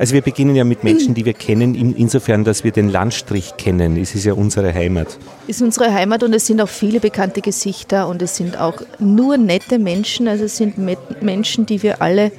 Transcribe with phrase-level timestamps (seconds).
[0.00, 3.58] Also wir beginnen ja mit Menschen, die wir kennen, in, insofern, dass wir den Landstrich
[3.58, 3.98] kennen.
[3.98, 5.18] Es ist ja unsere Heimat.
[5.46, 9.36] ist unsere Heimat und es sind auch viele bekannte Gesichter und es sind auch nur
[9.36, 10.26] nette Menschen.
[10.26, 10.78] Also es sind
[11.20, 12.32] Menschen, die wir alle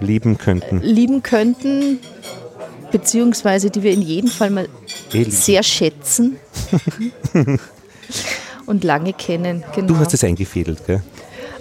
[0.00, 0.80] Lieben könnten.
[0.80, 1.98] lieben könnten,
[2.90, 4.68] beziehungsweise die wir in jedem Fall mal
[5.12, 5.30] Eh lieben.
[5.30, 6.38] sehr schätzen
[8.66, 9.64] und lange kennen.
[9.74, 9.88] Genau.
[9.88, 11.02] Du hast es eingefädelt, gell?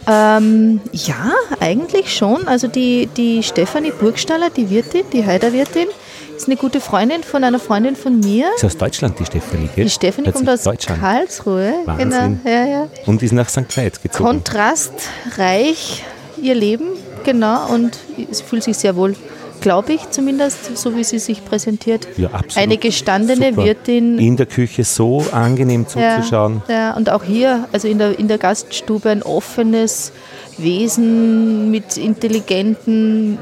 [0.08, 2.48] ähm, ja, eigentlich schon.
[2.48, 5.88] Also die, die Stefanie Burgstaller, die Wirtin, die Heiderwirtin,
[6.36, 8.48] ist eine gute Freundin von einer Freundin von mir.
[8.56, 9.84] Ist aus Deutschland, die Stefanie, gell?
[9.84, 11.02] Die Stefanie kommt aus Deutschland.
[11.02, 11.74] Karlsruhe.
[11.86, 12.10] Wahnsinn.
[12.10, 12.56] Genau.
[12.56, 12.88] Ja, ja.
[13.06, 13.76] Und ist nach St.
[13.76, 14.24] Veit gezogen.
[14.24, 16.04] kontrastreich
[16.42, 16.86] ihr Leben,
[17.26, 17.98] genau, und
[18.32, 19.16] sie fühlt sich sehr wohl,
[19.62, 22.08] glaube ich zumindest, so wie sie sich präsentiert.
[22.18, 22.58] Ja, absolut.
[22.58, 23.66] Eine gestandene Super.
[23.66, 24.18] Wirtin.
[24.18, 26.62] In der Küche so angenehm zuzuschauen.
[26.68, 30.12] Ja, ja, und auch hier, also in der, in der Gaststube, ein offenes
[30.58, 33.38] Wesen mit intelligenten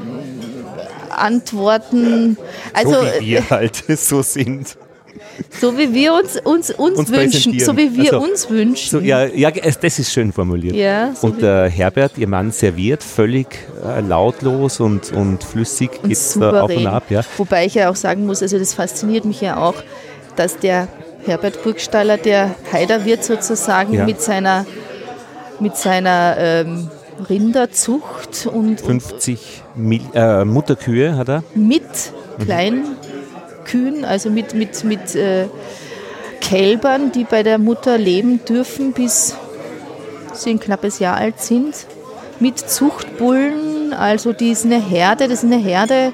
[1.10, 2.36] Antworten.
[2.72, 4.76] Also so wie wir halt so sind.
[5.60, 8.90] So wie wir uns, uns, uns, Uns wünschen, so wie wir Also, uns wünschen.
[8.90, 10.74] So, ja, ja, das ist schön formuliert.
[10.74, 13.46] Ja, so und der Herbert, ihr Mann, serviert völlig
[13.84, 17.04] äh, lautlos und, und flüssig, und geht's da auf und ab.
[17.10, 17.22] Ja.
[17.36, 19.74] Wobei ich ja auch sagen muss, also das fasziniert mich ja auch,
[20.36, 20.88] dass der
[21.24, 24.04] Herbert Burgstaller, der Heiderwirt sozusagen Ja.
[24.04, 24.64] mit seiner,
[25.60, 26.88] mit seiner ähm,
[27.28, 31.42] Rinderzucht und, und 50 Mil äh, Mutterkühe hat er.
[31.54, 31.82] mit
[33.68, 35.46] Kleinkühen, also mit, mit, mit äh,
[36.40, 39.34] Kälbern, die bei der Mutter leben dürfen, bis
[40.32, 41.74] sie ein knappes Jahr alt sind.
[42.40, 46.12] Mit Zuchtbullen, also die ist eine Herde, das ist eine Herde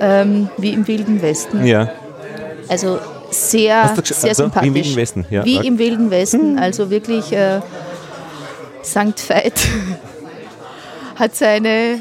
[0.00, 1.66] ähm, wie im Wilden Westen.
[1.66, 1.90] Ja.
[2.68, 2.98] Also
[3.30, 4.62] sehr, sehr also, sympathisch.
[4.62, 5.44] wie im Wilden Westen, ja.
[5.44, 5.66] Wie Okay.
[5.66, 7.60] im Wilden Westen, also wirklich äh,
[8.82, 9.28] St.
[9.28, 9.60] Veit
[11.16, 12.00] hat seine,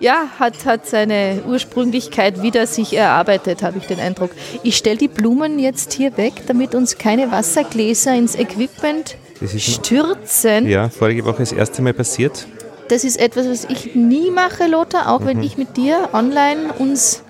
[0.00, 4.30] ja, hat, hat seine Ursprünglichkeit wieder sich erarbeitet, habe ich den Eindruck.
[4.62, 9.16] Ich stelle die Blumen jetzt hier weg, damit uns keine Wassergläser ins Equipment
[9.56, 10.66] stürzen.
[10.68, 12.46] ja, vorige Woche das erste Mal passiert.
[12.88, 15.26] Das ist etwas, was ich nie mache, Lothar, auch Mhm.
[15.26, 17.22] wenn ich mit dir online uns,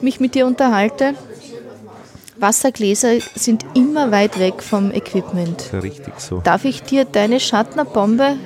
[0.00, 1.14] mich mit dir unterhalte.
[2.38, 5.64] Wassergläser sind immer weit weg vom Equipment.
[5.74, 6.40] Richtig so.
[6.42, 8.36] Darf ich dir deine Schattnerbombe?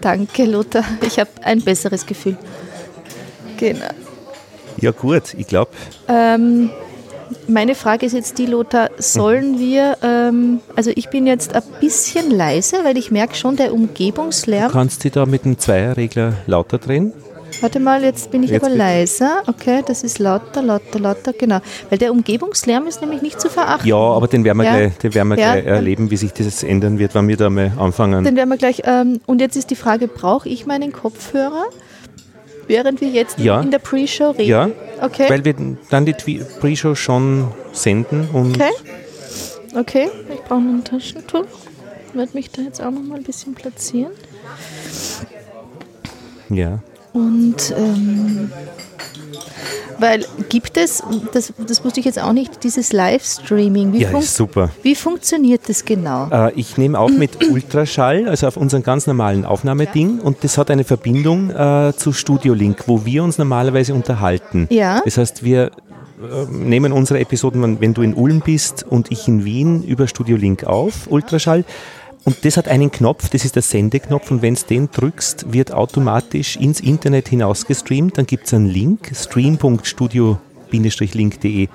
[0.00, 0.84] Danke, Lothar.
[1.06, 2.38] Ich habe ein besseres Gefühl.
[3.58, 3.86] Genau.
[4.78, 5.70] Ja gut, ich glaube,
[6.08, 6.70] Ähm,
[7.48, 12.30] meine Frage ist jetzt die, Lothar, sollen wir, ähm, also ich bin jetzt ein bisschen
[12.30, 16.78] leise, weil ich merke schon, der du Umgebungslärm kannst dich da mit dem Zweierregler lauter
[16.78, 17.12] drehen.
[17.60, 18.78] Warte mal, jetzt bin ich Jetzt aber bitte.
[18.78, 19.42] leiser.
[19.46, 21.58] Okay, das ist lauter, lauter, lauter, genau.
[21.90, 23.86] Weil der Umgebungslärm ist nämlich nicht zu verachten.
[23.86, 24.72] Ja, aber den werden wir, Ja.
[24.78, 25.52] Gleich, den werden wir Ja.
[25.52, 28.24] gleich erleben, wie sich das ändern wird, wenn wir da mal anfangen.
[28.24, 28.82] Den werden wir gleich.
[28.86, 31.64] Ähm, und jetzt ist die Frage: Brauche ich meinen Kopfhörer,
[32.66, 33.60] während wir jetzt Ja.
[33.60, 34.48] in der Pre-Show reden?
[34.48, 35.28] Ja, Okay.
[35.28, 35.54] weil wir
[35.90, 38.70] dann die Pre-Show schon senden und okay.
[39.74, 40.10] Okay.
[40.32, 41.46] Ich brauche noch ein Taschentuch.
[42.08, 44.12] Ich werde mich da jetzt auch noch mal ein bisschen platzieren.
[46.50, 46.78] ja.
[47.12, 48.50] Und ähm,
[49.98, 51.02] weil gibt es,
[51.32, 53.92] das, das wusste ich jetzt auch nicht, dieses Livestreaming.
[53.92, 54.70] Wie, Ja, ist super.
[54.82, 56.28] wie funktioniert das genau?
[56.30, 60.70] Äh, ich nehme auf mit Ultraschall, also auf unseren ganz normalen Aufnahmeding und das hat
[60.70, 64.66] eine Verbindung äh, zu Studio Link, wo wir uns normalerweise unterhalten.
[64.70, 65.02] Ja.
[65.04, 65.70] Das heißt, wir äh,
[66.50, 70.36] nehmen unsere Episoden, wenn- wenn du in Ulm bist und ich in Wien, über Studio
[70.36, 71.64] Link auf, Ultraschall.
[72.24, 75.72] Und das hat einen Knopf, das ist der Sendeknopf und wenn du den drückst, wird
[75.72, 78.16] automatisch ins Internet hinaus gestreamt.
[78.18, 81.68] Dann gibt es einen Link, stream.studio-link.de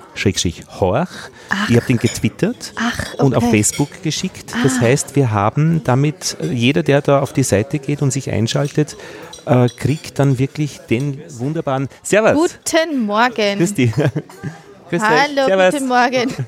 [0.80, 1.30] horch.
[1.68, 3.58] Ich habe den getwittert Ach, und auf okay.
[3.58, 4.54] Facebook geschickt.
[4.62, 8.30] Das heißt, wir haben damit, äh, jeder, der da auf die Seite geht und sich
[8.30, 8.96] einschaltet,
[9.44, 12.58] äh, kriegt dann wirklich den wunderbaren Servus.
[12.64, 13.34] Guten Morgen.
[13.58, 13.92] Grüß dich.
[13.92, 15.02] Grüß.
[15.02, 15.74] Hallo, Servus.
[15.74, 16.32] guten Morgen.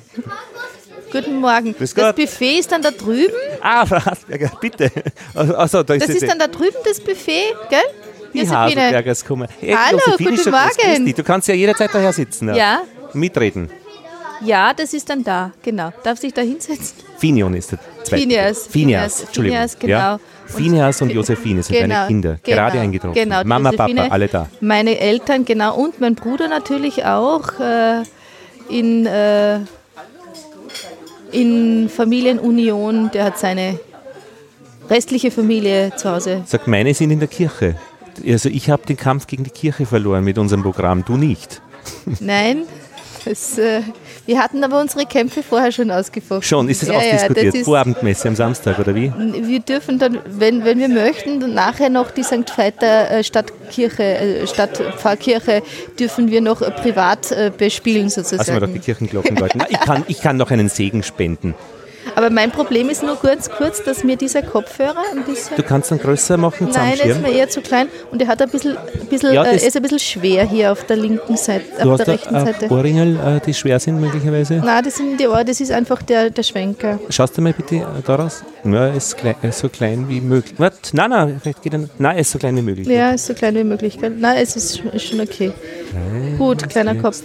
[1.10, 1.74] guten Morgen.
[1.78, 1.94] Das.
[1.94, 3.32] Buffet ist dann da drüben.
[3.60, 4.90] Ah, Frau Hasberger, bitte.
[5.34, 7.80] Also, also, da ist Das ist dann da drüben das Buffet, gell?
[8.32, 8.80] die Sabine.
[8.82, 9.48] Haselbergers kommen.
[9.60, 11.14] Hey, Hallo, Josephine guten ist Morgen.
[11.14, 12.54] Du kannst ja jederzeit daher sitzen.
[12.54, 12.82] Ja.
[13.12, 13.70] Mitreden.
[14.42, 15.92] Ja, das ist dann da, genau.
[16.02, 16.96] Darf sich da hinsetzen?
[17.18, 18.22] Finion ist der zweite.
[18.22, 18.66] Phineas.
[18.68, 19.56] Phineas, Entschuldigung.
[19.58, 19.92] Phineas, genau.
[19.92, 20.20] Ja.
[20.46, 23.14] Phineas und Josephine sind Genau, deine Kinder, genau, gerade eingetroffen.
[23.22, 24.48] Genau, Mama, Josephine, Papa, alle da.
[24.60, 28.02] Meine Eltern, genau, und mein Bruder natürlich auch äh,
[28.70, 29.60] in, äh,
[31.32, 33.10] in Familienunion.
[33.12, 33.78] Der hat seine
[34.88, 36.42] restliche Familie zu Hause.
[36.46, 37.76] Sag, meine sind in der Kirche.
[38.26, 41.62] Also ich habe den Kampf gegen die Kirche verloren mit unserem Programm, du nicht.
[42.20, 42.64] Nein,
[43.24, 43.82] das, äh,
[44.30, 46.42] wir hatten aber unsere Kämpfe vorher schon ausgefochten.
[46.42, 47.46] Schon, ist es Ja, ja, ausdiskutiert?
[47.48, 49.12] das ist- Vorabendmesse am Samstag, oder wie?
[49.42, 52.48] Wir dürfen dann, wenn, wenn wir möchten, dann nachher noch die St.
[52.56, 55.62] Veiter äh, Stadtkirche, äh, Stadtpfarrkirche
[55.98, 58.80] dürfen wir noch äh, privat bespielen Lassen wir doch die sozusagen.
[58.80, 59.62] Kirchenglocken läuten.
[59.70, 61.54] Ich, kann, ich kann noch einen Segen spenden.
[62.20, 65.56] Aber mein Problem ist nur ganz kurz, dass mir dieser Kopfhörer ein bisschen...
[65.56, 68.42] Du kannst ihn größer machen, Nein, er ist mir eher zu klein und er hat
[68.42, 71.64] ein bisschen, ein bisschen Ja, äh, ist ein bisschen schwer hier auf der linken Seite,
[71.82, 72.70] Du auf hast der da rechten äh, Seite.
[72.70, 74.56] Ohrringel, äh, die schwer sind möglicherweise.
[74.56, 76.98] Nein, das sind die Ohren, das ist einfach der, der Schwenker.
[77.08, 78.44] Schaust du mal bitte äh, daraus?
[78.64, 80.56] Ja, er ist, klein, ist so klein wie möglich.
[80.58, 80.92] Was?
[80.92, 81.88] Nein, nein, vielleicht geht er.
[81.96, 82.86] Nein, er ist so klein wie möglich.
[82.86, 83.98] Ja, ist so klein wie möglich.
[83.98, 85.52] Nein, es ist, schon- ist schon okay.
[86.36, 87.22] Gut, kleiner Kopf.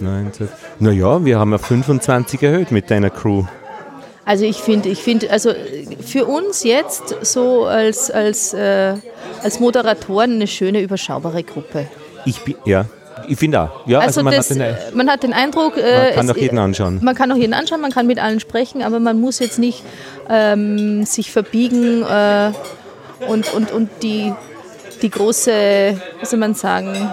[0.80, 3.44] Naja, wir haben auf 25 erhöht mit deiner Crew.
[4.26, 5.52] Also ich finde, ich finde, also
[6.04, 8.94] für uns jetzt so als, als, äh,
[9.40, 11.86] als Moderatoren eine schöne, überschaubare Gruppe.
[12.24, 12.86] Ich bin, ja,
[13.28, 13.86] ich finde auch.
[13.86, 16.26] Ja, Also, also, man, das, hat den, äh, man hat den Eindruck, man äh, kann
[16.26, 16.98] doch jeden anschauen.
[17.04, 19.84] man kann auch jeden anschauen, man kann mit allen sprechen, aber man muss jetzt nicht
[20.28, 22.50] ähm, sich verbiegen äh,
[23.28, 24.34] und, und, und die,
[25.02, 27.10] die große, was soll man sagen,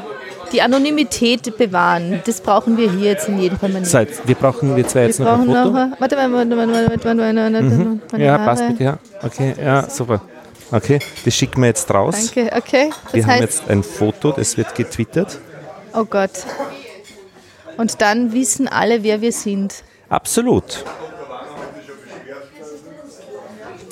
[0.54, 2.22] die Anonymität bewahren.
[2.26, 3.94] Das brauchen wir hier jetzt in jedem Fall mal nicht.
[4.28, 5.70] Wir brauchen wir zwei jetzt wir noch ein Foto.
[5.72, 8.02] Noch, warte, warte, warte, warte, warte, warte, mhm.
[8.18, 8.98] Ja, passt bitte, ja.
[9.22, 10.22] Okay, ja, super.
[10.72, 12.32] Okay, das schicken wir jetzt raus.
[12.34, 12.90] Danke, okay.
[13.06, 15.40] Das wir haben jetzt ein Foto, das wird getwittert.
[15.94, 16.32] Oh Gott.
[17.78, 19.84] Und dann wissen alle, wer wir sind.
[20.10, 20.84] Absolut.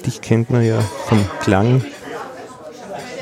[0.06, 1.84] Dich kennt man ja vom Klang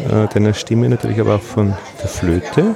[0.09, 2.75] äh, deiner Stimme natürlich, aber auch von der Flöte.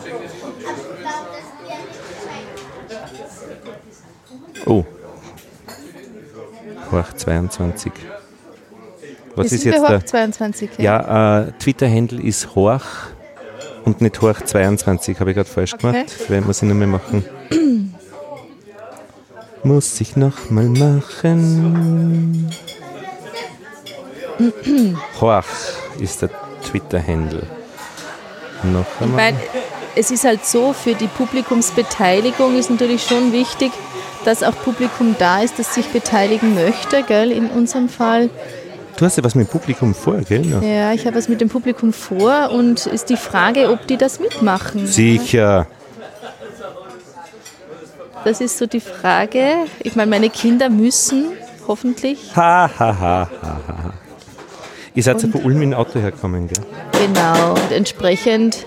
[4.66, 4.84] Oh.
[6.92, 7.92] Horch 22.
[9.36, 9.84] Was ist sind jetzt?
[9.90, 10.70] Hoch 22.
[10.78, 12.84] Ja, äh, Twitter-Handle ist Horch
[13.84, 15.92] und nicht Horch 22, habe ich gerade falsch Okay.
[15.92, 16.30] gemacht.
[16.30, 17.26] Weil muss ich nochmal machen.
[19.64, 22.50] muss ich nochmal machen.
[25.20, 25.46] Horch
[26.00, 26.30] ist der
[26.70, 27.44] Twitter-Handle.
[28.64, 29.16] Noch Ich einmal.
[29.34, 29.38] meine,
[29.96, 33.72] es ist halt so, für die Publikumsbeteiligung ist natürlich schon wichtig,
[34.26, 38.30] dass auch Publikum da ist, das sich beteiligen möchte, gell, in unserem Fall.
[38.98, 40.46] Du hast ja was mit dem Publikum vor, gell?
[40.46, 40.62] Ja.
[40.62, 44.20] Ja, ich habe was mit dem Publikum vor und ist die Frage, ob die das
[44.20, 44.86] mitmachen.
[44.88, 45.68] Sicher.
[48.24, 49.44] Das ist so die Frage.
[49.80, 51.26] Ich meine, meine Kinder müssen
[51.68, 53.94] hoffentlich, Ha, ha, ha, ha, ha.
[54.96, 56.64] Ihr seid ja von Ulm in Auto hergekommen, gell?
[57.08, 58.66] genau, und entsprechend,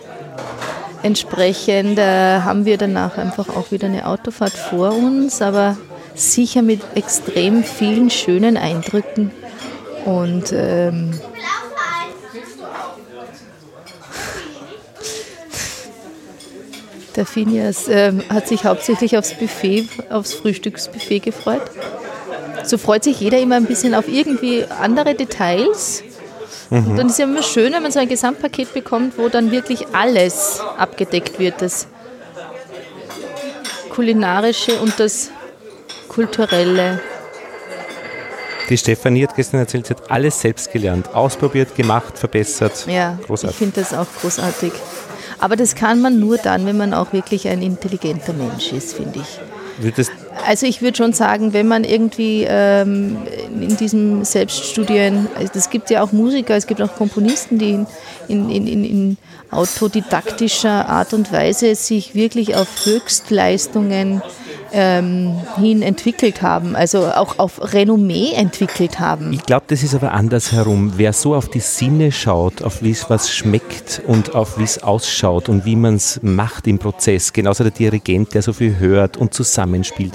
[1.03, 5.77] entsprechend äh, haben wir danach einfach auch wieder eine Autofahrt vor uns, aber
[6.15, 9.31] sicher mit extrem vielen schönen Eindrücken.
[10.05, 11.13] Und ähm,
[17.17, 21.63] der Phineas ähm, hat sich hauptsächlich aufs Buffet, aufs Frühstücksbuffet gefreut.
[22.65, 26.03] So freut sich jeder immer ein bisschen auf irgendwie andere Details.
[26.71, 29.87] Und dann ist ja immer schön, wenn man so ein Gesamtpaket bekommt, wo dann wirklich
[29.93, 31.63] alles abgedeckt wird.
[31.63, 31.87] Das
[33.91, 35.31] Kulinarische und das
[36.09, 37.01] Kulturelle.
[38.69, 42.87] Die Stefanie hat gestern erzählt, sie hat alles selbst gelernt, ausprobiert, gemacht, verbessert.
[42.89, 43.57] Ja, ich Großartig.
[43.57, 44.73] finde das auch großartig.
[45.39, 49.21] Aber das kann man nur dann, wenn man auch wirklich ein intelligenter Mensch ist, finde
[49.21, 49.39] ich.
[49.79, 50.11] Würdest,
[50.45, 53.17] Also ich würde schon sagen, wenn man irgendwie ähm,
[53.61, 57.87] in diesem Selbststudien, also es gibt ja auch Musiker, es gibt auch Komponisten, die in,
[58.29, 59.17] in, in, in, in
[59.51, 64.23] autodidaktischer Art und Weise sich wirklich auf Höchstleistungen
[64.77, 69.33] ähm, hin entwickelt haben, also auch auf Renommee entwickelt haben.
[69.33, 70.93] ich glaube, das ist aber andersherum.
[70.97, 74.83] Wer so auf die Sinne schaut, auf wie es was schmeckt und auf wie es
[74.83, 79.17] ausschaut und wie man es macht im Prozess, genauso der Dirigent, der so viel hört
[79.17, 80.13] und zusammenspielt,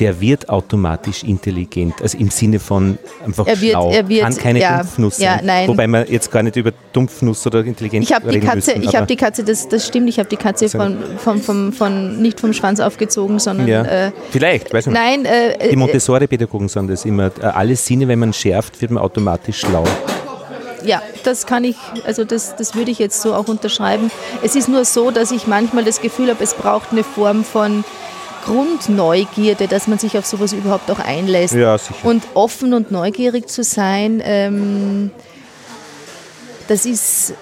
[0.00, 4.60] wird automatisch intelligent, also im Sinne von einfach Er wird- schlau, er wird- kann keine
[4.60, 5.46] ja, Dumpfnuss ja, sein.
[5.46, 5.68] nein.
[5.68, 8.88] Wobei wir jetzt gar nicht über Dumpfnuss oder Intelligenz Ich habe die reden Katze, müssen.
[8.88, 12.20] ich habe die Katze, das, das stimmt, ich habe die Katze von, von, von, von,
[12.22, 13.82] nicht vom Schwanz aufgezogen, sondern ja.
[13.82, 14.94] äh, Vielleicht, weiß nicht.
[14.94, 17.30] nein, äh, Die Montessori-Pädagogen sagen das immer.
[17.40, 19.84] äh, Alle Sinne, wenn man schärft, wird man automatisch schlau.
[20.84, 21.74] Ja, das kann ich,
[22.06, 24.10] also das, das würde ich jetzt so auch unterschreiben.
[24.44, 27.82] Es ist nur so, dass ich manchmal das Gefühl habe, es braucht eine Form von
[28.46, 31.54] Grundneugierde, dass man sich auf sowas überhaupt auch einlässt.
[31.54, 31.94] Ja, sicher.
[32.04, 35.10] Und offen und neugierig zu sein, ähm,
[36.68, 37.34] das ist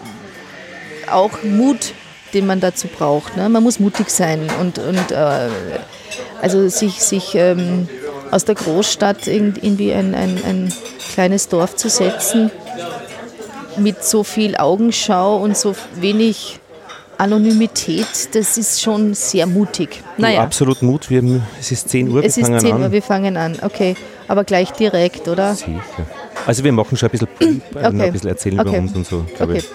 [1.11, 1.93] auch Mut,
[2.33, 3.37] den man dazu braucht.
[3.37, 3.49] Ne?
[3.49, 5.49] Man muss mutig sein und, und äh,
[6.41, 7.89] also sich, sich ähm,
[8.31, 10.75] aus der Großstadt irgendwie ein, ein, ein
[11.13, 12.51] kleines Dorf zu setzen
[13.77, 16.61] mit so viel Augenschau und so wenig
[17.19, 20.03] Anonymität, das ist schon sehr mutig.
[20.17, 20.43] Naja.
[20.43, 21.11] absolut Mut.
[21.11, 22.93] Wir, es ist 10 Uhr, wir es fangen ist 10 Uhr, an.
[22.93, 23.57] wir fangen an.
[23.63, 23.97] Okay,
[24.29, 25.55] aber gleich direkt, oder?
[25.55, 25.81] Sicher.
[26.47, 27.85] Also wir machen schon ein bisschen, okay.
[27.85, 28.69] ein bisschen erzählen okay.
[28.69, 29.25] über uns und so.
[29.39, 29.59] Okay.
[29.59, 29.69] Ich.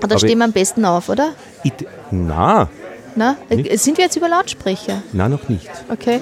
[0.00, 1.32] Da stehen wir am besten auf, oder?
[1.62, 1.72] Ich,
[2.10, 2.68] na.
[3.16, 3.36] Na?
[3.48, 3.78] Nicht?
[3.78, 5.02] Sind wir jetzt über Lautsprecher?
[5.12, 5.70] Na, noch nicht.
[5.88, 6.20] Okay.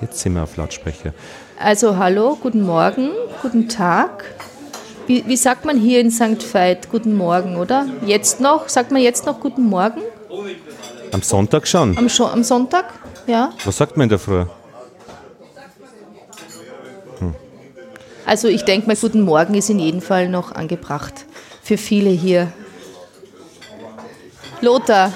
[0.00, 1.14] Jetzt sind wir auf Lautsprecher.
[1.58, 4.24] Also hallo, guten Morgen, guten Tag.
[5.06, 6.42] Wie, wie, sagt man hier in St.
[6.52, 7.86] Veit guten Morgen, oder?
[8.06, 8.68] Jetzt noch?
[8.68, 10.00] Sagt man jetzt noch guten Morgen?
[11.12, 11.96] Am Sonntag schon.
[11.98, 12.86] Am, am Sonntag,
[13.26, 13.52] ja.
[13.64, 14.46] Was sagt man in der Früh?
[17.18, 17.34] Hm.
[18.24, 21.26] Also ich denke mal, guten Morgen ist in jedem Fall noch angebracht.
[21.62, 22.52] Für viele hier.
[24.62, 25.12] Lothar.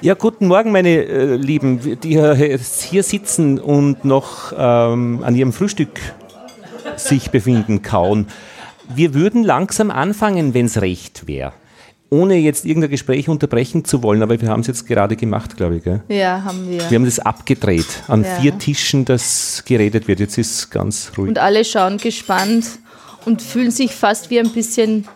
[0.00, 6.00] Ja, guten Morgen, meine äh, Lieben, die hier sitzen und noch ähm, an ihrem Frühstück
[6.96, 8.26] sich befinden, kauen.
[8.94, 11.52] Wir würden langsam anfangen, wenn es recht wäre.
[12.10, 15.76] Ohne jetzt irgendein Gespräch unterbrechen zu wollen, aber wir haben es jetzt gerade gemacht, glaube
[15.76, 15.84] ich.
[15.84, 16.02] Gell?
[16.08, 16.78] Ja, haben wir.
[16.90, 18.02] Wir haben das abgedreht.
[18.08, 18.36] An ja.
[18.36, 20.20] vier Tischen, das geredet wird.
[20.20, 21.28] Jetzt ist es ganz ruhig.
[21.28, 22.64] Und alle schauen gespannt
[23.26, 25.06] und fühlen sich fast wie ein bisschen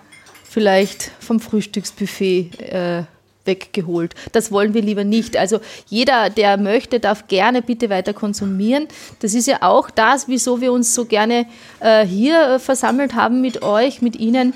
[0.44, 3.04] vielleicht vom Frühstücksbuffet äh,
[3.44, 4.14] weggeholt.
[4.32, 5.36] Das wollen wir lieber nicht.
[5.36, 8.88] Also jeder, der möchte, darf gerne bitte weiter konsumieren.
[9.20, 11.46] Das ist ja auch das, wieso wir uns so gerne
[11.80, 14.54] äh, hier äh, versammelt haben mit euch, mit Ihnen,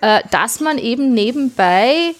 [0.00, 2.14] äh, dass man eben nebenbei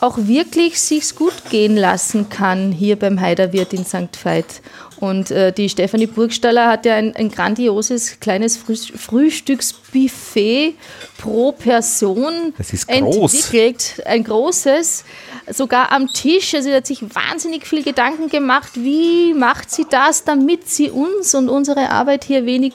[0.00, 4.16] auch wirklich sich's gut gehen lassen kann hier beim Heiderwirt in St.
[4.22, 4.62] Veit.
[5.00, 10.74] Und äh, die Stefanie Burgstaller hat ja ein, ein grandioses kleines Frühstücksbuffet
[11.18, 12.54] pro Person
[12.86, 14.02] entwickelt.
[14.04, 15.04] Ein großes,
[15.52, 16.54] sogar am Tisch.
[16.54, 21.34] Also sie hat sich wahnsinnig viel Gedanken gemacht, wie macht sie das, damit sie uns
[21.34, 22.74] und unsere Arbeit hier wenig,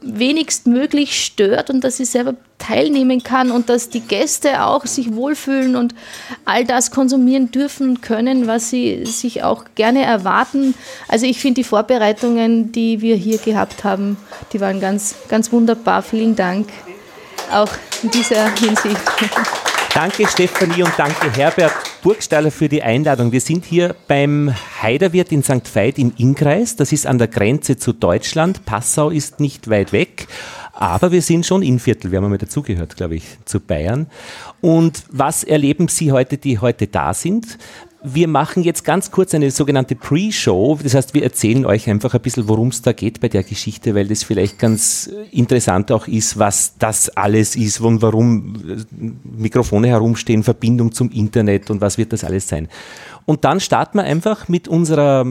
[0.00, 5.76] wenigstmöglich stört und dass sie selber teilnehmen kann und dass die Gäste auch sich wohlfühlen
[5.76, 5.94] und
[6.44, 10.74] all das konsumieren dürfen und können, was sie sich auch gerne erwarten.
[11.08, 14.16] Also ich finde die Vorbereitungen, die wir hier gehabt haben,
[14.52, 16.02] die waren ganz, ganz wunderbar.
[16.02, 16.68] Vielen Dank
[17.52, 17.70] auch
[18.02, 19.00] in dieser Hinsicht.
[19.94, 21.72] Danke Stefanie und danke Herbert
[22.02, 23.32] Burgstaller für die Einladung.
[23.32, 25.74] Wir sind hier beim Heiderwirt in St.
[25.74, 26.76] Veit im Innkreis.
[26.76, 28.66] Das ist an der Grenze zu Deutschland.
[28.66, 30.26] Passau ist nicht weit weg.
[30.74, 34.08] Aber wir sind schon in Viertel, wir haben einmal dazugehört, glaube ich, zu Bayern.
[34.60, 37.56] Und was erleben Sie heute, die heute da sind?
[38.08, 40.78] Wir machen jetzt ganz kurz eine sogenannte Pre-Show.
[40.80, 43.96] Das heißt, wir erzählen euch einfach ein bisschen, worum es da geht bei der Geschichte,
[43.96, 49.88] weil das vielleicht ganz interessant auch ist, was das alles ist und warum äh, Mikrofone
[49.88, 52.68] herumstehen, Verbindung zum Internet und was wird das alles sein.
[53.24, 55.26] Und dann starten wir einfach mit unserer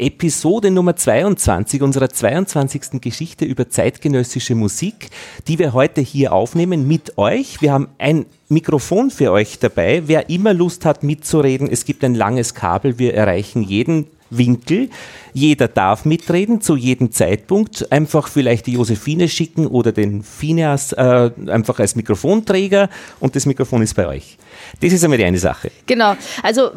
[0.00, 3.00] Episode Nummer 22 unserer 22.
[3.00, 5.10] Geschichte über zeitgenössische Musik,
[5.46, 7.60] die wir heute hier aufnehmen mit euch.
[7.60, 10.02] Wir haben ein Mikrofon für euch dabei.
[10.06, 12.98] Wer immer Lust hat mitzureden, es gibt ein langes Kabel.
[12.98, 14.88] Wir erreichen jeden Winkel.
[15.32, 17.92] Jeder darf mitreden zu jedem Zeitpunkt.
[17.92, 22.88] Einfach vielleicht die Josephine schicken oder den Phineas äh, einfach als Mikrofonträger
[23.18, 24.38] und das Mikrofon ist bei euch.
[24.80, 25.70] Das ist einmal die eine Sache.
[25.86, 26.14] Genau.
[26.42, 26.70] Also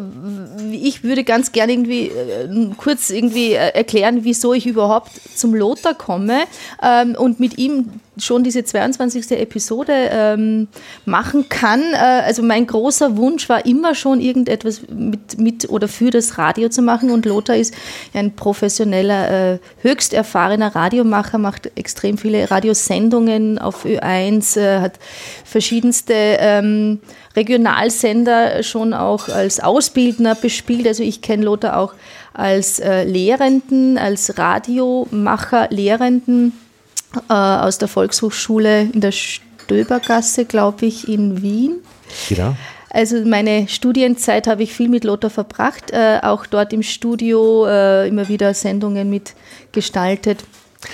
[0.72, 5.94] ich würde ganz gerne irgendwie äh, kurz irgendwie äh, erklären, wieso ich überhaupt zum Lothar
[5.94, 6.44] komme
[6.82, 9.32] ähm, und mit ihm schon diese 22.
[9.32, 10.68] Episode ähm,
[11.06, 11.82] machen kann.
[11.94, 16.70] Äh, also mein großer Wunsch war immer schon irgendetwas mit, mit oder für das Radio
[16.70, 17.74] zu machen und Lothar ist
[18.14, 25.00] ein professioneller, äh, höchst erfahrener Radiomacher, macht extrem viele Radiosendungen auf Ö1, äh, hat
[25.44, 27.00] verschiedenste ähm,
[27.36, 30.88] Regionalsender schon auch als Ausbildner bespielt.
[30.88, 31.94] Also ich kenne Lothar auch
[32.34, 36.54] als äh, Lehrenden, als Radiomacher, Lehrenden
[37.30, 41.78] äh, aus der Volkshochschule in der Stöbergasse, glaube ich, in Wien.
[42.30, 42.56] Genau.
[42.90, 48.08] Also meine Studienzeit habe ich viel mit Lothar verbracht, äh, auch dort im Studio äh,
[48.08, 50.44] immer wieder Sendungen mitgestaltet.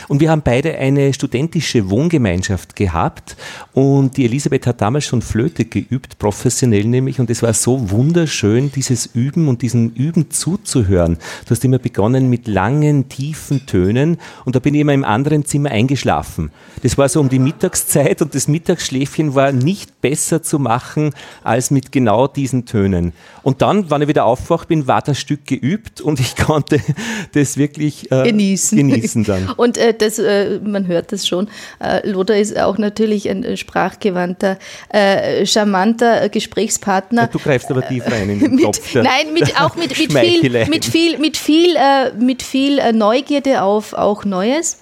[0.07, 3.35] Und wir haben beide eine studentische Wohngemeinschaft gehabt
[3.73, 8.71] und die Elisabeth hat damals schon Flöte geübt, professionell nämlich, und es war so wunderschön,
[8.71, 11.17] dieses Üben und diesen Üben zuzuhören.
[11.45, 15.45] Du hast immer begonnen mit langen, tiefen Tönen und da bin ich immer im anderen
[15.45, 16.51] Zimmer eingeschlafen.
[16.83, 21.11] Das war so um die Mittagszeit und das Mittagsschläfchen war nicht besser zu machen
[21.43, 23.13] als mit genau diesen Tönen.
[23.43, 26.79] Und dann, wann ich wieder aufgewacht bin, war das Stück geübt und ich konnte
[27.33, 28.77] das wirklich äh, genießen.
[28.77, 29.49] genießen dann.
[29.57, 31.49] Und äh, das, äh, man hört das schon,
[31.83, 34.57] äh, Lothar ist auch natürlich ein sprachgewandter,
[34.89, 37.27] äh, charmanter Gesprächspartner.
[37.27, 38.93] du greifst aber tief rein in den mit.
[38.93, 43.61] Der, nein, mit, auch mit, mit viel, mit viel, mit viel, äh, mit viel Neugierde
[43.61, 44.79] auf auch Neues.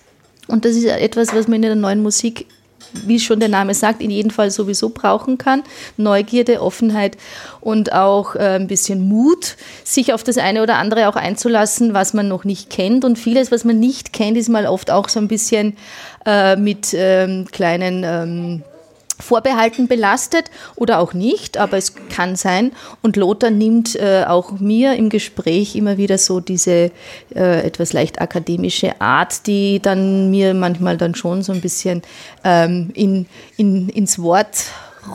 [0.47, 2.47] Und das ist etwas, was man in der neuen Musik
[2.93, 5.63] wie schon der Name sagt, in jedem Fall sowieso brauchen kann.
[5.97, 7.17] Neugierde, Offenheit
[7.61, 12.13] und auch äh, ein bisschen Mut, sich auf das eine oder andere auch einzulassen, was
[12.13, 13.05] man noch nicht kennt.
[13.05, 15.77] Und vieles, was man nicht kennt, ist mal oft auch so ein bisschen
[16.25, 18.63] äh, mit ähm, kleinen ähm,
[19.19, 22.71] Vorbehalten belastet oder auch nicht, aber es kann sein.
[23.01, 26.91] Und Lothar nimmt äh, auch mir im Gespräch immer wieder so diese
[27.35, 32.01] äh, etwas leicht akademische Art, die dann mir manchmal dann schon so ein bisschen
[32.43, 33.25] ähm, in,
[33.57, 34.65] in, ins Wort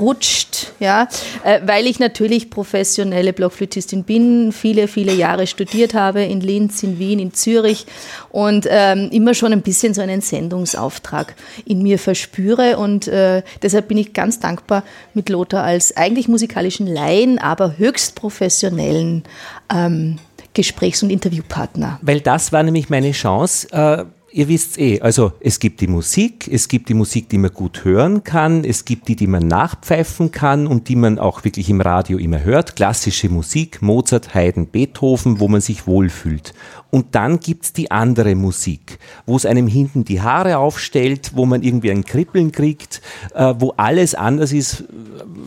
[0.00, 1.08] rutscht, ja,
[1.44, 6.99] äh, weil ich natürlich professionelle Blockflötistin bin, viele, viele Jahre studiert habe in Linz, in
[6.99, 7.87] Wien, in Zürich
[8.30, 11.34] und ähm, immer schon ein bisschen so einen Sendungsauftrag
[11.64, 14.84] in mir verspüre und äh, deshalb bin ich ganz dankbar
[15.14, 19.25] mit Lothar als eigentlich musikalischen Laien, aber höchst professionellen
[19.72, 20.18] ähm,
[20.54, 21.99] Gesprächs- und Interviewpartner.
[22.02, 23.68] Weil das war nämlich meine Chance.
[23.72, 27.53] Äh ihr wisst eh, also es gibt die Musik, es gibt die Musik, die man
[27.53, 31.69] gut hören kann, es gibt die, die man nachpfeifen kann und die man auch wirklich
[31.69, 32.77] im Radio immer hört.
[32.77, 36.55] Klassische Musik, Mozart, Haydn, Beethoven, wo man sich wohlfühlt.
[36.91, 41.62] Und dann gibt's die andere Musik, wo es einem hinten die Haare aufstellt, wo man
[41.62, 43.01] irgendwie ein Kribbeln kriegt,
[43.35, 44.85] äh, wo alles anders ist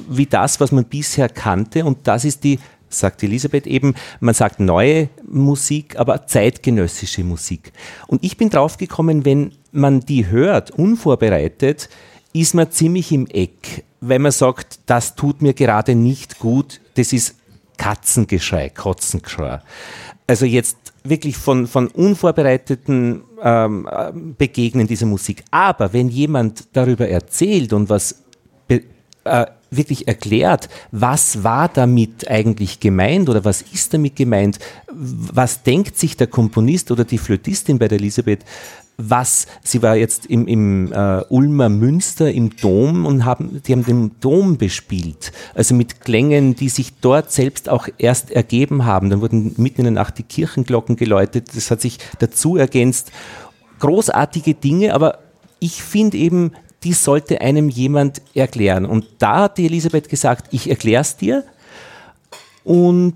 [0.09, 1.85] wie das, was man bisher kannte.
[1.85, 7.71] Und das ist die sagt Elisabeth eben, man sagt neue Musik, aber zeitgenössische Musik.
[8.07, 11.89] Und ich bin draufgekommen, wenn man die hört, unvorbereitet,
[12.33, 17.13] ist man ziemlich im Eck, weil man sagt, das tut mir gerade nicht gut, das
[17.13, 17.35] ist
[17.77, 19.61] Katzengeschrei, Kotzengeschrei.
[20.27, 23.87] Also jetzt wirklich von, von unvorbereiteten ähm,
[24.37, 25.43] Begegnen dieser Musik.
[25.51, 28.23] Aber wenn jemand darüber erzählt und was
[28.67, 29.45] äh,
[29.77, 34.59] wirklich erklärt, was war damit eigentlich gemeint oder was ist damit gemeint,
[34.91, 38.45] was denkt sich der Komponist oder die Flötistin bei der Elisabeth,
[38.97, 43.83] was, sie war jetzt im, im äh, Ulmer Münster im Dom und haben, die haben
[43.83, 49.09] den Dom bespielt, also mit Klängen, die sich dort selbst auch erst ergeben haben.
[49.09, 53.11] Dann wurden mitten in der Nacht die Kirchenglocken geläutet, das hat sich dazu ergänzt.
[53.79, 55.19] Großartige Dinge, aber
[55.59, 56.51] ich finde eben,
[56.85, 58.85] die sollte einem jemand erklären.
[58.85, 61.43] Und da hat die Elisabeth gesagt, ich erkläre es dir.
[62.63, 63.15] Und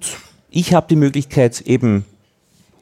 [0.49, 2.03] ich habe die Möglichkeit eben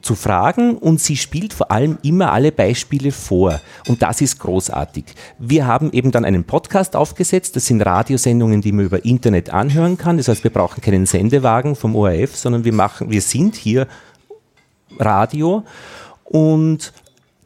[0.01, 3.59] zu fragen und sie spielt vor allem immer alle Beispiele vor.
[3.87, 5.03] Und das ist großartig.
[5.37, 7.57] Wir haben eben dann einen Podcast aufgesetzt.
[7.57, 10.15] Das sind Radiosendungen, die man über Internet anhören kann.
[10.15, 13.87] Das heißt, wir brauchen keinen Sendewagen vom ORF, sondern wir machen, wir sind hier
[14.97, 15.63] Radio
[16.23, 16.93] und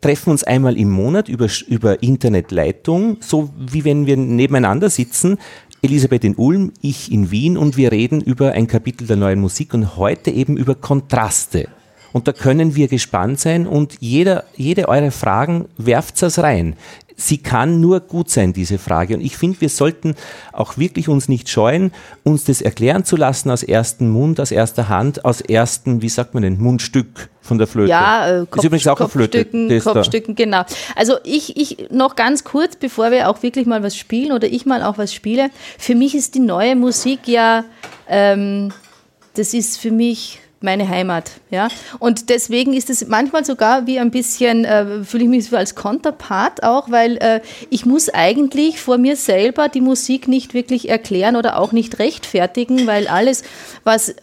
[0.02, 5.38] treffen uns einmal im Monat über, über Internetleitung, so wie wenn wir nebeneinander sitzen.
[5.84, 9.74] Elisabeth in Ulm, ich in Wien und wir reden über ein Kapitel der neuen Musik
[9.74, 11.70] und heute eben über Kontraste.
[12.14, 16.76] Und da können wir gespannt sein und jeder, jede eure Fragen werft es rein
[17.16, 19.16] sie kann nur gut sein, diese Frage.
[19.16, 20.16] Und ich finde, wir sollten
[20.52, 21.92] auch wirklich uns nicht scheuen,
[22.24, 26.34] uns das erklären zu lassen aus ersten Mund, aus erster Hand, aus ersten, wie sagt
[26.34, 27.90] man denn, Mundstück von der Flöte.
[27.90, 29.84] Ja, äh, Kopf, ist übrigens auch Kopfstücken, Flöte.
[29.84, 30.64] Kopfstücken, genau.
[30.96, 34.66] Also ich, ich noch ganz kurz, bevor wir auch wirklich mal was spielen oder ich
[34.66, 35.50] mal auch was spiele.
[35.78, 37.64] Für mich ist die neue Musik ja,
[38.08, 38.72] ähm,
[39.36, 41.32] das ist für mich meine Heimat.
[41.50, 41.70] Ja?
[42.00, 45.76] Und deswegen ist es manchmal sogar wie ein bisschen, äh, fühle ich mich so als
[45.76, 51.36] Konterpart auch, weil äh, ich muss eigentlich vor mir selber die Musik nicht wirklich erklären
[51.36, 53.44] oder auch nicht rechtfertigen, weil alles,
[53.84, 54.16] was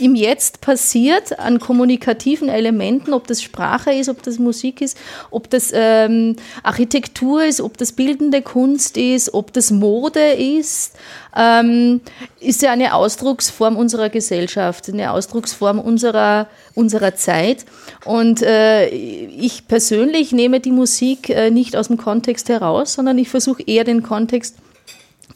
[0.00, 4.96] im Jetzt passiert an kommunikativen Elementen, ob das Sprache ist, ob das Musik ist,
[5.30, 10.92] ob das ähm, Architektur ist, ob das bildende Kunst ist, ob das Mode ist,
[11.36, 12.00] ähm,
[12.40, 17.64] ist ja eine Ausdrucksform unserer Gesellschaft, eine Ausdrucksform unserer, unserer Zeit.
[18.04, 23.28] Und äh, ich persönlich nehme die Musik äh, nicht aus dem Kontext heraus, sondern ich
[23.28, 24.56] versuche eher den Kontext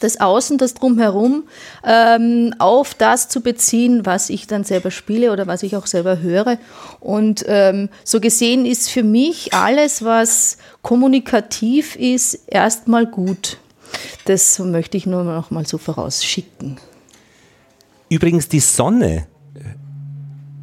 [0.01, 1.45] das Außen, das Drumherum,
[1.85, 6.21] ähm, auf das zu beziehen, was ich dann selber spiele oder was ich auch selber
[6.21, 6.59] höre.
[6.99, 13.59] Und ähm, so gesehen ist für mich alles, was kommunikativ ist, erstmal gut.
[14.25, 16.79] Das möchte ich nur noch mal so vorausschicken.
[18.09, 19.27] Übrigens, die Sonne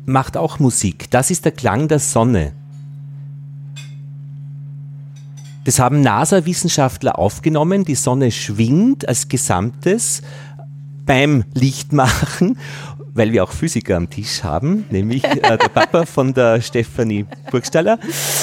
[0.06, 1.12] macht auch Musik.
[1.12, 2.54] Das ist der Klang der Sonne.
[5.68, 7.84] Das haben NASA-Wissenschaftler aufgenommen.
[7.84, 10.22] Die Sonne schwingt als Gesamtes
[11.06, 12.58] beim Lichtmachen,
[13.14, 18.00] weil wir auch Physiker am Tisch haben, nämlich äh, der Papa von der Stefanie Burgstaller.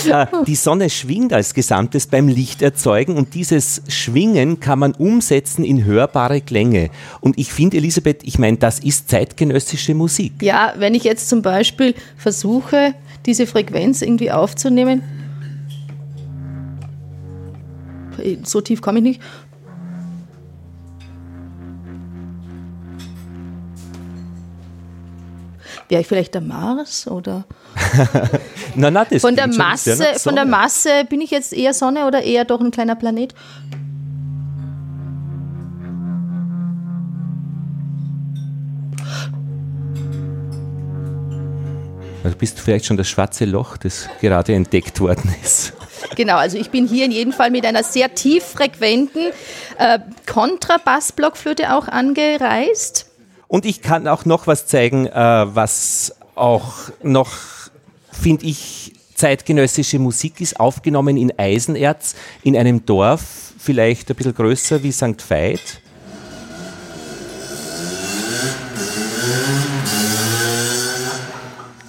[0.06, 5.82] Äh, die Sonne schwingt als Gesamtes beim Lichterzeugen und dieses Schwingen kann man umsetzen in
[5.86, 6.90] hörbare Klänge.
[7.22, 10.34] Und ich finde, Elisabeth, ich meine, das ist zeitgenössische Musik.
[10.42, 12.92] Ja, wenn ich jetzt zum Beispiel versuche,
[13.24, 15.02] diese Frequenz irgendwie aufzunehmen,
[18.44, 19.22] so tief komme ich nicht.
[25.88, 27.44] Wäre ich vielleicht der Mars oder?
[28.74, 32.22] na, na, das von der Masse, von der Masse bin ich jetzt eher Sonne oder
[32.22, 33.34] eher doch ein kleiner Planet?
[42.24, 45.74] Also bist du vielleicht schon das schwarze Loch, das gerade entdeckt worden ist.
[46.16, 49.30] Genau, also ich bin hier in jedem Fall mit einer sehr tieffrequenten
[49.78, 53.06] äh, Kontrabassblockflöte auch angereist.
[53.48, 56.72] Und ich kann auch noch was zeigen, äh, was auch
[57.02, 57.32] noch,
[58.10, 63.22] finde ich, zeitgenössische Musik ist, aufgenommen in Eisenerz, in einem Dorf,
[63.58, 65.30] vielleicht ein bisschen größer wie St.
[65.30, 65.80] Veit.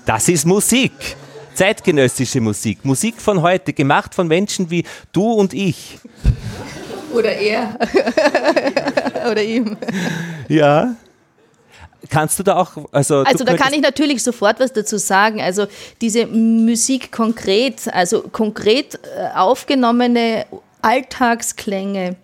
[0.05, 1.17] Das ist Musik
[1.55, 5.99] zeitgenössische Musik, Musik von heute, gemacht von Menschen wie du und ich.
[7.13, 7.79] Oder er.
[9.31, 9.77] Oder ihm.
[10.47, 10.95] Ja.
[12.09, 13.19] Kannst du da auch, also.
[13.19, 15.41] Also da kann ich natürlich sofort was dazu sagen.
[15.41, 15.65] Also
[16.01, 20.45] diese Musik konkret, also konkret äh, aufgenommene
[20.81, 22.15] Alltagsklänge,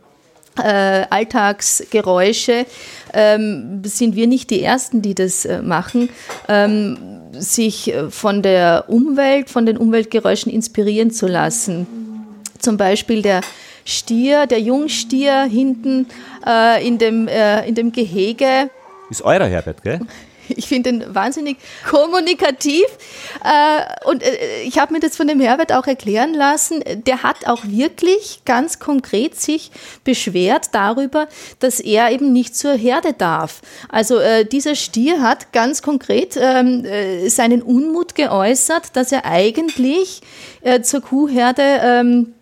[0.57, 2.65] äh, Alltagsgeräusche,
[3.13, 6.09] ähm, sind wir nicht die Ersten, die das äh, machen.
[6.47, 6.97] Ähm,
[7.33, 11.87] sich äh, von der Umwelt, von den Umweltgeräuschen inspirieren zu lassen.
[12.59, 13.41] Zum Beispiel der
[13.85, 16.07] Stier, der Jungstier hinten
[16.45, 18.69] äh, in, dem, äh, in dem Gehege.
[19.09, 20.01] Ist eurer Herbert, gell?
[20.55, 21.57] Ich finde ihn wahnsinnig
[21.89, 22.85] kommunikativ.
[23.43, 26.83] Äh, und äh, ich habe mir das von dem Herbert auch erklären lassen.
[27.05, 29.71] Der hat auch wirklich ganz konkret sich
[30.03, 31.27] beschwert darüber,
[31.59, 33.61] dass er eben nicht zur Herde darf.
[33.89, 36.85] Also äh, dieser Stier hat ganz konkret ähm,
[37.27, 40.21] seinen Unmut geäußert, dass er eigentlich
[40.83, 42.33] zur Kuhherde ähm,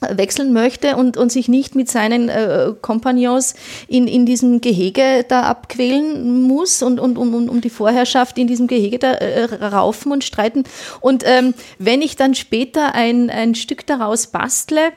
[0.00, 3.54] wechseln möchte und, und sich nicht mit seinen äh, Kompagnons
[3.88, 8.66] in, in diesem Gehege da abquälen muss und, und um, um die Vorherrschaft in diesem
[8.66, 10.64] Gehege da äh, raufen und streiten.
[11.00, 14.92] Und ähm, wenn ich dann später ein, ein Stück daraus bastle,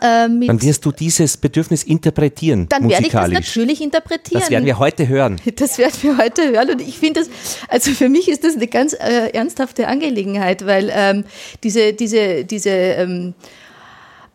[0.00, 2.66] äh, dann wirst du dieses Bedürfnis interpretieren.
[2.68, 4.40] Dann werde ich das natürlich interpretieren.
[4.40, 5.40] Das werden wir heute hören.
[5.56, 6.70] Das werden wir heute hören.
[6.70, 7.30] Und ich finde das,
[7.68, 11.24] also für mich ist das eine ganz äh, ernsthafte Angelegenheit, weil ähm,
[11.62, 13.34] diese, diese, diese ähm,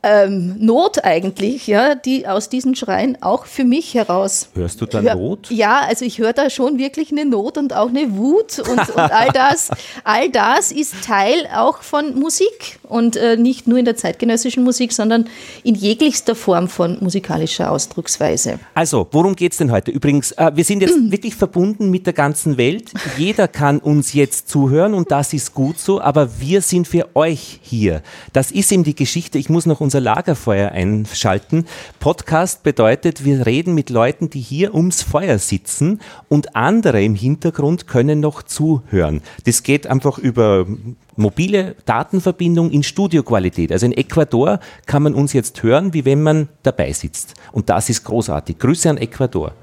[0.01, 4.49] ähm, Not eigentlich, ja, die aus diesen Schreien auch für mich heraus.
[4.53, 5.51] Hörst du da hör, Not?
[5.51, 8.97] Ja, also ich höre da schon wirklich eine Not und auch eine Wut und, und
[8.97, 9.69] all das.
[10.03, 14.93] All das ist Teil auch von Musik und äh, nicht nur in der zeitgenössischen Musik,
[14.93, 15.27] sondern
[15.63, 18.59] in jeglichster Form von musikalischer Ausdrucksweise.
[18.73, 19.91] Also, worum geht es denn heute?
[19.91, 22.91] Übrigens, äh, wir sind jetzt wirklich verbunden mit der ganzen Welt.
[23.17, 27.59] Jeder kann uns jetzt zuhören und das ist gut so, aber wir sind für euch
[27.61, 28.01] hier.
[28.31, 29.37] Das ist eben die Geschichte.
[29.37, 31.65] Ich muss noch unser Lagerfeuer einschalten.
[31.99, 37.87] Podcast bedeutet, wir reden mit Leuten, die hier ums Feuer sitzen und andere im Hintergrund
[37.87, 39.21] können noch zuhören.
[39.45, 40.67] Das geht einfach über
[41.15, 43.71] mobile Datenverbindung in Studioqualität.
[43.71, 47.33] Also in Ecuador kann man uns jetzt hören, wie wenn man dabei sitzt.
[47.51, 48.59] Und das ist großartig.
[48.59, 49.53] Grüße an Ecuador.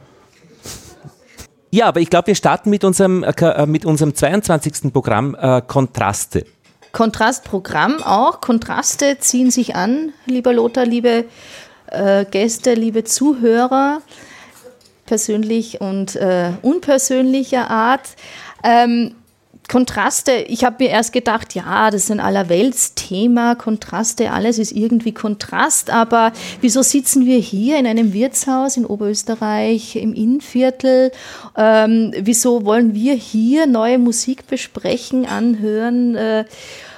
[1.70, 4.92] Ja, aber ich glaube, wir starten mit unserem, äh, mit unserem 22.
[4.92, 6.46] Programm äh, Kontraste.
[6.96, 8.40] Kontrastprogramm auch.
[8.40, 11.26] Kontraste ziehen sich an, lieber Lothar, liebe
[11.88, 14.00] äh, Gäste, liebe Zuhörer,
[15.04, 18.08] persönlich und äh, unpersönlicher Art.
[18.64, 19.14] Ähm,
[19.68, 25.12] Kontraste, ich habe mir erst gedacht, ja, das ist ein Allerweltsthema, Kontraste, alles ist irgendwie
[25.12, 26.32] Kontrast, aber
[26.62, 31.12] wieso sitzen wir hier in einem Wirtshaus in Oberösterreich im Innenviertel?
[31.58, 36.14] Ähm, wieso wollen wir hier neue Musik besprechen, anhören?
[36.14, 36.44] Äh,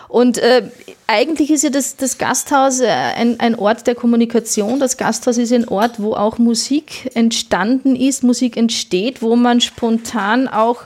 [0.09, 0.63] Und äh,
[1.07, 4.81] eigentlich ist ja das, das Gasthaus äh, ein, ein Ort der Kommunikation.
[4.81, 10.49] Das Gasthaus ist ein Ort, wo auch Musik entstanden ist, Musik entsteht, wo man spontan
[10.49, 10.83] auch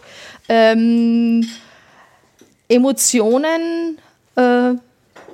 [0.49, 1.49] ähm,
[2.69, 3.99] Emotionen
[4.37, 4.75] äh,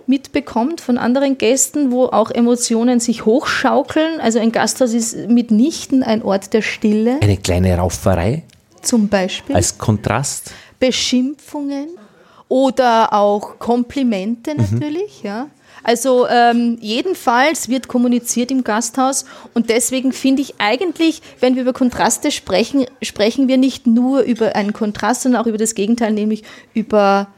[0.06, 4.20] mitbekommt von anderen Gästen, wo auch Emotionen sich hochschaukeln.
[4.20, 7.18] Also ein Gasthaus ist mitnichten ein Ort der Stille.
[7.20, 8.42] Eine kleine Rauferei?
[8.82, 9.54] Zum Beispiel.
[9.56, 10.52] Als Kontrast?
[10.78, 11.88] Beschimpfungen
[12.48, 14.60] oder auch Komplimente mhm.
[14.60, 15.28] natürlich, mhm.
[15.28, 15.46] ja.
[15.84, 21.72] Also ähm, jedenfalls wird kommuniziert im Gasthaus und deswegen finde ich eigentlich, wenn wir über
[21.72, 26.42] Kontraste sprechen, sprechen wir nicht nur über einen Kontrast, sondern auch über das Gegenteil, nämlich
[26.74, 27.28] über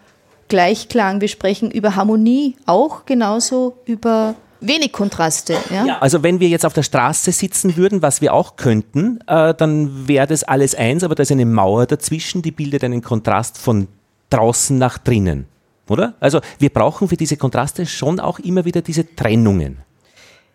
[0.48, 1.20] Gleichklang.
[1.20, 5.56] Wir sprechen über Harmonie, auch genauso über wenig Kontraste.
[5.70, 5.86] Ja?
[5.86, 5.98] ja?
[6.00, 10.08] also wenn wir jetzt auf der Straße sitzen würden, was wir auch könnten, äh, dann
[10.08, 13.88] wäre das alles eins, aber da ist eine Mauer dazwischen, die bildet einen Kontrast von
[14.30, 15.46] draußen nach drinnen.
[15.88, 16.14] Oder?
[16.20, 19.78] Also wir brauchen für diese Kontraste schon auch immer wieder diese Trennungen.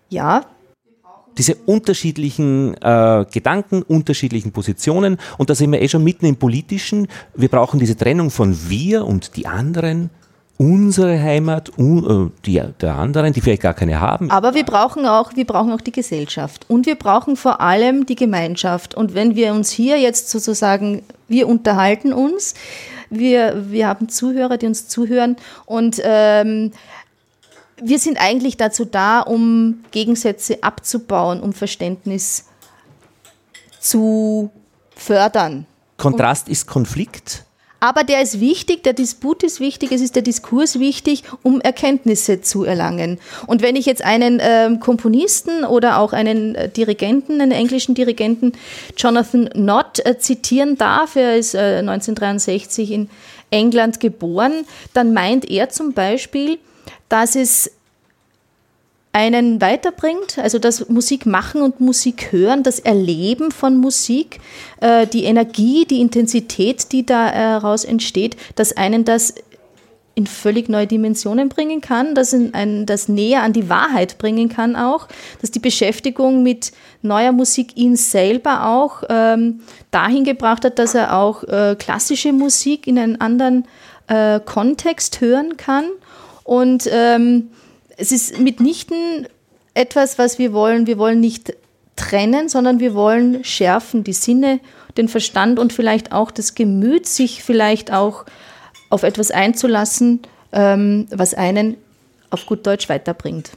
[0.10, 0.46] Ja.
[1.38, 5.18] Diese unterschiedlichen äh, Gedanken, unterschiedlichen Positionen.
[5.38, 7.10] Und da sind wir eh schon mitten im Politischen.
[7.36, 10.10] Wir brauchen diese Trennung von wir und die anderen
[10.58, 14.32] unsere Heimat, uh, die der anderen, die vielleicht gar keine haben.
[14.32, 18.16] Aber wir brauchen auch, wir brauchen auch die Gesellschaft und wir brauchen vor allem die
[18.16, 18.96] Gemeinschaft.
[18.96, 22.54] Und wenn wir uns hier jetzt sozusagen, wir unterhalten uns,
[23.10, 26.72] wir, wir haben Zuhörer, die uns zuhören und ähm,
[27.78, 32.46] wir sind eigentlich dazu da, um Gegensätze abzubauen, um Verständnis
[33.80, 34.50] zu
[34.96, 35.66] fördern.
[35.98, 37.45] Kontrast ist Konflikt?
[37.80, 42.42] Aber der ist wichtig, der Disput ist wichtig, es ist der Diskurs wichtig, um Erkenntnisse
[42.42, 43.20] zu erlangen.
[43.48, 48.54] Und wenn ich jetzt einen äh, Komponisten oder auch einen äh, Dirigenten, einen englischen Dirigenten,
[48.98, 53.10] Jonathan Nott, äh, zitieren darf, er ist 1963 äh, in
[53.52, 56.58] England geboren, dann meint er zum Beispiel,
[57.10, 57.72] dass es
[59.16, 64.42] einen weiterbringt, also das Musik machen und Musik hören, das Erleben von Musik,
[64.82, 69.36] äh, die Energie, die Intensität, die daraus entsteht, dass einen das
[70.16, 74.76] in völlig neue Dimensionen bringen kann, dass ein, das näher an die Wahrheit bringen kann
[74.76, 75.08] auch,
[75.40, 81.18] dass die Beschäftigung mit neuer Musik ihn selber auch ähm, dahin gebracht hat, dass er
[81.18, 83.66] auch äh, klassische Musik in einen anderen
[84.08, 85.86] äh, Kontext hören kann.
[86.44, 87.50] Und ähm,
[87.98, 89.28] es ist mitnichten
[89.74, 90.88] etwas, was wir wollen.
[90.88, 91.54] Wir wollen nicht
[91.96, 94.60] trennen, sondern wir wollen schärfen, die Sinne,
[94.98, 98.26] den Verstand und vielleicht auch das Gemüt, sich vielleicht auch
[98.90, 101.78] auf etwas einzulassen, ähm, was einen
[102.30, 103.52] auf gut Deutsch weiterbringt.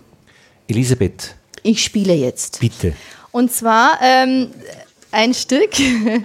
[0.69, 1.35] Elisabeth.
[1.63, 2.61] Ich spiele jetzt.
[2.61, 2.95] Bitte.
[3.31, 4.51] Und zwar ähm,
[5.11, 5.71] ein Stück,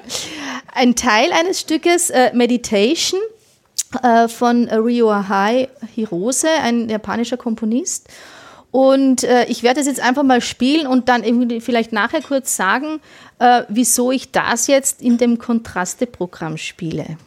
[0.74, 3.20] ein Teil eines Stückes, äh, Meditation
[4.02, 8.10] äh, von Ryohei Hirose, ein japanischer Komponist.
[8.72, 11.24] Und äh, ich werde es jetzt einfach mal spielen und dann
[11.62, 13.02] vielleicht nachher kurz sagen,
[13.38, 17.18] äh, wieso ich das jetzt in dem Kontraste-Programm spiele.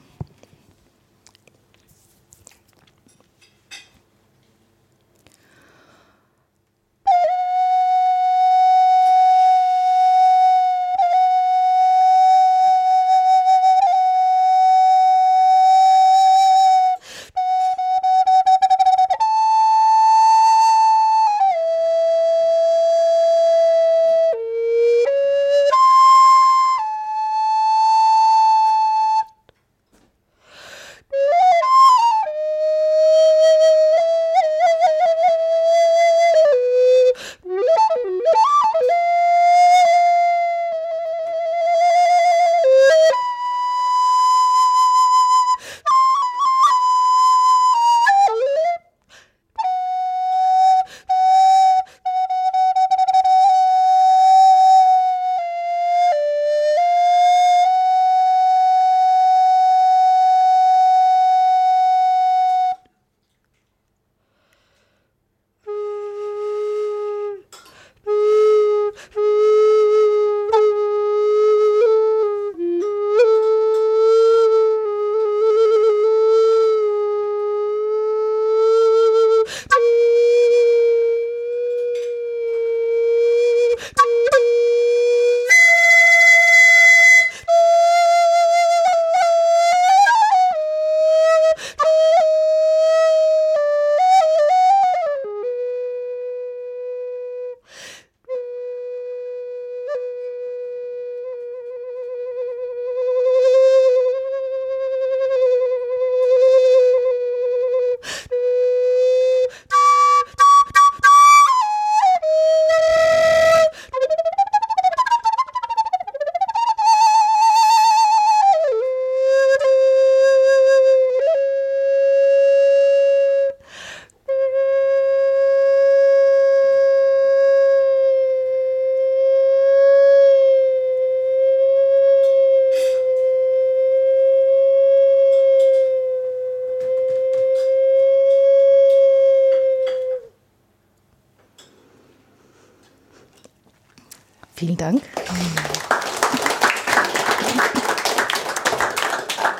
[144.67, 145.03] Vielen Dank.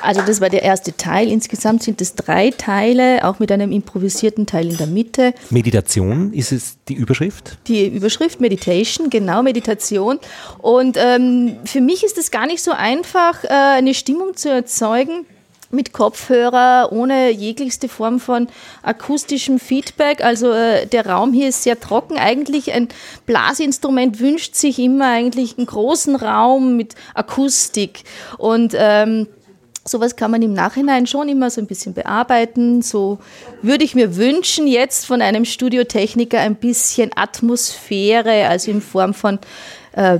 [0.01, 1.31] Also das war der erste Teil.
[1.31, 5.33] Insgesamt sind es drei Teile, auch mit einem improvisierten Teil in der Mitte.
[5.49, 7.57] Meditation ist es die Überschrift?
[7.67, 10.19] Die Überschrift Meditation, genau Meditation.
[10.59, 15.25] Und ähm, für mich ist es gar nicht so einfach, äh, eine Stimmung zu erzeugen
[15.69, 18.47] mit Kopfhörer, ohne jeglichste Form von
[18.83, 20.23] akustischem Feedback.
[20.23, 22.17] Also äh, der Raum hier ist sehr trocken.
[22.17, 22.87] Eigentlich ein
[23.25, 28.03] Blasinstrument wünscht sich immer eigentlich einen großen Raum mit Akustik.
[28.37, 29.27] Und ähm,
[29.87, 32.81] Sowas kann man im Nachhinein schon immer so ein bisschen bearbeiten.
[32.81, 33.19] So
[33.61, 39.39] würde ich mir wünschen, jetzt von einem Studiotechniker ein bisschen Atmosphäre, also in Form von
[39.97, 40.19] äh,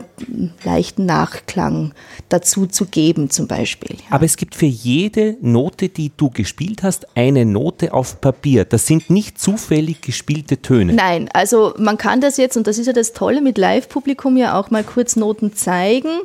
[0.64, 1.94] leichten Nachklang
[2.30, 3.98] dazu zu geben, zum Beispiel.
[4.10, 8.66] Aber es gibt für jede Note, die du gespielt hast, eine Note auf Papier.
[8.66, 10.94] Das sind nicht zufällig gespielte Töne.
[10.94, 14.60] Nein, also man kann das jetzt, und das ist ja das Tolle mit Live-Publikum, ja
[14.60, 16.22] auch mal kurz Noten zeigen.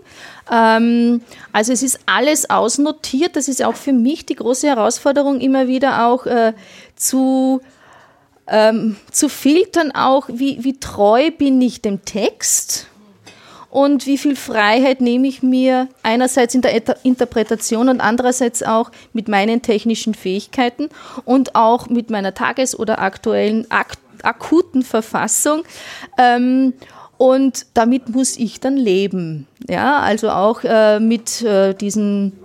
[0.50, 1.20] Ähm,
[1.52, 3.36] also es ist alles ausnotiert.
[3.36, 6.54] Das ist auch für mich die große Herausforderung, immer wieder auch äh,
[7.02, 7.60] zu
[8.48, 12.88] ähm, zu filtern auch, wie, wie treu bin ich dem Text
[13.70, 19.28] und wie viel Freiheit nehme ich mir einerseits in der Interpretation und andererseits auch mit
[19.28, 20.90] meinen technischen Fähigkeiten
[21.24, 25.64] und auch mit meiner tages- oder aktuellen ak akuten Verfassung.
[26.16, 26.74] Ähm,
[27.16, 29.48] und damit muss ich dann leben.
[29.68, 32.41] Ja, also auch äh, mit äh, diesen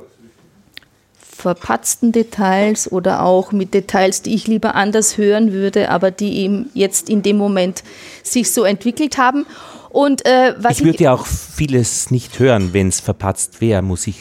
[1.38, 6.70] verpatzten Details oder auch mit Details, die ich lieber anders hören würde, aber die eben
[6.74, 7.84] jetzt in dem Moment
[8.24, 9.46] sich so entwickelt haben.
[9.90, 14.18] Und, äh, ich würde ja auch vieles nicht hören, wenn es verpatzt wäre, muss ich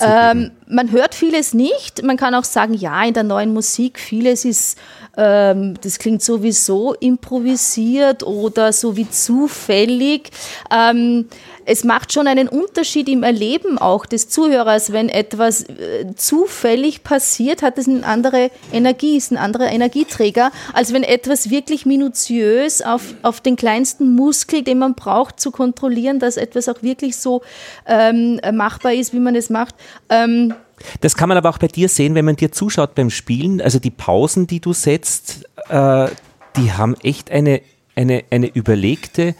[0.00, 2.02] ähm, man hört vieles nicht.
[2.02, 4.76] Man kann auch sagen, ja, in der neuen Musik, vieles ist,
[5.16, 10.30] ähm, das klingt sowieso improvisiert oder so wie zufällig.
[10.70, 11.28] Ähm,
[11.66, 17.62] es macht schon einen Unterschied im Erleben auch des Zuhörers, wenn etwas äh, zufällig passiert,
[17.62, 23.14] hat es eine andere Energie, ist ein anderer Energieträger, als wenn etwas wirklich minutiös auf,
[23.22, 27.42] auf den kleinsten Muskel, den man braucht, zu kontrollieren, dass etwas auch wirklich so
[27.86, 29.74] ähm, machbar ist, wie man es macht.
[30.08, 30.54] Ähm,
[31.00, 33.60] das kann man aber auch bei dir sehen, wenn man dir zuschaut beim Spielen.
[33.60, 36.08] Also die Pausen, die du setzt, äh,
[36.56, 37.60] die haben echt eine,
[37.96, 39.34] eine, eine überlegte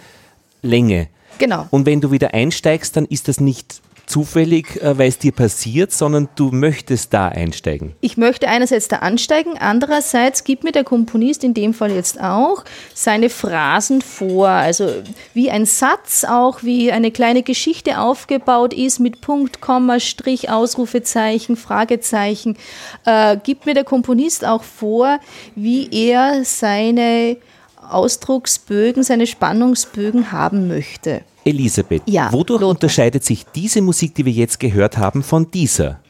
[0.63, 1.09] Länge.
[1.39, 1.67] Genau.
[1.71, 5.93] Und wenn du wieder einsteigst, dann ist das nicht zufällig, äh, weil es dir passiert,
[5.93, 7.95] sondern du möchtest da einsteigen.
[8.01, 12.65] Ich möchte einerseits da ansteigen, andererseits gibt mir der Komponist in dem Fall jetzt auch
[12.95, 14.89] seine Phrasen vor, also
[15.35, 21.57] wie ein Satz auch, wie eine kleine Geschichte aufgebaut ist mit Punkt, Komma, Strich, Ausrufezeichen,
[21.57, 22.57] Fragezeichen,
[23.05, 25.19] äh, gibt mir der Komponist auch vor,
[25.55, 27.37] wie er seine
[27.91, 31.23] Ausdrucksbögen, seine Spannungsbögen haben möchte.
[31.45, 32.71] Elisabeth, ja, wodurch Lothar.
[32.71, 36.01] unterscheidet sich diese Musik, die wir jetzt gehört haben, von dieser?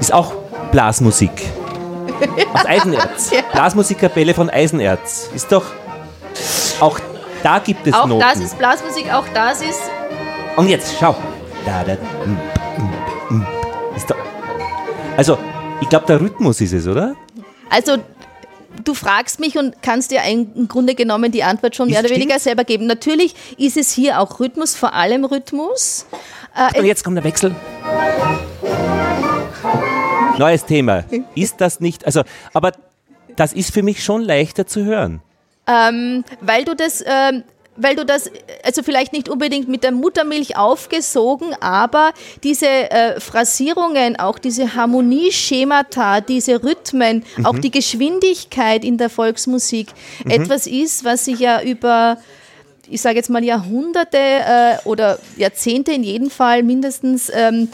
[0.00, 0.34] Ist auch
[0.72, 1.30] Blasmusik.
[2.52, 3.30] Aus Eisenerz.
[3.30, 3.42] ja.
[3.52, 5.30] Blasmusikkapelle von Eisenerz.
[5.34, 5.64] Ist doch.
[6.80, 6.98] Auch
[7.42, 8.22] da gibt es auch Noten.
[8.22, 9.80] Auch das ist Blasmusik, auch das ist.
[10.56, 11.14] Und jetzt, schau.
[11.64, 11.92] Da, da,
[13.96, 14.16] ist doch,
[15.16, 15.38] also,
[15.80, 17.14] ich glaube, der Rhythmus ist es, oder?
[17.68, 17.96] Also,
[18.84, 22.38] du fragst mich und kannst dir im Grunde genommen die Antwort schon mehr oder weniger
[22.38, 22.86] selber geben.
[22.86, 26.06] Natürlich ist es hier auch Rhythmus, vor allem Rhythmus.
[26.56, 27.54] Äh, und jetzt kommt der Wechsel.
[30.38, 31.04] Neues Thema.
[31.34, 32.72] Ist das nicht, also, aber
[33.36, 35.22] das ist für mich schon leichter zu hören.
[35.66, 37.44] Ähm, weil du das ähm,
[37.82, 38.30] weil du das,
[38.62, 42.12] also vielleicht nicht unbedingt mit der Muttermilch aufgesogen, aber
[42.42, 47.46] diese äh, Phrasierungen, auch diese Harmonieschemata, diese Rhythmen, mhm.
[47.46, 49.88] auch die Geschwindigkeit in der Volksmusik
[50.24, 50.30] mhm.
[50.30, 52.18] etwas ist, was sich ja über
[52.90, 57.68] ich sage jetzt mal Jahrhunderte äh, oder Jahrzehnte in jedem Fall mindestens ähm,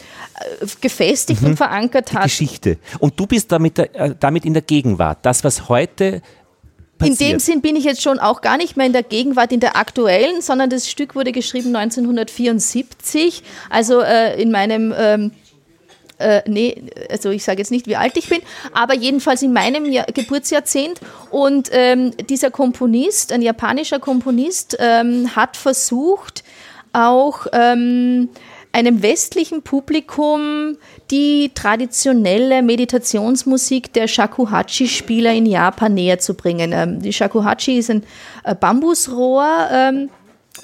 [0.61, 1.49] äh, gefestigt mhm.
[1.49, 2.25] und verankert hat.
[2.25, 2.79] Die Geschichte.
[2.99, 5.19] Und du bist damit, äh, damit in der Gegenwart.
[5.23, 6.21] Das, was heute
[6.99, 7.21] Passiert.
[7.21, 9.61] In dem Sinn bin ich jetzt schon auch gar nicht mehr in der Gegenwart, in
[9.61, 15.33] der aktuellen, sondern das Stück wurde geschrieben 1974, also äh, in meinem ähm,
[16.19, 18.41] äh, nee, also ich sage jetzt nicht, wie alt ich bin,
[18.73, 21.01] aber jedenfalls in meinem Jahr, Geburtsjahrzehnt.
[21.31, 26.43] Und ähm, dieser Komponist, ein japanischer Komponist, ähm, hat versucht,
[26.93, 28.31] auch ähm,
[28.77, 30.77] einem westlichen Publikum
[31.11, 36.73] die traditionelle Meditationsmusik der Shakuhachi-Spieler in Japan näher zu bringen.
[36.75, 38.03] Ähm, die Shakuhachi ist ein
[38.45, 40.11] äh, Bambusrohr, ähm,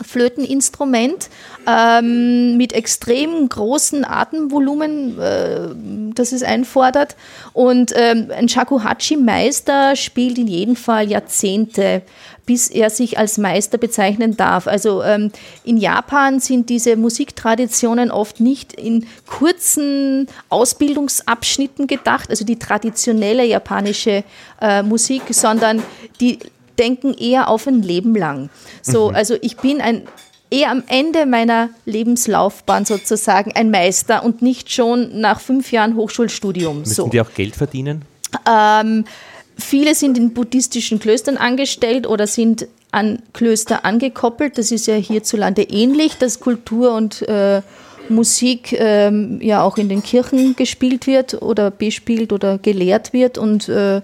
[0.01, 1.29] Flöteninstrument
[1.67, 5.69] ähm, mit extrem großen Atemvolumen, äh,
[6.15, 7.17] das es einfordert.
[7.53, 12.03] Und ähm, ein Shakuhachi-Meister spielt in jedem Fall Jahrzehnte,
[12.47, 14.67] bis er sich als Meister bezeichnen darf.
[14.67, 15.31] Also ähm,
[15.65, 24.25] in Japan sind diese Musiktraditionen oft nicht in kurzen Ausbildungsabschnitten gedacht, also die traditionelle japanische
[24.61, 25.83] äh, Musik, sondern
[26.21, 26.41] die
[26.83, 28.51] denken eher auf ein Leben lang.
[28.83, 29.15] So, mhm.
[29.15, 30.03] also ich bin ein
[30.51, 36.81] eher am Ende meiner Lebenslaufbahn sozusagen ein Meister und nicht schon nach fünf Jahren Hochschulstudium.
[36.81, 37.09] Müssen so.
[37.09, 38.03] die auch Geld verdienen?
[38.47, 39.05] Ähm,
[39.57, 44.59] viele sind in buddhistischen Klöstern angestellt oder sind an Klöster angekoppelt.
[44.59, 47.63] Das ist ja hierzulande ähnlich, dass Kultur und äh,
[48.11, 53.69] Musik ähm, ja auch in den Kirchen gespielt wird oder bespielt oder gelehrt wird und
[53.71, 54.03] äh,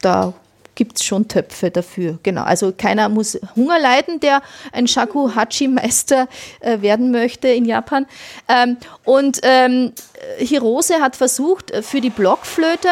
[0.00, 0.32] da
[0.74, 2.18] gibt es schon Töpfe dafür.
[2.22, 4.42] Genau, also keiner muss Hunger leiden, der
[4.72, 6.28] ein Shakuhachi-Meister
[6.60, 8.06] äh, werden möchte in Japan.
[8.48, 9.92] Ähm, und ähm,
[10.38, 12.88] Hirose hat versucht, äh, für die Blockflöte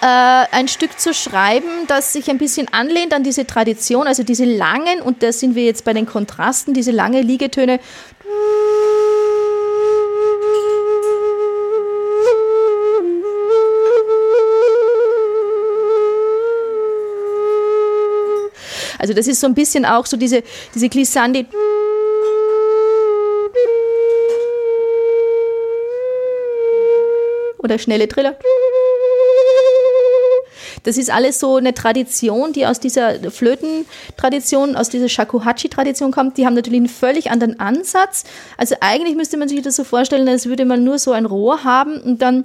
[0.00, 0.06] äh,
[0.50, 5.00] ein Stück zu schreiben, das sich ein bisschen anlehnt an diese Tradition, also diese langen,
[5.02, 7.80] und da sind wir jetzt bei den Kontrasten, diese lange Liegetöne.
[19.02, 21.44] Also das ist so ein bisschen auch so diese, diese Glissandi.
[27.58, 28.36] Oder schnelle Triller.
[30.84, 36.38] Das ist alles so eine Tradition, die aus dieser Flötentradition, aus dieser Shakuhachi-Tradition kommt.
[36.38, 38.22] Die haben natürlich einen völlig anderen Ansatz.
[38.56, 41.64] Also eigentlich müsste man sich das so vorstellen, als würde man nur so ein Rohr
[41.64, 42.44] haben und dann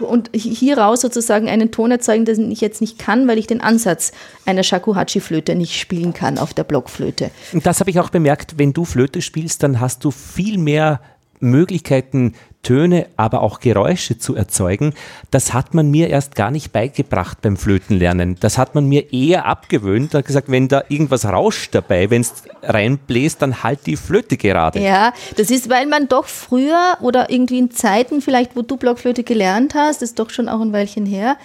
[0.00, 4.12] und hieraus sozusagen einen Ton erzeugen, den ich jetzt nicht kann, weil ich den Ansatz
[4.46, 7.30] einer Shakuhachi-Flöte nicht spielen kann auf der Blockflöte.
[7.52, 11.00] Das habe ich auch bemerkt, wenn du Flöte spielst, dann hast du viel mehr
[11.40, 12.34] Möglichkeiten,
[12.64, 14.94] Töne, aber auch Geräusche zu erzeugen,
[15.30, 18.36] das hat man mir erst gar nicht beigebracht beim Flötenlernen.
[18.40, 20.14] Das hat man mir eher abgewöhnt.
[20.14, 24.80] Hat gesagt, wenn da irgendwas rauscht dabei, wenn es reinbläst, dann halt die Flöte gerade.
[24.80, 29.22] Ja, das ist, weil man doch früher oder irgendwie in Zeiten vielleicht, wo du Blockflöte
[29.22, 31.36] gelernt hast, ist doch schon auch ein Weilchen her,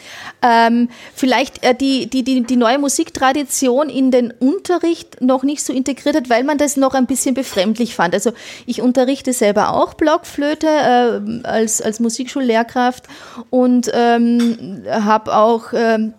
[0.41, 5.73] ähm, vielleicht äh, die, die, die, die neue Musiktradition in den Unterricht noch nicht so
[5.73, 8.13] integriert hat, weil man das noch ein bisschen befremdlich fand.
[8.13, 8.31] Also
[8.65, 11.08] ich unterrichte selber auch Blockflöte, äh,
[11.43, 13.05] als, als Musikschullehrkraft
[13.49, 16.13] und ähm, habe auch ähm,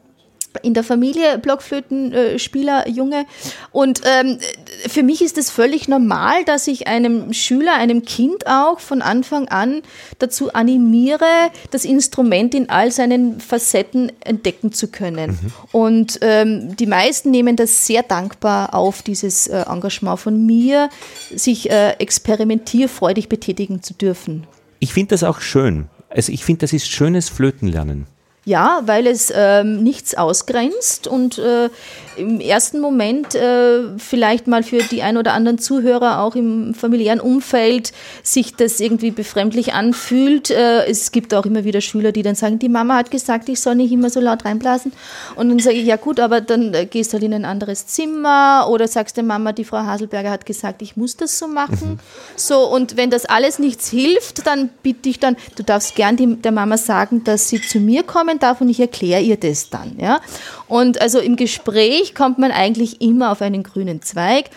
[0.63, 3.27] in der Familie Blockflötenspieler, äh, Junge.
[3.73, 4.39] Und ähm,
[4.89, 9.49] für mich ist es völlig normal, dass ich einem Schüler, einem Kind auch von Anfang
[9.49, 9.83] an
[10.19, 15.31] dazu animiere, das Instrument in all seinen Facetten entdecken zu können.
[15.31, 15.53] Mhm.
[15.73, 20.89] Und ähm, die meisten nehmen das sehr dankbar auf, dieses äh, Engagement von mir,
[21.35, 24.47] sich äh, experimentierfreudig betätigen zu dürfen.
[24.81, 25.89] Ich finde das auch schön.
[26.09, 28.07] Also ich finde, das ist schönes Flötenlernen.
[28.51, 31.71] Ja, weil es ähm, nichts ausgrenzt und äh,
[32.17, 37.21] im ersten Moment äh, vielleicht mal für die ein oder anderen Zuhörer auch im familiären
[37.21, 37.93] Umfeld
[38.25, 40.51] sich das irgendwie befremdlich anfühlt.
[40.51, 43.61] Äh, es gibt auch immer wieder Schüler, die dann sagen, die Mama hat gesagt, ich
[43.61, 44.93] soll nicht immer so laut reinblasen.
[45.37, 47.87] Und dann sage ich, ja gut, aber dann äh, gehst du halt in ein anderes
[47.87, 51.93] Zimmer oder sagst der Mama, die Frau Haselberger hat gesagt, ich muss das so machen.
[51.93, 51.99] Mhm.
[52.35, 56.35] So, und wenn das alles nichts hilft, dann bitte ich dann, du darfst gern die,
[56.35, 59.99] der Mama sagen, dass sie zu mir kommen darf und ich erkläre ihr das dann.
[59.99, 60.21] Ja?
[60.69, 64.51] Und also im Gespräch kommt man eigentlich immer auf einen grünen Zweig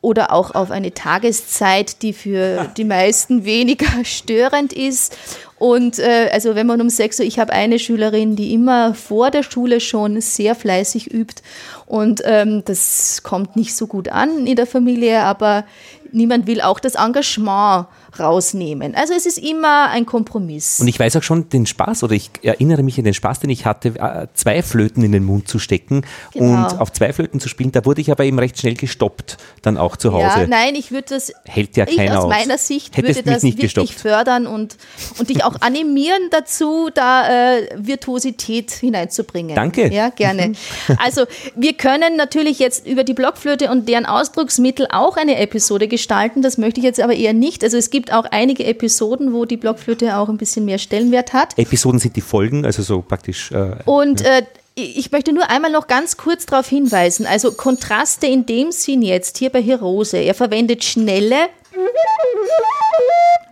[0.00, 5.16] oder auch auf eine Tageszeit, die für die meisten weniger störend ist.
[5.58, 9.30] Und äh, also wenn man um sechs Uhr, ich habe eine Schülerin, die immer vor
[9.30, 11.42] der Schule schon sehr fleißig übt
[11.86, 15.64] und ähm, das kommt nicht so gut an in der Familie, aber
[16.12, 17.86] niemand will auch das Engagement
[18.18, 18.94] rausnehmen.
[18.94, 20.80] Also es ist immer ein Kompromiss.
[20.80, 23.50] Und ich weiß auch schon den Spaß, oder ich erinnere mich an den Spaß, den
[23.50, 26.66] ich hatte, äh, zwei Flöten in den Mund zu stecken genau.
[26.66, 27.72] und auf zwei Flöten zu spielen.
[27.72, 30.40] Da wurde ich aber eben recht schnell gestoppt, dann auch zu Hause.
[30.40, 33.42] Ja, nein, ich würde das Hält ja keiner ich aus meiner Sicht Hättest würde das
[33.42, 33.90] wirklich gestoppt.
[33.90, 34.76] fördern und,
[35.18, 39.54] und dich auch animieren dazu, da äh, Virtuosität hineinzubringen.
[39.54, 39.92] Danke.
[39.92, 40.52] Ja, gerne.
[40.98, 41.24] Also
[41.54, 46.42] wir können natürlich jetzt über die Blockflöte und deren Ausdrucksmittel auch eine Episode gestalten.
[46.42, 47.62] Das möchte ich jetzt aber eher nicht.
[47.64, 51.58] Also es gibt auch einige Episoden, wo die Blockflöte auch ein bisschen mehr Stellenwert hat.
[51.58, 53.50] Episoden sind die Folgen, also so praktisch.
[53.52, 54.38] Äh, und ja.
[54.38, 54.42] äh,
[54.76, 59.38] ich möchte nur einmal noch ganz kurz darauf hinweisen, also Kontraste in dem Sinn jetzt
[59.38, 60.18] hier bei Hirose.
[60.18, 61.48] Er verwendet schnelle,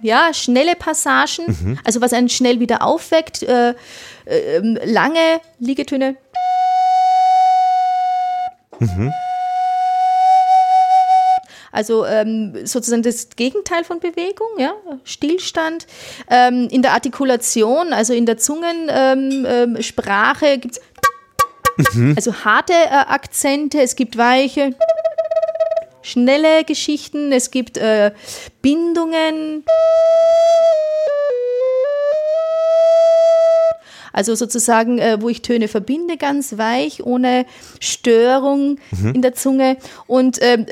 [0.02, 1.78] ja, schnelle Passagen, mhm.
[1.82, 3.70] also was einen schnell wieder aufweckt, äh,
[4.26, 6.16] äh, lange Liegetöne.
[8.78, 9.12] Mhm.
[11.74, 15.88] Also ähm, sozusagen das Gegenteil von Bewegung, ja, Stillstand.
[16.30, 20.78] Ähm, in der Artikulation, also in der Zungensprache ähm, ähm, gibt
[21.78, 22.14] es mhm.
[22.16, 24.70] also harte äh, Akzente, es gibt weiche,
[26.02, 28.12] schnelle Geschichten, es gibt äh,
[28.62, 29.64] Bindungen.
[34.14, 37.46] Also sozusagen, äh, wo ich Töne verbinde, ganz weich, ohne
[37.80, 39.12] Störung mhm.
[39.12, 39.76] in der Zunge.
[40.06, 40.66] Und ähm,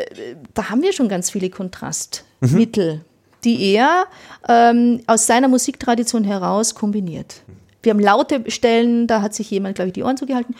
[0.54, 3.00] da haben wir schon ganz viele Kontrastmittel, mhm.
[3.42, 4.06] die er
[4.48, 7.42] ähm, aus seiner Musiktradition heraus kombiniert.
[7.82, 10.54] Wir haben laute Stellen, da hat sich jemand, glaube ich, die Ohren zugehalten.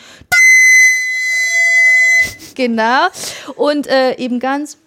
[2.55, 3.07] Genau.
[3.55, 4.77] Und äh, eben ganz,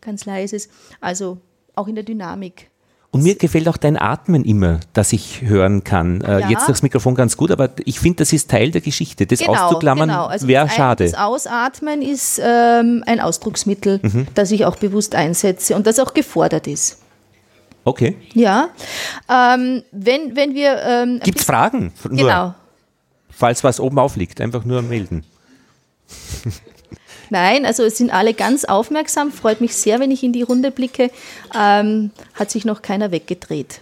[0.00, 0.68] ganz leises,
[1.00, 1.38] also
[1.76, 2.70] auch in der Dynamik.
[3.16, 6.20] Und mir gefällt auch dein Atmen immer, das ich hören kann.
[6.20, 6.50] Äh, ja.
[6.50, 9.26] Jetzt durchs Mikrofon ganz gut, aber ich finde, das ist Teil der Geschichte.
[9.26, 10.26] Das genau, auszuklammern genau.
[10.26, 11.04] also wäre schade.
[11.04, 14.26] Das Ausatmen ist ähm, ein Ausdrucksmittel, mhm.
[14.34, 16.98] das ich auch bewusst einsetze und das auch gefordert ist.
[17.84, 18.16] Okay.
[18.34, 18.70] Ja.
[19.28, 20.82] Ähm, wenn, wenn wir.
[20.82, 21.92] Ähm, Gibt es Fragen?
[22.08, 22.54] Nur, genau.
[23.30, 25.24] Falls was oben aufliegt, einfach nur melden.
[27.30, 29.32] Nein, also es sind alle ganz aufmerksam.
[29.32, 31.10] Freut mich sehr, wenn ich in die Runde blicke.
[31.58, 33.80] Ähm, hat sich noch keiner weggedreht.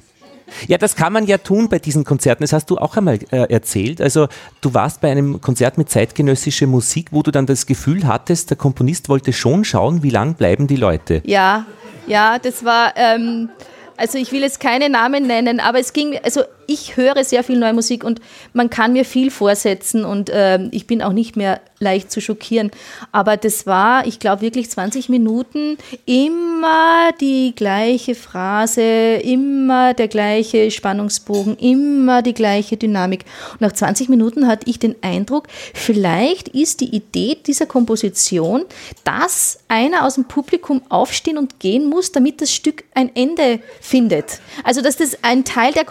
[0.68, 2.42] Ja, das kann man ja tun bei diesen Konzerten.
[2.42, 4.00] Das hast du auch einmal äh, erzählt.
[4.00, 4.28] Also
[4.60, 8.56] du warst bei einem Konzert mit zeitgenössischer Musik, wo du dann das Gefühl hattest, der
[8.56, 11.22] Komponist wollte schon schauen, wie lang bleiben die Leute.
[11.24, 11.66] Ja,
[12.06, 12.92] ja, das war.
[12.96, 13.48] Ähm,
[13.96, 17.58] also ich will jetzt keine Namen nennen, aber es ging, also ich höre sehr viel
[17.58, 18.20] neue Musik und
[18.52, 22.70] man kann mir viel vorsetzen und äh, ich bin auch nicht mehr leicht zu schockieren.
[23.12, 30.70] Aber das war, ich glaube, wirklich 20 Minuten immer die gleiche Phrase, immer der gleiche
[30.70, 33.24] Spannungsbogen, immer die gleiche Dynamik.
[33.52, 38.64] Und nach 20 Minuten hatte ich den Eindruck, vielleicht ist die Idee dieser Komposition,
[39.04, 44.40] dass einer aus dem Publikum aufstehen und gehen muss, damit das Stück ein Ende findet.
[44.64, 45.84] Also, dass das ein Teil der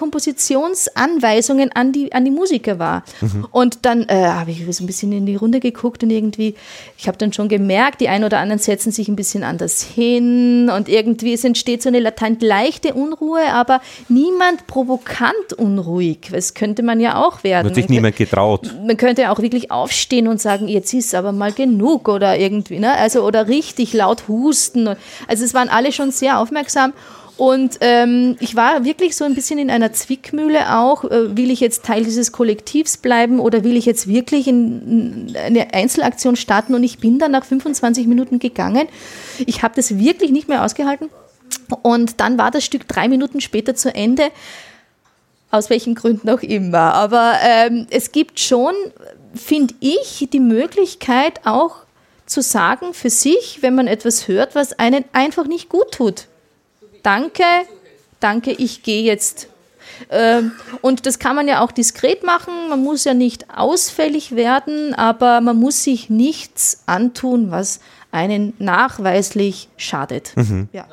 [0.64, 3.03] Kompositionsanweisungen an die, an die Musiker war.
[3.22, 3.47] Mhm.
[3.51, 6.55] Und dann äh, habe ich so ein bisschen in die Runde geguckt und irgendwie,
[6.97, 10.70] ich habe dann schon gemerkt, die einen oder anderen setzen sich ein bisschen anders hin
[10.76, 16.30] und irgendwie es entsteht so eine latent leichte Unruhe, aber niemand provokant unruhig.
[16.32, 17.68] Das könnte man ja auch werden.
[17.68, 18.74] Hat sich niemand getraut.
[18.86, 22.93] Man könnte auch wirklich aufstehen und sagen, jetzt ist aber mal genug oder irgendwie, ne?
[22.97, 24.88] Also oder richtig laut husten.
[25.28, 26.93] Also es waren alle schon sehr aufmerksam.
[27.36, 31.03] Und ähm, ich war wirklich so ein bisschen in einer Zwickmühle auch.
[31.03, 35.38] Äh, will ich jetzt Teil dieses Kollektivs bleiben oder will ich jetzt wirklich in, in
[35.38, 36.75] eine Einzelaktion starten?
[36.75, 38.88] Und ich bin dann nach 25 Minuten gegangen.
[39.47, 41.09] Ich habe das wirklich nicht mehr ausgehalten.
[41.81, 44.29] Und dann war das Stück drei Minuten später zu Ende.
[45.49, 46.93] Aus welchen Gründen auch immer.
[46.93, 48.73] Aber ähm, es gibt schon,
[49.34, 51.77] finde ich, die Möglichkeit auch
[52.27, 56.27] zu sagen für sich, wenn man etwas hört, was einen einfach nicht gut tut
[57.04, 57.43] danke,
[58.20, 59.47] danke, ich gehe jetzt.
[60.10, 62.70] Ähm, und das kann man ja auch diskret machen.
[62.70, 67.80] Man muss ja nicht ausfällig werden, aber man muss sich nichts antun, was
[68.12, 70.34] einen nachweislich schadet.
[70.36, 70.70] Mhm.
[70.72, 70.88] Ja.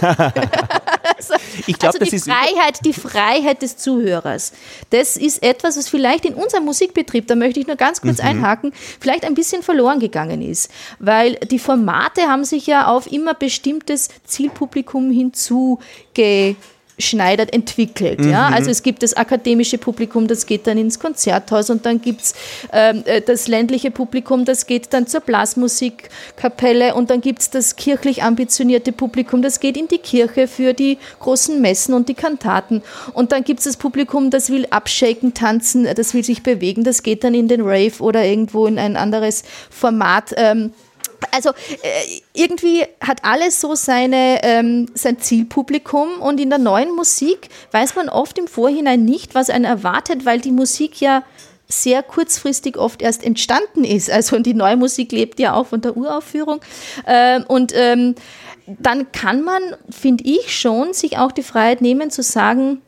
[0.00, 1.34] Also,
[1.66, 4.52] ich glaube, also das die ist Freiheit, die Freiheit des Zuhörers.
[4.90, 8.28] Das ist etwas, was vielleicht in unserem Musikbetrieb, da möchte ich nur ganz kurz mhm.
[8.28, 13.34] einhaken, vielleicht ein bisschen verloren gegangen ist, weil die Formate haben sich ja auf immer
[13.34, 16.56] bestimmtes Zielpublikum hinzuge
[16.98, 18.20] Schneidert entwickelt.
[18.20, 18.30] Mhm.
[18.30, 18.48] Ja?
[18.48, 22.34] Also es gibt das akademische Publikum, das geht dann ins Konzerthaus und dann gibt es
[22.72, 27.76] ähm, äh, das ländliche Publikum, das geht dann zur Blasmusikkapelle und dann gibt es das
[27.76, 32.82] kirchlich ambitionierte Publikum, das geht in die Kirche für die großen Messen und die Kantaten.
[33.12, 37.02] Und dann gibt es das Publikum, das will abshaken, tanzen, das will sich bewegen, das
[37.02, 40.32] geht dann in den Rave oder irgendwo in ein anderes Format.
[40.36, 40.72] Ähm,
[41.32, 47.48] also äh, irgendwie hat alles so seine, ähm, sein Zielpublikum und in der neuen Musik
[47.72, 51.22] weiß man oft im Vorhinein nicht, was einen erwartet, weil die Musik ja
[51.68, 54.10] sehr kurzfristig oft erst entstanden ist.
[54.10, 56.60] Also die neue Musik lebt ja auch von der Uraufführung.
[57.06, 58.14] Ähm, und ähm,
[58.66, 62.82] dann kann man, finde ich schon, sich auch die Freiheit nehmen zu sagen,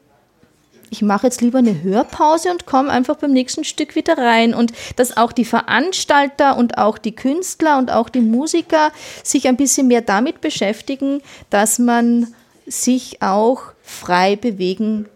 [0.90, 4.54] ich mache jetzt lieber eine Hörpause und komme einfach beim nächsten Stück wieder rein.
[4.54, 8.90] Und dass auch die Veranstalter und auch die Künstler und auch die Musiker
[9.22, 11.20] sich ein bisschen mehr damit beschäftigen,
[11.50, 12.28] dass man
[12.66, 15.06] sich auch frei bewegen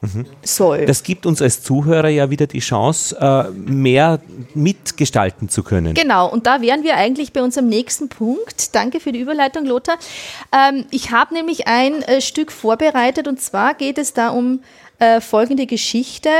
[0.00, 0.26] mhm.
[0.42, 0.86] soll.
[0.86, 4.20] Das gibt uns als Zuhörer ja wieder die Chance, äh, mehr
[4.54, 5.94] mitgestalten zu können.
[5.94, 8.74] Genau, und da wären wir eigentlich bei unserem nächsten Punkt.
[8.74, 9.96] Danke für die Überleitung, Lothar.
[10.52, 14.60] Ähm, ich habe nämlich ein äh, Stück vorbereitet und zwar geht es da um
[15.04, 16.30] äh, folgende Geschichte.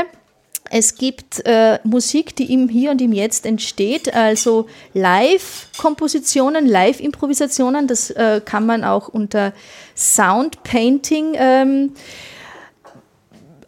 [0.71, 8.11] es gibt äh, Musik, die im Hier und im Jetzt entsteht, also Live-Kompositionen, Live-Improvisationen, das
[8.11, 9.53] äh, kann man auch unter
[9.95, 11.95] Sound-Painting ähm,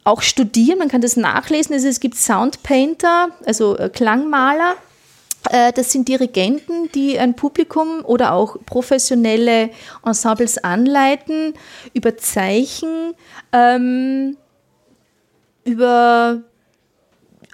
[0.04, 1.74] auch studieren, man kann das nachlesen.
[1.74, 4.76] Also es gibt Soundpainter, also äh, Klangmaler,
[5.50, 9.70] äh, das sind Dirigenten, die ein Publikum oder auch professionelle
[10.04, 11.54] Ensembles anleiten,
[11.92, 13.14] über Zeichen,
[13.52, 14.36] ähm,
[15.66, 16.42] über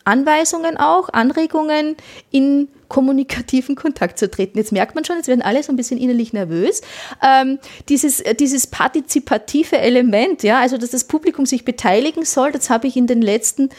[0.05, 1.97] Anweisungen auch, Anregungen
[2.31, 4.59] in kommunikativen Kontakt zu treten.
[4.59, 6.83] Jetzt merkt man schon, jetzt werden alle so ein bisschen innerlich nervös.
[7.23, 7.59] Ähm,
[7.89, 12.87] dieses, äh, dieses partizipative Element, ja, also dass das Publikum sich beteiligen soll, das habe
[12.87, 13.71] ich in den letzten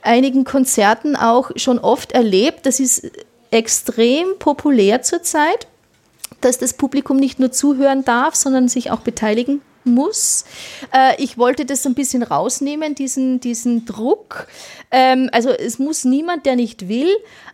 [0.00, 2.64] einigen Konzerten auch schon oft erlebt.
[2.64, 3.10] Das ist
[3.50, 5.66] extrem populär zurzeit,
[6.40, 10.44] dass das Publikum nicht nur zuhören darf, sondern sich auch beteiligen muss.
[10.92, 14.46] Äh, ich wollte das ein bisschen rausnehmen, diesen, diesen Druck.
[14.90, 17.10] Ähm, also es muss niemand, der nicht will,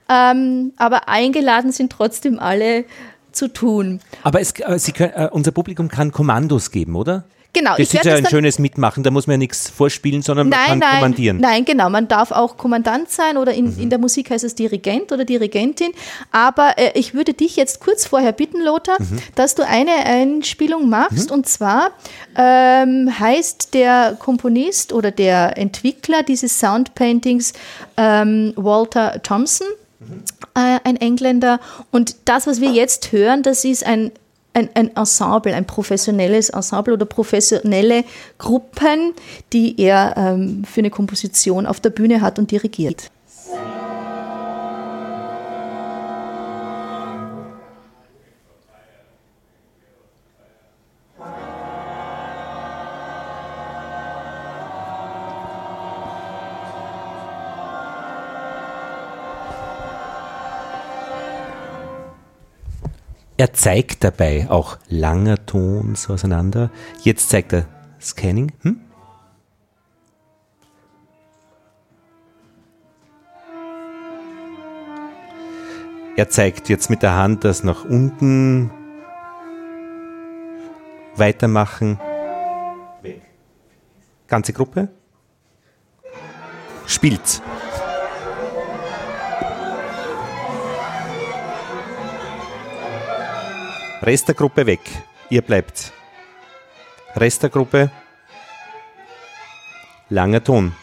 [0.08, 2.84] ähm, aber eingeladen sind trotzdem alle
[3.32, 4.00] zu tun.
[4.22, 7.24] Aber es, äh, können, äh, unser Publikum kann Kommandos geben, oder?
[7.58, 7.76] Genau.
[7.76, 10.68] Das ist ja ein schönes Mitmachen, da muss man ja nichts vorspielen, sondern nein, man
[10.68, 11.36] kann nein, kommandieren.
[11.38, 13.82] Nein, genau, man darf auch Kommandant sein oder in, mhm.
[13.82, 15.90] in der Musik heißt es Dirigent oder Dirigentin.
[16.30, 19.18] Aber äh, ich würde dich jetzt kurz vorher bitten, Lothar, mhm.
[19.34, 21.30] dass du eine Einspielung machst.
[21.30, 21.34] Mhm.
[21.34, 21.90] Und zwar
[22.36, 27.54] ähm, heißt der Komponist oder der Entwickler dieses Soundpaintings
[27.96, 29.66] ähm, Walter Thompson.
[29.98, 30.22] Mhm.
[30.54, 31.58] Äh, ein Engländer.
[31.90, 34.12] Und das, was wir jetzt hören, das ist ein
[34.58, 38.04] ein, ein Ensemble, ein professionelles Ensemble oder professionelle
[38.38, 39.14] Gruppen,
[39.52, 43.10] die er ähm, für eine Komposition auf der Bühne hat und dirigiert.
[63.40, 66.72] Er zeigt dabei auch langer Ton so auseinander.
[67.02, 67.66] Jetzt zeigt er
[68.00, 68.50] Scanning.
[68.62, 68.80] Hm?
[76.16, 78.72] Er zeigt jetzt mit der Hand das nach unten
[81.14, 82.00] weitermachen.
[84.26, 84.88] Ganze Gruppe.
[86.86, 87.40] Spielt.
[94.08, 94.80] Rest der Gruppe weg.
[95.28, 95.92] Ihr bleibt.
[97.14, 97.90] Rest der Gruppe.
[100.08, 100.74] Langer Ton.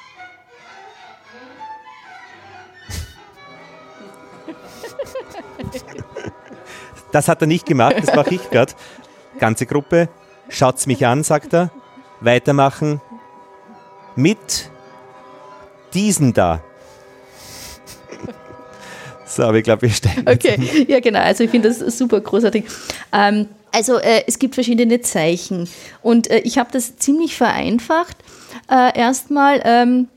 [7.11, 8.73] Das hat er nicht gemacht, das mache ich gerade.
[9.39, 10.07] Ganze Gruppe.
[10.49, 11.71] Schaut's mich an, sagt er.
[12.19, 13.01] Weitermachen.
[14.15, 14.69] Mit
[15.95, 16.61] diesen da.
[19.25, 20.29] So, aber ich glaube, wir steigen.
[20.29, 21.19] Okay, ja genau.
[21.19, 22.65] Also ich finde das super großartig.
[23.15, 25.67] Ähm, also äh, es gibt verschiedene Zeichen
[26.01, 28.17] und äh, ich habe das ziemlich vereinfacht.
[28.71, 30.07] Äh, erstmal, ähm,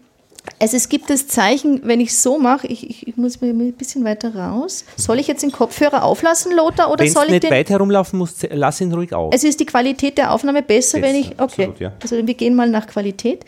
[0.61, 3.73] also es gibt das Zeichen, wenn ich so mache, ich, ich, ich, muss mir ein
[3.73, 4.85] bisschen weiter raus.
[4.97, 7.51] Soll ich jetzt den Kopfhörer auflassen, Lothar, oder Wenn's soll ich nicht den...
[7.51, 9.33] weit herumlaufen musst, lass ihn ruhig auf.
[9.33, 11.33] Also ist die Qualität der Aufnahme besser, besser wenn ich...
[11.33, 11.93] Okay, absolut, ja.
[12.01, 13.45] also wir gehen mal nach Qualität.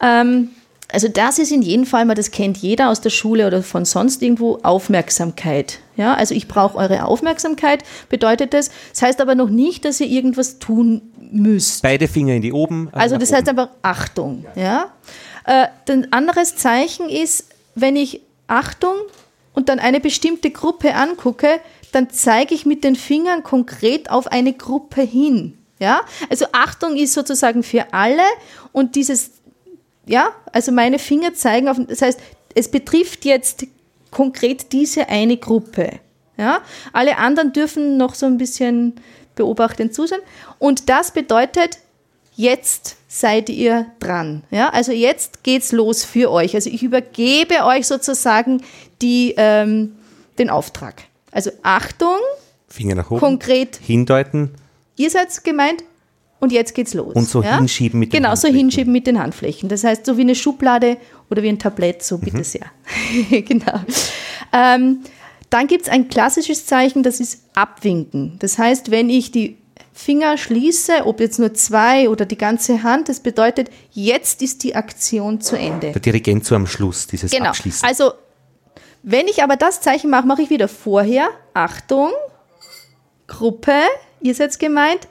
[0.00, 0.50] Ähm,
[0.94, 3.84] also das ist in jedem Fall mal, das kennt jeder aus der Schule oder von
[3.84, 5.80] sonst irgendwo, Aufmerksamkeit.
[5.96, 8.70] Ja, also ich brauche eure Aufmerksamkeit, bedeutet das.
[8.92, 11.82] Das heißt aber noch nicht, dass ihr irgendwas tun müsst.
[11.82, 12.88] Beide Finger in die oben.
[12.92, 13.36] Also, also das oben.
[13.38, 14.46] heißt aber Achtung.
[14.54, 14.92] Ja.
[15.44, 18.94] Äh, ein anderes Zeichen ist, wenn ich Achtung
[19.52, 21.60] und dann eine bestimmte Gruppe angucke,
[21.92, 25.58] dann zeige ich mit den Fingern konkret auf eine Gruppe hin.
[25.80, 28.22] Ja, also Achtung ist sozusagen für alle
[28.72, 29.32] und dieses
[30.06, 32.20] ja, also meine Finger zeigen auf, das heißt,
[32.54, 33.66] es betrifft jetzt
[34.10, 36.00] konkret diese eine Gruppe.
[36.36, 38.94] Ja, alle anderen dürfen noch so ein bisschen
[39.36, 40.20] beobachtend zusehen.
[40.58, 41.78] Und das bedeutet,
[42.34, 44.42] jetzt seid ihr dran.
[44.50, 46.54] Ja, also jetzt geht's los für euch.
[46.54, 48.62] Also ich übergebe euch sozusagen
[49.00, 49.94] die, ähm,
[50.38, 51.02] den Auftrag.
[51.30, 52.18] Also Achtung.
[52.68, 53.20] Finger nach oben.
[53.20, 53.76] Konkret.
[53.76, 54.54] Hindeuten.
[54.96, 55.84] Ihr seid gemeint,
[56.44, 57.14] und jetzt geht's los.
[57.14, 57.56] Und so ja?
[57.58, 59.68] hinschieben mit den Genau, so hinschieben mit den Handflächen.
[59.68, 60.96] Das heißt, so wie eine Schublade
[61.30, 62.44] oder wie ein Tablett, so bitte mhm.
[62.44, 62.66] sehr.
[63.30, 63.80] genau.
[64.52, 65.00] Ähm,
[65.50, 68.36] dann gibt es ein klassisches Zeichen, das ist Abwinken.
[68.38, 69.56] Das heißt, wenn ich die
[69.92, 74.74] Finger schließe, ob jetzt nur zwei oder die ganze Hand, das bedeutet, jetzt ist die
[74.74, 75.92] Aktion zu Ende.
[75.92, 77.50] Der Dirigent so am Schluss, dieses genau.
[77.50, 77.86] Abschließen.
[77.86, 78.12] Also,
[79.02, 82.10] wenn ich aber das Zeichen mache, mache ich wieder vorher, Achtung,
[83.26, 83.80] Gruppe,
[84.20, 85.06] ihr seid gemeint,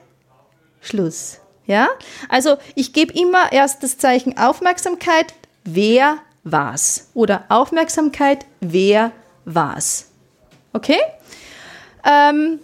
[0.84, 1.40] Schluss.
[1.66, 1.88] Ja?
[2.28, 7.08] Also ich gebe immer erst das Zeichen Aufmerksamkeit, wer was?
[7.14, 9.12] Oder Aufmerksamkeit, wer
[9.44, 10.10] was?
[10.72, 10.98] Okay?
[12.06, 12.58] Ähm,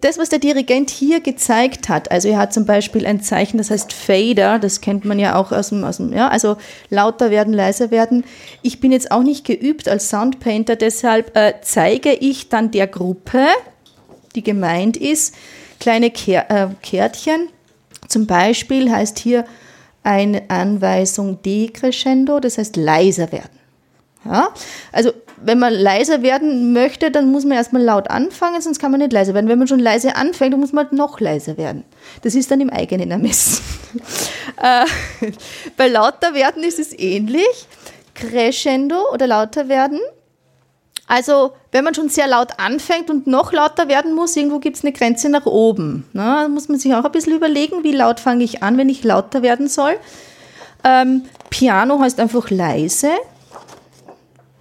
[0.00, 3.70] das, was der Dirigent hier gezeigt hat, also er hat zum Beispiel ein Zeichen, das
[3.70, 6.56] heißt Fader, das kennt man ja auch aus dem, aus dem ja, also
[6.90, 8.24] lauter werden, leiser werden.
[8.62, 13.46] Ich bin jetzt auch nicht geübt als Soundpainter, deshalb äh, zeige ich dann der Gruppe,
[14.34, 15.34] die gemeint ist,
[15.80, 17.48] kleine Ker äh, Kärtchen.
[18.08, 19.44] Zum Beispiel heißt hier
[20.02, 23.58] eine Anweisung decrescendo, das heißt leiser werden.
[24.24, 24.48] Ja?
[24.92, 25.12] Also
[25.42, 29.12] wenn man leiser werden möchte, dann muss man erstmal laut anfangen, sonst kann man nicht
[29.12, 29.48] leiser werden.
[29.48, 31.84] Wenn man schon leise anfängt, dann muss man halt noch leiser werden.
[32.22, 33.62] Das ist dann im eigenen Ermessen.
[34.62, 34.86] äh,
[35.76, 37.66] bei lauter werden ist es ähnlich.
[38.14, 40.00] Crescendo oder lauter werden.
[41.08, 44.82] Also, wenn man schon sehr laut anfängt und noch lauter werden muss, irgendwo gibt es
[44.82, 46.04] eine Grenze nach oben.
[46.12, 48.88] Na, da muss man sich auch ein bisschen überlegen, wie laut fange ich an, wenn
[48.88, 49.96] ich lauter werden soll.
[50.82, 53.10] Ähm, Piano heißt einfach leise.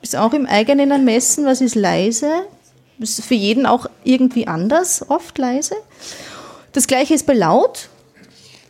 [0.01, 2.29] Ist auch im eigenen Ermessen, was ist leise?
[2.99, 5.75] Ist für jeden auch irgendwie anders, oft leise.
[6.73, 7.89] Das gleiche ist bei laut.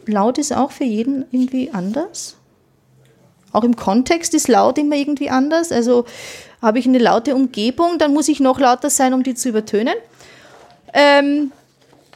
[0.06, 2.38] Laut ist auch für jeden irgendwie anders.
[3.52, 5.72] Auch im Kontext ist laut immer irgendwie anders.
[5.72, 6.06] Also
[6.66, 9.94] habe ich eine laute Umgebung, dann muss ich noch lauter sein, um die zu übertönen.
[10.94, 11.52] Ähm,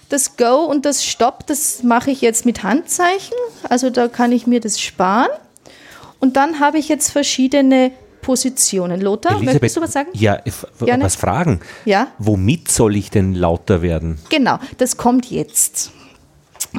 [0.10, 3.38] das Go und das Stop, das mache ich jetzt mit Handzeichen.
[3.70, 5.30] Also da kann ich mir das sparen.
[6.20, 7.92] Und dann habe ich jetzt verschiedene
[8.22, 9.02] Positionen.
[9.02, 10.10] Lothar, Elisabeth, möchtest du was sagen?
[10.14, 10.42] Ja,
[10.80, 11.04] Gerne.
[11.04, 11.62] was fragen.
[11.86, 12.08] Ja?
[12.18, 14.18] Womit soll ich denn lauter werden?
[14.30, 15.92] Genau, das kommt jetzt.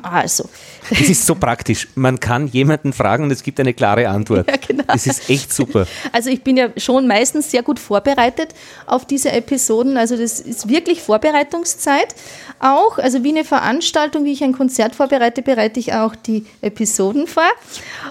[0.03, 0.49] Also.
[0.91, 1.89] Es ist so praktisch.
[1.95, 4.49] Man kann jemanden fragen und es gibt eine klare Antwort.
[4.51, 4.85] Ja, genau.
[4.87, 5.87] Das ist echt super.
[6.13, 8.55] Also ich bin ja schon meistens sehr gut vorbereitet
[8.87, 9.97] auf diese Episoden.
[9.97, 12.15] Also das ist wirklich Vorbereitungszeit
[12.59, 12.99] auch.
[12.99, 17.45] Also wie eine Veranstaltung, wie ich ein Konzert vorbereite, bereite ich auch die Episoden vor.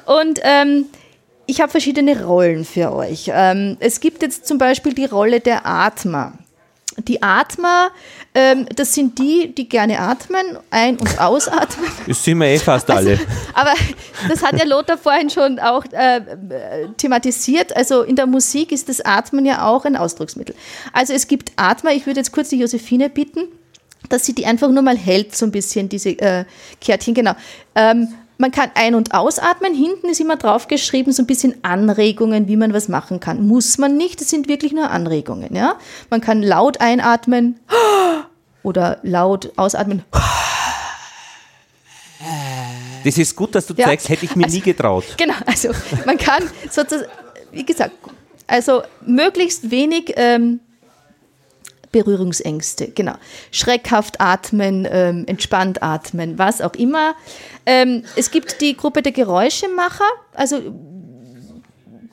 [0.06, 0.86] Und ähm,
[1.50, 3.32] ich habe verschiedene Rollen für euch.
[3.34, 6.34] Ähm, es gibt jetzt zum Beispiel die Rolle der Atmer.
[7.08, 7.90] Die Atmer,
[8.40, 11.90] ähm, das sind die, die gerne atmen, ein- und ausatmen.
[12.08, 13.12] Das sind wir eh fast alle.
[13.12, 13.24] Also,
[13.54, 13.74] aber
[14.30, 16.22] das hat ja Lothar vorhin schon auch äh,
[16.98, 17.76] thematisiert.
[17.76, 20.56] Also in der Musik ist das Atmen ja auch ein Ausdrucksmittel.
[20.94, 23.42] Also es gibt Atmer, ich würde jetzt kurz die Josephine bitten,
[24.08, 26.46] dass sie die einfach nur mal hält, so ein bisschen, diese äh,
[26.80, 27.34] Kärtchen, genau.
[27.76, 28.08] Ähm,
[28.40, 29.74] man kann ein- und ausatmen.
[29.74, 33.46] Hinten ist immer drauf geschrieben, so ein bisschen Anregungen, wie man was machen kann.
[33.46, 35.54] Muss man nicht, das sind wirklich nur Anregungen.
[35.54, 35.76] Ja?
[36.10, 37.60] Man kann laut einatmen
[38.64, 40.04] oder laut ausatmen.
[43.04, 43.86] Das ist gut, dass du ja.
[43.86, 45.06] zeigst, hätte ich mir also, nie getraut.
[45.18, 45.70] Genau, also
[46.06, 47.10] man kann sozusagen,
[47.52, 47.92] wie gesagt,
[48.48, 50.60] also möglichst wenig ähm,
[51.92, 53.16] Berührungsängste, genau.
[53.52, 57.16] Schreckhaft atmen, ähm, entspannt atmen, was auch immer.
[57.66, 60.62] Ähm, es gibt die Gruppe der Geräuschemacher, also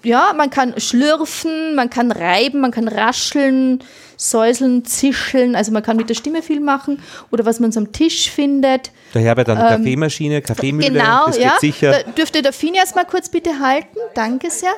[0.03, 3.83] ja, man kann schlürfen, man kann reiben, man kann rascheln,
[4.17, 7.93] säuseln, zischeln, also man kann mit der Stimme viel machen oder was man so am
[7.93, 8.91] Tisch findet.
[9.15, 11.57] Der Herbert hat eine ähm, Kaffeemaschine, Kaffeemühle, genau, das ja.
[11.61, 11.93] sicher.
[11.93, 14.73] Da dürfte der Fini erst mal kurz bitte halten, danke sehr.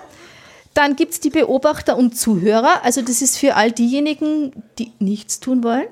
[0.75, 2.85] Dann gibt es die Beobachter und Zuhörer.
[2.85, 5.87] Also das ist für all diejenigen, die nichts tun wollen.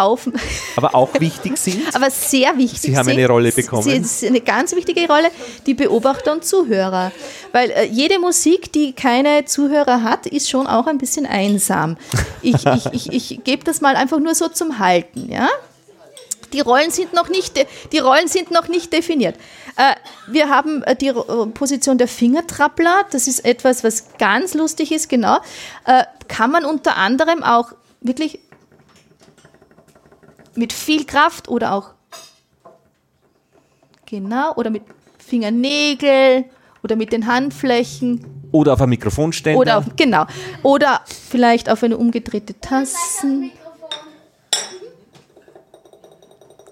[0.00, 0.28] Auf
[0.76, 1.82] aber auch wichtig sind.
[1.94, 2.80] aber sehr wichtig.
[2.80, 3.82] Sie haben eine Rolle bekommen.
[3.82, 5.30] Sie, ist eine ganz wichtige Rolle,
[5.66, 7.12] die Beobachter und Zuhörer.
[7.52, 11.96] Weil äh, jede Musik, die keine Zuhörer hat, ist schon auch ein bisschen einsam.
[12.42, 15.30] Ich, ich, ich, ich gebe das mal einfach nur so zum Halten.
[15.30, 15.48] Ja?
[16.52, 19.36] Die Rollen sind noch nicht, die Rollen sind noch nicht definiert.
[19.76, 19.94] Äh,
[20.26, 23.04] wir haben äh, die äh, Position der Fingertrappler.
[23.10, 25.38] Das ist etwas, was ganz lustig ist, genau.
[26.28, 28.40] Kann man unter anderem auch wirklich
[30.54, 31.90] mit viel Kraft oder auch
[34.06, 34.82] genau oder mit
[35.18, 36.44] Fingernägel
[36.82, 40.26] oder mit den Handflächen oder auf einem Mikrofonständer oder auf, genau
[40.62, 43.52] oder vielleicht auf eine umgedrehte Tassen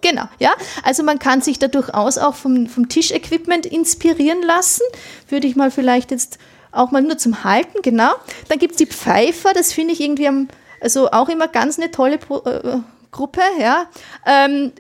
[0.01, 0.53] Genau, ja.
[0.85, 4.83] Also man kann sich da durchaus auch vom, vom Tischequipment inspirieren lassen.
[5.29, 6.39] Würde ich mal vielleicht jetzt
[6.71, 8.13] auch mal nur zum Halten, genau.
[8.49, 10.49] Dann gibt es die Pfeifer, das finde ich irgendwie am,
[10.81, 12.79] also auch immer ganz eine tolle äh,
[13.11, 13.87] Gruppe, ja.
[14.27, 14.73] Ähm,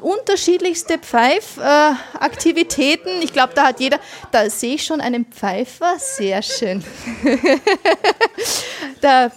[0.00, 3.20] unterschiedlichste Pfeifaktivitäten.
[3.20, 3.98] Äh, ich glaube, da hat jeder,
[4.30, 6.84] da sehe ich schon einen Pfeifer, sehr schön.
[9.00, 9.30] da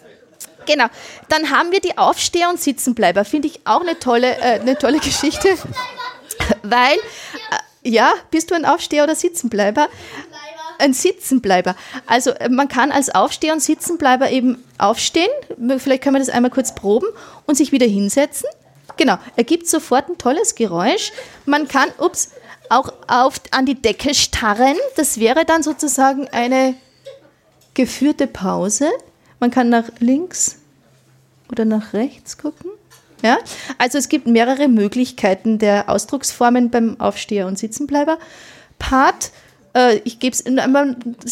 [0.66, 0.88] Genau.
[1.30, 3.26] Dann haben wir die Aufsteher und Sitzenbleiber.
[3.26, 5.58] Finde ich auch eine tolle, äh, eine tolle Geschichte.
[6.62, 9.90] Weil, äh, ja, bist du ein Aufsteher oder Sitzenbleiber?
[10.80, 11.76] Ein Sitzenbleiber.
[12.08, 15.30] Also äh, man kann als Aufsteher und Sitzenbleiber eben aufstehen,
[15.78, 17.08] vielleicht können wir das einmal kurz proben
[17.46, 18.48] und sich wieder hinsetzen.
[18.98, 21.12] Genau, ergibt sofort ein tolles Geräusch.
[21.46, 22.32] Man kann, ups,
[22.70, 24.76] auch auf, an die Decke starren.
[24.96, 26.76] Das wäre dann sozusagen eine
[27.74, 28.90] geführte Pause.
[29.40, 30.58] Man kann nach links
[31.52, 32.72] oder nach rechts gucken.
[33.24, 33.38] Ja?
[33.78, 38.18] Also es gibt mehrere Möglichkeiten der Ausdrucksformen beim Aufsteher und Sitzenbleiber.
[38.78, 39.32] Part,
[39.74, 40.44] äh, ich gebe es,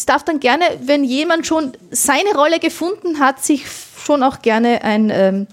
[0.06, 3.64] darf dann gerne, wenn jemand schon seine Rolle gefunden hat, sich
[4.04, 5.46] schon auch gerne ein, ähm,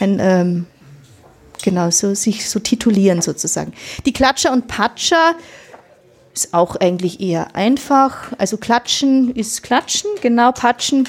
[0.00, 0.66] ein ähm,
[1.62, 3.72] genau so, sich so titulieren sozusagen.
[4.06, 5.34] Die Klatscher und Patscher
[6.34, 8.32] ist auch eigentlich eher einfach.
[8.38, 11.08] Also klatschen ist klatschen, genau, patschen,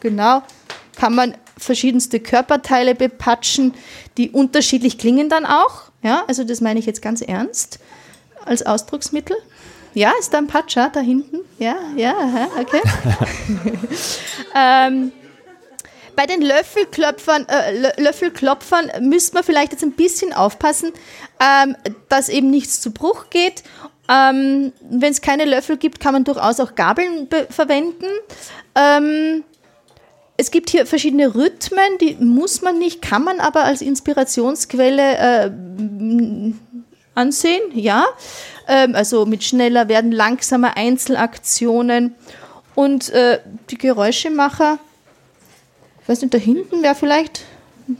[0.00, 0.42] genau,
[0.96, 3.74] kann man verschiedenste Körperteile bepatschen,
[4.16, 5.84] die unterschiedlich klingen dann auch.
[6.02, 7.78] Ja, also das meine ich jetzt ganz ernst
[8.44, 9.36] als Ausdrucksmittel.
[9.94, 11.38] Ja, ist da ein Patscher da hinten?
[11.58, 12.14] Ja, ja,
[12.58, 12.80] okay.
[14.54, 15.12] ähm,
[16.16, 20.92] bei den Löffelklopfern, äh, Löffelklopfern müsste man vielleicht jetzt ein bisschen aufpassen,
[21.40, 21.76] ähm,
[22.08, 23.62] dass eben nichts zu Bruch geht.
[24.08, 28.06] Ähm, Wenn es keine Löffel gibt, kann man durchaus auch Gabeln verwenden.
[28.74, 29.44] Ähm,
[30.36, 35.50] es gibt hier verschiedene Rhythmen, die muss man nicht, kann man aber als Inspirationsquelle äh,
[37.14, 38.06] ansehen, ja.
[38.68, 42.14] Ähm, also mit schneller werden langsamer Einzelaktionen
[42.74, 43.40] und äh,
[43.70, 44.78] die Geräuschemacher,
[46.02, 47.42] ich weiß nicht, da hinten wäre vielleicht,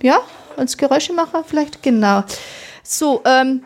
[0.03, 0.21] ja,
[0.57, 2.25] als Geräuschemacher vielleicht, genau.
[2.83, 3.65] So, ähm,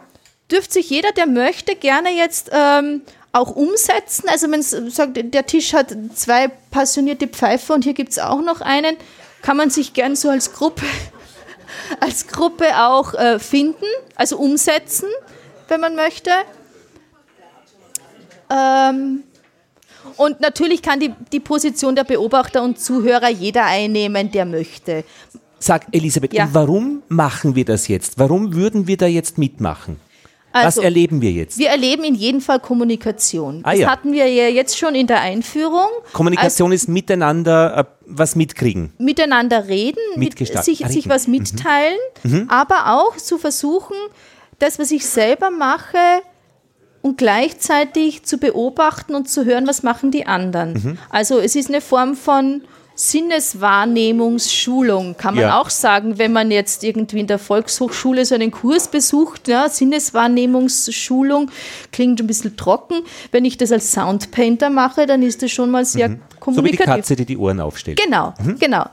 [0.51, 4.29] dürfte sich jeder, der möchte, gerne jetzt ähm, auch umsetzen.
[4.29, 8.41] Also wenn es sagt, der Tisch hat zwei passionierte Pfeifer und hier gibt es auch
[8.41, 8.97] noch einen,
[9.43, 10.85] kann man sich gern so als Gruppe,
[12.01, 15.09] als Gruppe auch äh, finden, also umsetzen,
[15.69, 16.31] wenn man möchte.
[18.51, 19.23] Ähm,
[20.17, 25.05] und natürlich kann die, die Position der Beobachter und Zuhörer jeder einnehmen, der möchte.
[25.59, 26.49] Sag Elisabeth, ja.
[26.53, 28.19] warum machen wir das jetzt?
[28.19, 30.01] Warum würden wir da jetzt mitmachen?
[30.53, 31.59] Also, Was erleben wir jetzt?
[31.59, 33.61] Wir erleben in jedem Fall Kommunikation.
[33.65, 33.91] Ah, das ja.
[33.91, 35.89] hatten wir ja jetzt schon in der Einführung.
[36.13, 38.93] Kommunikation also, ist miteinander äh, was mitkriegen.
[38.99, 41.35] Miteinander reden, mit, sich, sich, was mhm.
[41.35, 42.47] mitteilen, mhm.
[42.49, 43.97] aber auch zu versuchen,
[44.59, 45.99] das, was ich selber mache,
[47.03, 50.73] und gleichzeitig zu beobachten und zu hören, was machen die anderen.
[50.73, 50.99] Mhm.
[51.11, 52.63] Also es ist eine Form von
[52.99, 55.61] Sinneswahrnehmungsschulung, kann man ja.
[55.61, 59.47] auch sagen, wenn man jetzt irgendwie in der Volkshochschule so einen Kurs besucht.
[59.47, 61.53] Ja, Sinneswahrnehmungsschulung
[61.93, 63.03] klingt ein bisschen trocken.
[63.31, 66.19] Wenn ich das als Soundpainter mache, dann ist das schon mal sehr mhm.
[66.41, 66.57] kommunikativ.
[66.57, 68.01] So wie die Katze, die die Ohren aufstellt.
[68.03, 68.59] Genau, mhm.
[68.59, 68.87] genau.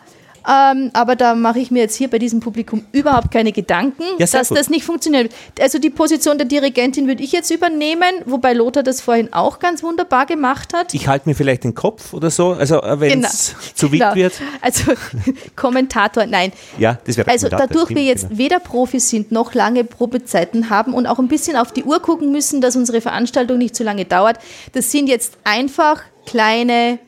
[0.47, 4.27] Ähm, aber da mache ich mir jetzt hier bei diesem Publikum überhaupt keine Gedanken, ja,
[4.27, 4.57] dass gut.
[4.57, 5.33] das nicht funktioniert.
[5.59, 9.81] Also die Position der Dirigentin würde ich jetzt übernehmen, wobei Lothar das vorhin auch ganz
[9.81, 10.93] wunderbar gemacht hat.
[10.93, 13.59] Ich halte mir vielleicht den Kopf oder so, also äh, wenn es genau.
[13.73, 14.15] zu wild genau.
[14.15, 14.33] wird.
[14.61, 14.93] Also
[15.55, 16.51] Kommentator, nein.
[16.77, 18.37] Ja, das wäre Also dadurch wir jetzt genau.
[18.37, 22.31] weder Profis sind noch lange Probezeiten haben und auch ein bisschen auf die Uhr gucken
[22.31, 24.37] müssen, dass unsere Veranstaltung nicht zu lange dauert.
[24.73, 26.99] Das sind jetzt einfach kleine,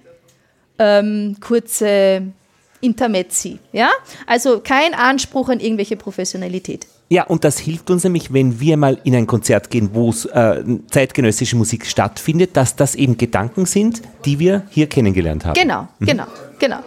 [0.80, 2.34] ähm, kurze
[2.82, 3.60] Intermezzi.
[3.72, 3.90] Ja?
[4.26, 6.88] Also kein Anspruch an irgendwelche Professionalität.
[7.10, 10.64] Ja, und das hilft uns nämlich, wenn wir mal in ein Konzert gehen, wo äh,
[10.92, 15.54] zeitgenössische Musik stattfindet, dass das eben Gedanken sind, die wir hier kennengelernt haben.
[15.54, 16.06] Genau, mhm.
[16.06, 16.26] genau,
[16.60, 16.80] genau.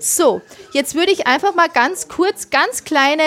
[0.00, 0.42] So,
[0.72, 3.22] jetzt würde ich einfach mal ganz kurz, ganz kleine,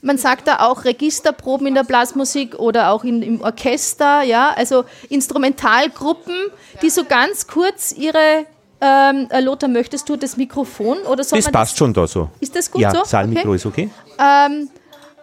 [0.00, 4.84] man sagt da auch Registerproben in der Blasmusik oder auch in, im Orchester, ja, also
[5.10, 6.34] Instrumentalgruppen,
[6.80, 8.46] die so ganz kurz ihre
[8.80, 12.30] ähm, äh, Lothar, möchtest du das Mikrofon oder soll Das passt das, schon da so.
[12.40, 12.98] Ist das gut ja, so?
[12.98, 13.56] Ja, Saalmikro okay.
[13.56, 13.90] ist okay.
[14.18, 14.70] Ähm,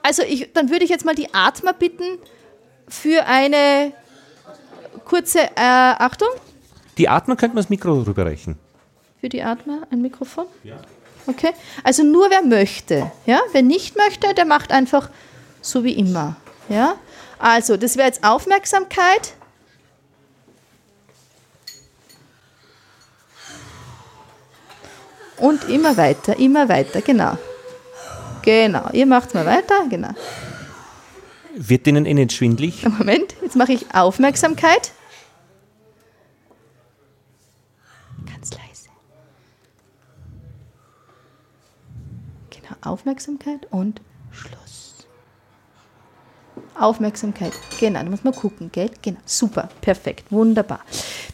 [0.01, 2.17] also ich, dann würde ich jetzt mal die Atmer bitten
[2.87, 3.93] für eine
[5.05, 6.29] kurze äh, Achtung.
[6.97, 8.57] Die Atmer könnte man das Mikro rüberreichen.
[9.19, 10.45] Für die Atmer ein Mikrofon?
[10.63, 10.75] Ja.
[11.27, 11.51] Okay.
[11.83, 13.11] Also nur wer möchte.
[13.25, 13.39] Ja?
[13.51, 15.09] Wer nicht möchte, der macht einfach
[15.61, 16.35] so wie immer.
[16.69, 16.95] Ja?
[17.39, 19.33] Also, das wäre jetzt Aufmerksamkeit.
[25.37, 27.37] Und immer weiter, immer weiter, genau.
[28.43, 30.11] Genau, ihr macht mal weiter, genau.
[31.55, 32.85] Wird Ihnen Ihnen schwindlig?
[32.97, 34.91] Moment, jetzt mache ich Aufmerksamkeit.
[38.25, 38.89] Ganz leise.
[42.49, 45.07] Genau, Aufmerksamkeit und Schluss.
[46.75, 48.89] Aufmerksamkeit, genau, da muss man gucken, gell?
[49.01, 50.81] Genau, super, perfekt, wunderbar.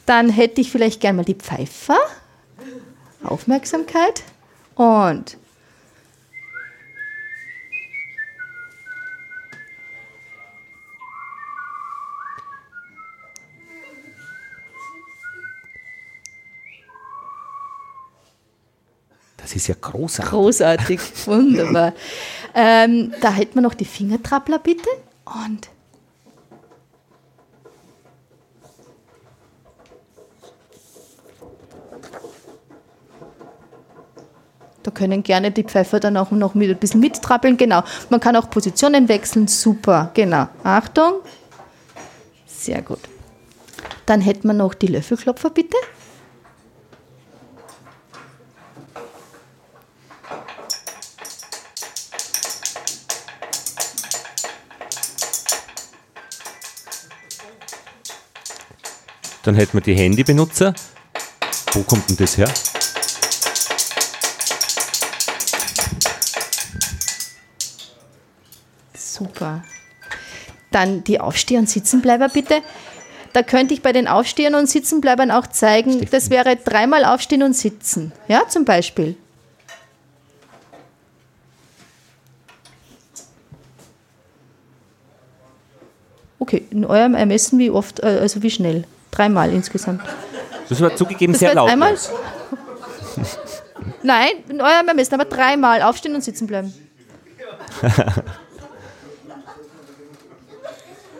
[0.06, 1.98] Dann hätte ich vielleicht gerne mal die Pfeifer.
[3.24, 4.24] Aufmerksamkeit
[4.76, 5.38] und
[19.50, 20.30] Das ist ja großartig.
[20.30, 21.94] Großartig, wunderbar.
[22.54, 24.90] ähm, da hält man noch die Fingertrappler bitte
[25.26, 25.70] und
[34.84, 37.58] Da können gerne die Pfeifer dann auch noch mit, ein bisschen mittrappeln.
[37.58, 37.84] Genau.
[38.10, 39.48] Man kann auch Positionen wechseln.
[39.48, 40.12] Super.
[40.14, 40.48] Genau.
[40.64, 41.16] Achtung.
[42.48, 43.00] Sehr gut.
[44.06, 45.78] Dann hätten wir noch die Löffelklopfer, bitte.
[59.44, 60.74] Dann hätten wir die Handybenutzer.
[61.74, 62.48] Wo kommt denn das her?
[69.40, 69.64] Super.
[70.72, 72.62] Dann die Aufsteher und Sitzenbleiber bitte.
[73.32, 77.54] Da könnte ich bei den Aufstehern und Sitzenbleibern auch zeigen, das wäre dreimal Aufstehen und
[77.54, 78.12] Sitzen.
[78.28, 79.16] Ja, zum Beispiel.
[86.40, 88.86] Okay, in eurem Ermessen wie oft, äh, also wie schnell?
[89.12, 90.02] Dreimal insgesamt.
[90.68, 91.70] Das war zugegeben Das sehr laut.
[91.70, 91.96] einmal?
[94.04, 96.74] Nein, in eurem Ermessen, aber dreimal aufstehen und sitzen bleiben.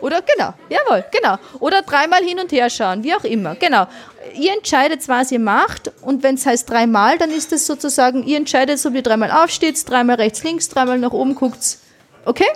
[0.00, 1.36] Oder genau, jawohl, genau.
[1.58, 3.86] Oder dreimal hin und her schauen, wie auch immer, genau.
[4.34, 8.36] Ihr entscheidet, was ihr macht und wenn es heißt dreimal, dann ist es sozusagen, ihr
[8.36, 11.78] entscheidet, ob ihr dreimal aufsteht, dreimal rechts, links, dreimal nach oben guckt.
[12.24, 12.48] Okay?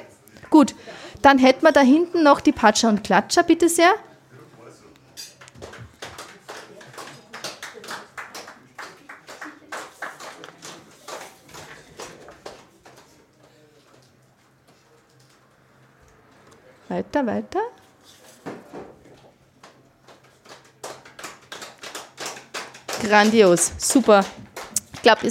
[0.50, 0.74] Gut.
[1.22, 3.94] Dann hätten wir da hinten noch die Patscher und Klatscher, bitte sehr.
[16.94, 17.58] Weiter, weiter.
[23.02, 24.24] Grandios, super.
[24.92, 25.28] Ich glaube,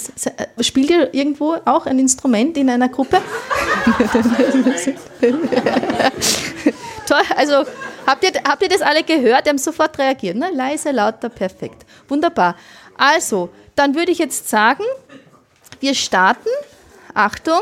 [0.59, 3.21] spielt ihr irgendwo auch ein Instrument in einer Gruppe?
[7.07, 7.63] Toll, also
[8.05, 9.45] habt ihr, habt ihr das alle gehört?
[9.45, 10.35] Die haben sofort reagiert.
[10.35, 10.51] Ne?
[10.53, 11.85] Leise, lauter, perfekt.
[12.09, 12.57] Wunderbar.
[12.97, 14.83] Also, dann würde ich jetzt sagen,
[15.79, 16.49] wir starten.
[17.13, 17.61] Achtung.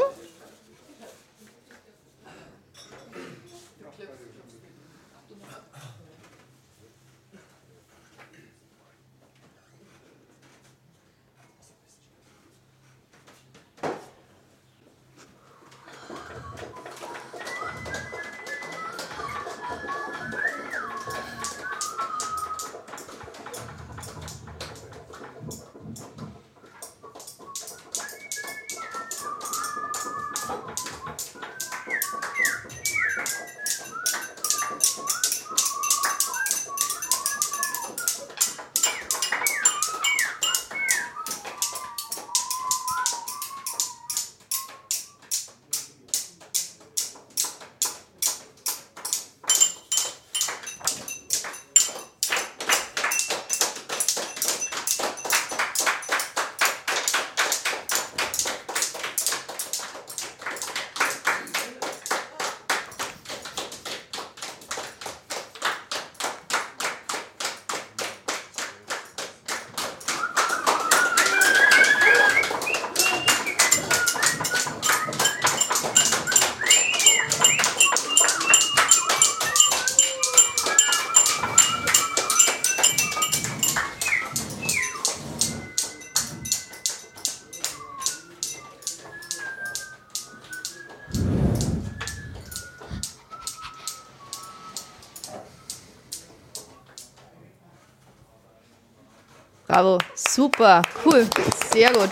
[100.36, 101.28] Super, cool,
[101.74, 102.10] sehr gut.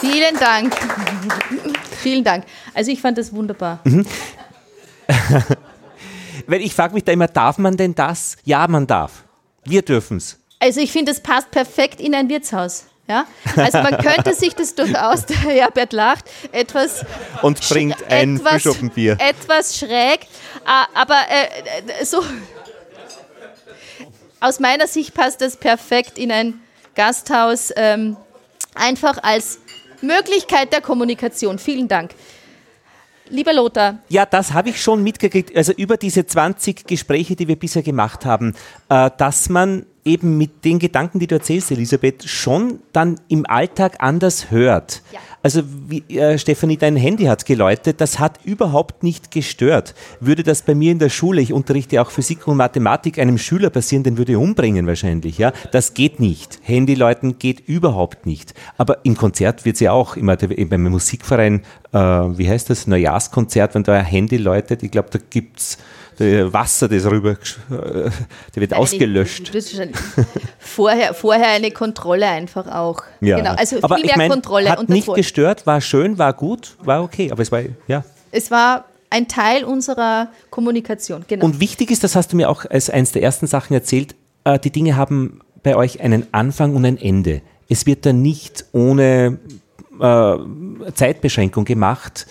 [0.00, 0.74] Vielen Dank.
[2.00, 2.44] Vielen Dank.
[2.74, 3.78] Also ich fand das wunderbar.
[6.46, 8.36] Weil ich frage mich da immer, darf man denn das?
[8.44, 9.22] Ja, man darf.
[9.64, 10.38] Wir dürfen es.
[10.58, 12.86] Also ich finde, das passt perfekt in ein Wirtshaus.
[13.08, 13.26] Ja?
[13.56, 17.04] Also man könnte sich das durchaus, der Herbert lacht, etwas
[17.42, 19.16] Und trinkt ein etwas, Bischofenbier.
[19.20, 22.24] etwas schräg, äh, aber äh, so
[24.40, 26.60] aus meiner Sicht passt das perfekt in ein
[26.94, 28.16] Gasthaus, ähm,
[28.74, 29.58] einfach als
[30.00, 31.58] Möglichkeit der Kommunikation.
[31.58, 32.14] Vielen Dank.
[33.28, 37.56] Lieber Lothar, Ja, das habe ich schon mitgekriegt, also über diese 20 Gespräche, die wir
[37.56, 38.54] bisher gemacht haben,
[38.90, 43.96] äh, dass man eben mit den Gedanken, die du erzählst, Elisabeth, schon dann im Alltag
[43.98, 45.02] anders hört.
[45.12, 45.20] Ja.
[45.44, 49.94] Also wie, äh, Stefanie, dein Handy hat geläutet, das hat überhaupt nicht gestört.
[50.20, 53.70] Würde das bei mir in der Schule, ich unterrichte auch Physik und Mathematik, einem Schüler
[53.70, 55.38] passieren, den würde ich umbringen wahrscheinlich.
[55.38, 56.60] Ja, Das geht nicht.
[56.62, 58.54] Handy läuten geht überhaupt nicht.
[58.78, 63.74] Aber im Konzert wird es ja auch, immer, beim Musikverein äh, wie heißt das, Neujahrskonzert,
[63.74, 65.78] wenn da ein Handy läutet, ich glaube, da gibt es
[66.52, 67.36] Wasser, das rüber, äh,
[67.70, 68.10] der
[68.56, 69.52] wird ausgelöscht.
[70.58, 73.02] vorher, vorher eine Kontrolle einfach auch.
[73.20, 73.38] Ja.
[73.38, 74.70] Genau, also aber viel mehr mein, Kontrolle.
[74.70, 75.16] Hat nicht davor.
[75.16, 78.04] gestört, war schön, war gut, war okay, aber es war, ja.
[78.30, 81.44] Es war ein Teil unserer Kommunikation, genau.
[81.44, 84.14] Und wichtig ist, das hast du mir auch als eines der ersten Sachen erzählt,
[84.44, 87.42] äh, die Dinge haben bei euch einen Anfang und ein Ende.
[87.68, 89.38] Es wird da nicht ohne
[90.00, 90.36] äh,
[90.94, 92.26] Zeitbeschränkung gemacht.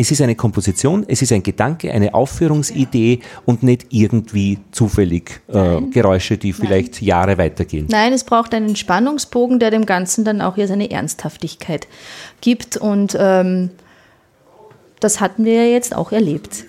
[0.00, 5.82] Es ist eine Komposition, es ist ein Gedanke, eine Aufführungsidee und nicht irgendwie zufällig äh,
[5.90, 7.04] Geräusche, die vielleicht Nein.
[7.04, 7.86] Jahre weitergehen.
[7.90, 11.86] Nein, es braucht einen Spannungsbogen, der dem Ganzen dann auch hier seine Ernsthaftigkeit
[12.40, 13.68] gibt und ähm,
[15.00, 16.64] das hatten wir jetzt auch erlebt.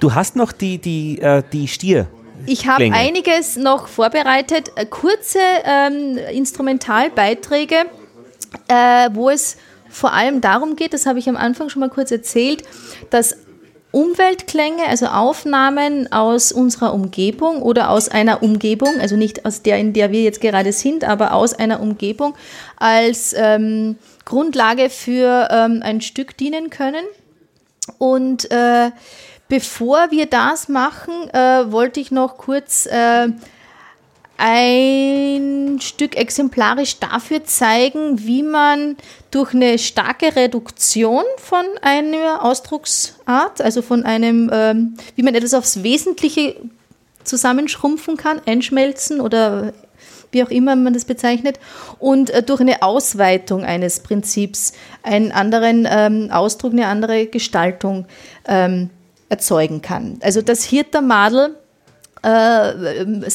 [0.00, 2.08] Du hast noch die, die, äh, die Stier.
[2.46, 7.76] Ich habe einiges noch vorbereitet, äh, kurze ähm, Instrumentalbeiträge,
[8.66, 9.56] äh, wo es
[9.92, 12.64] vor allem darum geht, das habe ich am Anfang schon mal kurz erzählt,
[13.10, 13.36] dass
[13.92, 19.92] Umweltklänge, also Aufnahmen aus unserer Umgebung oder aus einer Umgebung, also nicht aus der, in
[19.92, 22.34] der wir jetzt gerade sind, aber aus einer Umgebung
[22.78, 27.04] als ähm, Grundlage für ähm, ein Stück dienen können.
[27.98, 28.92] Und äh,
[29.48, 33.28] bevor wir das machen, äh, wollte ich noch kurz äh,
[34.44, 38.96] ein Stück exemplarisch dafür zeigen, wie man
[39.30, 45.84] durch eine starke Reduktion von einer Ausdrucksart, also von einem, ähm, wie man etwas aufs
[45.84, 46.56] Wesentliche
[47.22, 49.72] zusammenschrumpfen kann, einschmelzen oder
[50.32, 51.60] wie auch immer man das bezeichnet,
[52.00, 54.72] und äh, durch eine Ausweitung eines Prinzips
[55.04, 58.06] einen anderen ähm, Ausdruck, eine andere Gestaltung
[58.48, 58.90] ähm,
[59.28, 60.18] erzeugen kann.
[60.20, 61.54] Also das Hirtermadel
[62.24, 63.30] äh,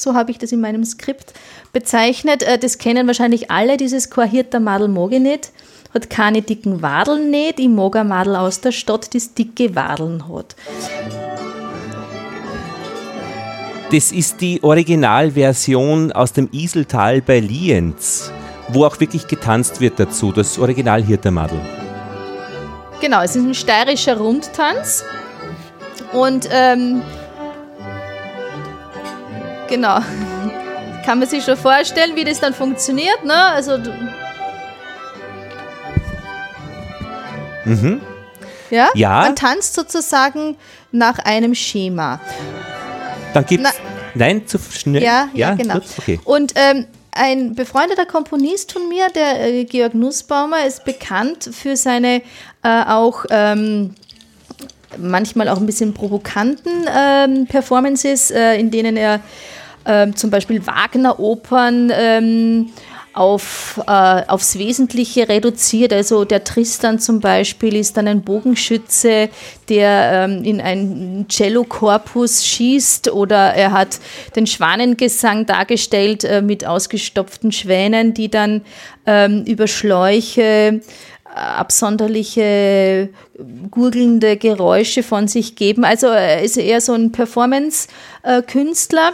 [0.00, 1.32] so habe ich das in meinem Skript
[1.72, 2.42] bezeichnet.
[2.42, 5.52] Äh, das kennen wahrscheinlich alle, dieses Kohirter Madel moge nicht.
[5.92, 10.28] Hat keine dicken Wadeln nicht, ich mag ein Madel aus der Stadt, das dicke Wadeln
[10.28, 10.54] hat.
[13.90, 18.30] Das ist die Originalversion aus dem Iseltal bei Lienz,
[18.68, 21.60] wo auch wirklich getanzt wird dazu, das Original Hirtermadel.
[23.00, 25.02] Genau, es ist ein steirischer Rundtanz.
[26.12, 27.02] Und ähm,
[29.70, 30.00] Genau.
[31.04, 33.34] Kann man sich schon vorstellen, wie das dann funktioniert, ne?
[33.34, 33.78] Also
[37.64, 38.00] mhm.
[38.70, 38.90] ja?
[38.94, 39.22] ja.
[39.22, 40.56] Man tanzt sozusagen
[40.92, 42.20] nach einem Schema.
[43.32, 43.72] Dann gibt es.
[44.14, 45.02] Nein, zu schnell.
[45.02, 45.76] Ja, ja, ja genau.
[45.98, 46.20] Okay.
[46.24, 52.22] Und ähm, ein befreundeter Komponist von mir, der äh, Georg Nussbaumer, ist bekannt für seine
[52.62, 53.94] äh, auch ähm,
[54.98, 59.20] manchmal auch ein bisschen provokanten ähm, Performances, äh, in denen er
[59.86, 62.70] ähm, zum Beispiel Wagner-Opern ähm,
[63.12, 65.92] auf, äh, aufs Wesentliche reduziert.
[65.92, 69.30] Also der Tristan zum Beispiel ist dann ein Bogenschütze,
[69.68, 73.98] der ähm, in einen Cello-Korpus schießt oder er hat
[74.36, 78.62] den Schwanengesang dargestellt äh, mit ausgestopften Schwänen, die dann
[79.06, 80.80] ähm, über Schläuche äh,
[81.34, 83.10] absonderliche
[83.70, 85.84] gurgelnde Geräusche von sich geben.
[85.84, 89.12] Also er ist eher so ein Performance-Künstler.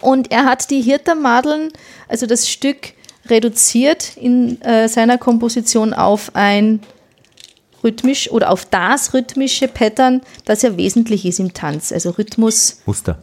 [0.00, 1.72] Und er hat die Hirtermadeln,
[2.06, 2.92] also das Stück,
[3.26, 6.80] reduziert in äh, seiner Komposition auf ein
[7.84, 11.92] rhythmisch oder auf das rhythmische Pattern, das ja wesentlich ist im Tanz.
[11.92, 12.80] Also Rhythmus.
[12.86, 13.18] Muster.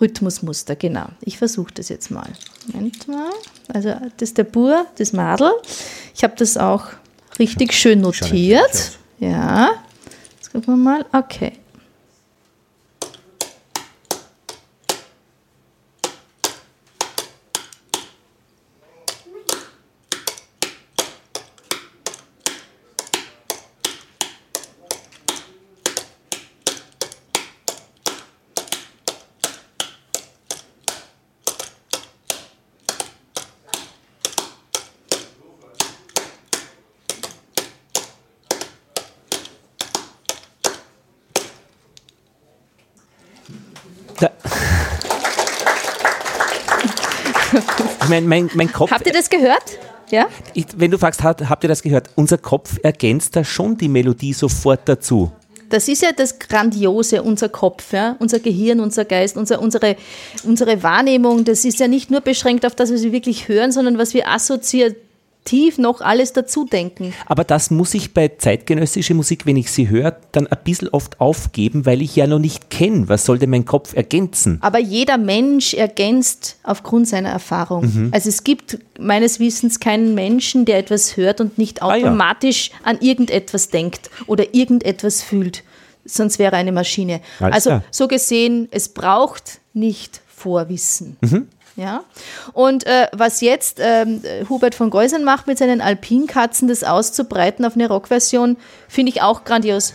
[0.00, 1.06] Rhythmusmuster, genau.
[1.20, 2.28] Ich versuche das jetzt mal.
[2.72, 3.30] Moment mal.
[3.72, 5.52] Also das ist der Bur, das Madel.
[6.14, 6.86] Ich habe das auch
[7.38, 8.98] richtig schön notiert.
[9.18, 9.70] Ja.
[10.36, 11.06] Jetzt gucken wir mal.
[11.12, 11.52] Okay.
[48.12, 48.90] Mein, mein, mein Kopf.
[48.90, 49.78] Habt ihr das gehört?
[50.10, 50.26] Ja?
[50.52, 52.10] Ich, wenn du fragst, hat, habt ihr das gehört?
[52.14, 55.32] Unser Kopf ergänzt da schon die Melodie sofort dazu.
[55.70, 58.16] Das ist ja das Grandiose, unser Kopf, ja?
[58.18, 59.96] unser Gehirn, unser Geist, unser, unsere,
[60.44, 61.44] unsere Wahrnehmung.
[61.44, 64.28] Das ist ja nicht nur beschränkt auf das, was wir wirklich hören, sondern was wir
[64.28, 64.94] assoziieren
[65.44, 67.12] tief noch alles dazu denken.
[67.26, 71.20] Aber das muss ich bei zeitgenössischer Musik, wenn ich sie höre, dann ein bisschen oft
[71.20, 73.08] aufgeben, weil ich ja noch nicht kenne.
[73.08, 74.58] Was soll denn mein Kopf ergänzen?
[74.60, 77.84] Aber jeder Mensch ergänzt aufgrund seiner Erfahrung.
[77.84, 78.08] Mhm.
[78.12, 82.90] Also es gibt meines Wissens keinen Menschen, der etwas hört und nicht automatisch ah, ja.
[82.90, 85.64] an irgendetwas denkt oder irgendetwas fühlt.
[86.04, 87.20] Sonst wäre eine Maschine.
[87.38, 87.84] Alles also klar.
[87.90, 91.16] so gesehen, es braucht nicht Vorwissen.
[91.20, 91.48] Mhm.
[91.76, 92.04] Ja?
[92.52, 97.74] Und äh, was jetzt ähm, Hubert von Geusern macht mit seinen Alpinkatzen, das auszubreiten auf
[97.74, 98.56] eine Rockversion,
[98.88, 99.94] finde ich auch grandios.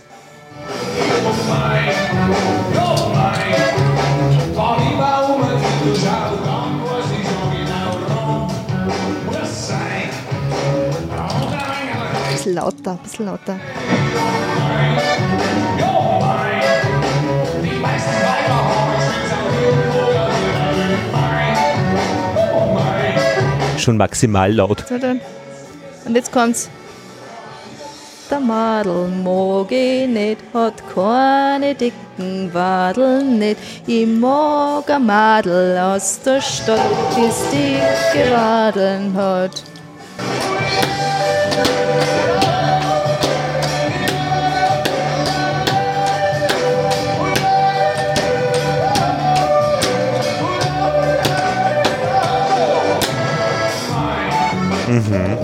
[12.32, 13.60] Bisschen lauter, ein bisschen lauter.
[23.80, 24.84] Schon maximal laut.
[26.06, 26.70] Und jetzt kommt's.
[28.30, 33.58] Der Madel mag ich nicht, hat keine dicken Wadeln nicht.
[33.86, 36.80] Ich mag ein Madel aus der Stadt,
[37.16, 39.64] das dicke Wadeln hat.
[54.88, 55.38] Mhm.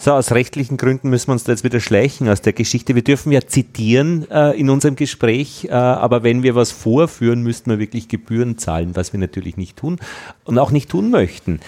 [0.00, 2.94] So, aus rechtlichen Gründen müssen wir uns da jetzt wieder schleichen aus der Geschichte.
[2.94, 7.68] Wir dürfen ja zitieren äh, in unserem Gespräch, äh, aber wenn wir was vorführen, müssten
[7.70, 9.98] wir wirklich Gebühren zahlen, was wir natürlich nicht tun
[10.44, 11.60] und auch nicht tun möchten.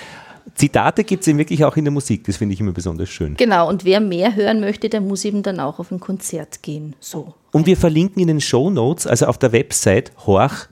[0.54, 3.34] Zitate gibt es wirklich auch in der Musik, das finde ich immer besonders schön.
[3.36, 6.94] Genau, und wer mehr hören möchte, der muss eben dann auch auf ein Konzert gehen.
[7.00, 7.34] So.
[7.50, 10.68] Und wir verlinken in den Show Notes, also auf der Website horch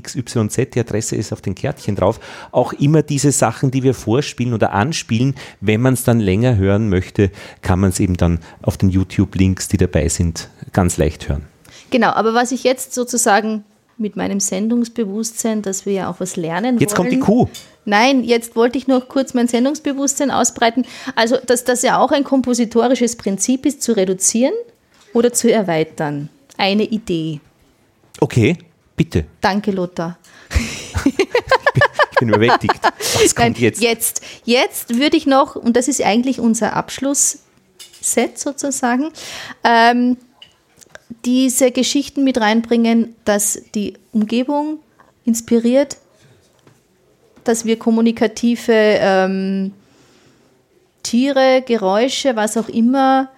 [0.00, 2.20] XYZ, die Adresse ist auf den Kärtchen drauf,
[2.52, 5.34] auch immer diese Sachen, die wir vorspielen oder anspielen.
[5.60, 7.30] Wenn man es dann länger hören möchte,
[7.62, 11.44] kann man es eben dann auf den YouTube-Links, die dabei sind, ganz leicht hören.
[11.90, 13.64] Genau, aber was ich jetzt sozusagen
[13.98, 17.10] mit meinem Sendungsbewusstsein, dass wir ja auch was lernen jetzt wollen.
[17.10, 17.48] Jetzt kommt die Kuh.
[17.84, 20.84] Nein, jetzt wollte ich noch kurz mein Sendungsbewusstsein ausbreiten.
[21.14, 24.54] Also, dass das ja auch ein kompositorisches Prinzip ist, zu reduzieren
[25.14, 26.28] oder zu erweitern.
[26.58, 27.40] Eine Idee.
[28.20, 28.58] Okay.
[28.96, 29.26] Bitte.
[29.40, 30.18] Danke, Lothar.
[30.50, 32.80] ich bin überwältigt.
[32.82, 33.82] Was kommt Nein, jetzt?
[33.82, 37.40] Jetzt, jetzt würde ich noch, und das ist eigentlich unser Abschlussset
[38.36, 39.10] sozusagen,
[39.64, 40.16] ähm,
[41.24, 44.78] diese Geschichten mit reinbringen, dass die Umgebung
[45.24, 45.98] inspiriert,
[47.44, 49.72] dass wir kommunikative ähm,
[51.02, 53.30] Tiere, Geräusche, was auch immer,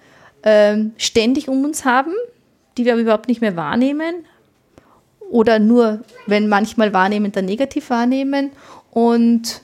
[0.43, 2.13] ähm, ständig um uns haben,
[2.77, 4.25] die wir aber überhaupt nicht mehr wahrnehmen,
[5.29, 8.51] oder nur, wenn manchmal wahrnehmen, dann negativ wahrnehmen.
[8.91, 9.61] Und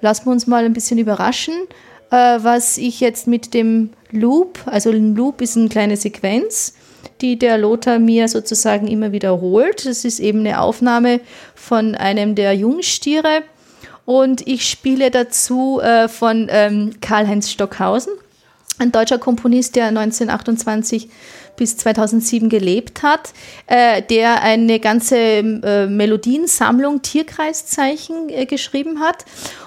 [0.00, 1.54] lassen wir uns mal ein bisschen überraschen,
[2.10, 6.74] äh, was ich jetzt mit dem Loop, also ein Loop ist eine kleine Sequenz,
[7.20, 9.86] die der Lothar mir sozusagen immer wiederholt.
[9.86, 11.20] Das ist eben eine Aufnahme
[11.54, 13.42] von einem der Jungstiere.
[14.04, 18.12] Und ich spiele dazu äh, von ähm, Karl-Heinz Stockhausen,
[18.78, 21.08] ein deutscher Komponist, der 1928
[21.56, 23.32] bis 2007 gelebt hat,
[23.66, 29.24] äh, der eine ganze äh, Melodiensammlung Tierkreiszeichen äh, geschrieben hat.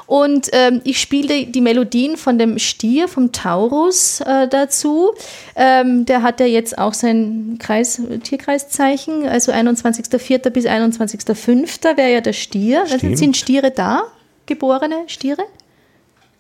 [0.07, 5.13] Und ähm, ich spiele die Melodien von dem Stier, vom Taurus äh, dazu.
[5.55, 10.49] Ähm, der hat ja jetzt auch sein Kreis, Tierkreiszeichen, also 21.04.
[10.51, 11.97] bis 21.05.
[11.97, 12.81] wäre ja der Stier.
[12.81, 14.03] Also sind Stiere da,
[14.45, 15.43] geborene Stiere?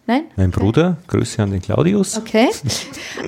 [0.07, 0.25] Nein?
[0.35, 2.17] Mein Bruder, Grüße an den Claudius.
[2.17, 2.49] Okay.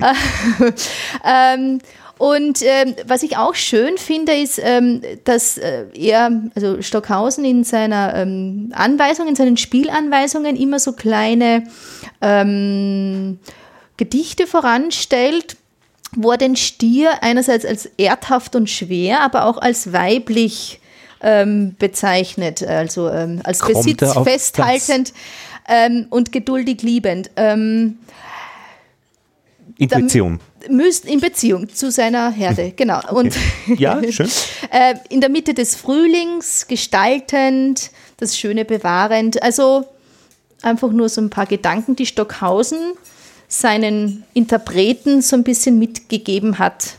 [1.24, 1.80] ähm,
[2.18, 7.62] und ähm, was ich auch schön finde, ist, ähm, dass äh, er, also Stockhausen in
[7.62, 11.62] seiner ähm, Anweisung, in seinen Spielanweisungen immer so kleine
[12.20, 13.38] ähm,
[13.96, 15.56] Gedichte voranstellt,
[16.16, 20.80] wo er den Stier einerseits als erdhaft und schwer, aber auch als weiblich
[21.20, 25.12] ähm, bezeichnet, also ähm, als Kommt Besitz festhaltend
[26.08, 27.30] und geduldig liebend.
[29.76, 30.40] Intuition.
[30.68, 32.72] Müsst in Beziehung zu seiner Herde, hm.
[32.76, 33.00] genau.
[33.12, 33.34] Und
[33.76, 34.28] ja, schön.
[34.70, 39.42] Äh, in der Mitte des Frühlings gestaltend, das Schöne bewahrend.
[39.42, 39.84] Also
[40.62, 42.78] einfach nur so ein paar Gedanken, die Stockhausen
[43.48, 46.97] seinen Interpreten so ein bisschen mitgegeben hat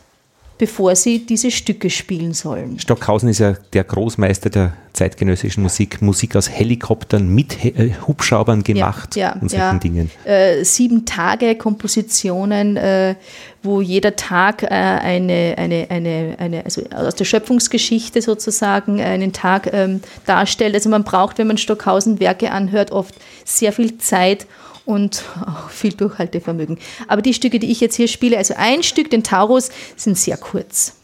[0.60, 2.80] bevor sie diese Stücke spielen sollen.
[2.80, 8.64] Stockhausen ist ja der Großmeister der zeitgenössischen Musik, Musik aus Helikoptern mit He äh, Hubschraubern
[8.64, 9.80] gemacht ja, ja, und solchen ja.
[9.80, 10.12] Dingen.
[10.26, 13.16] Äh, sieben Tage Kompositionen, äh,
[13.64, 19.72] wo jeder Tag äh, eine, eine, eine, eine, also aus der Schöpfungsgeschichte sozusagen einen Tag
[19.72, 20.76] ähm, darstellt.
[20.76, 23.16] Also man braucht, wenn man Stockhausen Werke anhört, oft
[23.46, 24.46] sehr viel Zeit
[24.90, 26.80] und auch viel Durchhaltevermögen.
[27.08, 30.36] Aber die Stücke, die ich jetzt hier spiele, also ein Stück, den Taurus, sind sehr
[30.36, 30.96] kurz.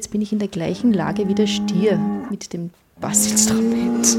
[0.00, 2.00] Jetzt bin ich in der gleichen Lage wie der Stier
[2.30, 2.70] mit dem
[3.02, 4.16] Bassinstrument.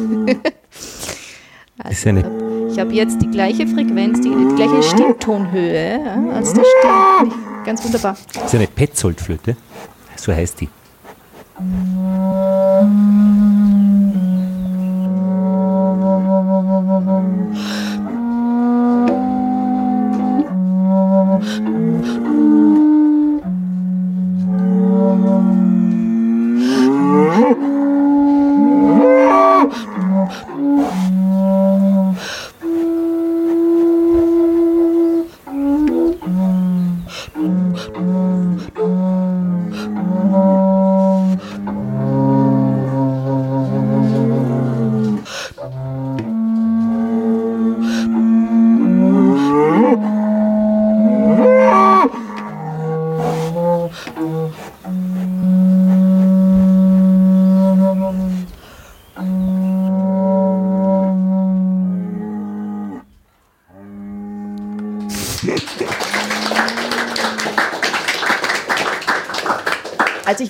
[1.80, 2.10] also
[2.70, 7.34] ich habe jetzt die gleiche Frequenz, die, die gleiche Stimmtonhöhe ja, als der Stier.
[7.66, 8.16] Ganz wunderbar.
[8.32, 9.58] Das ist eine Petzoldflöte,
[10.18, 10.70] so heißt die.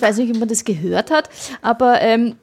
[0.02, 1.30] Ich weiß nicht, ob man das gehört hat,
[1.62, 2.36] aber ähm,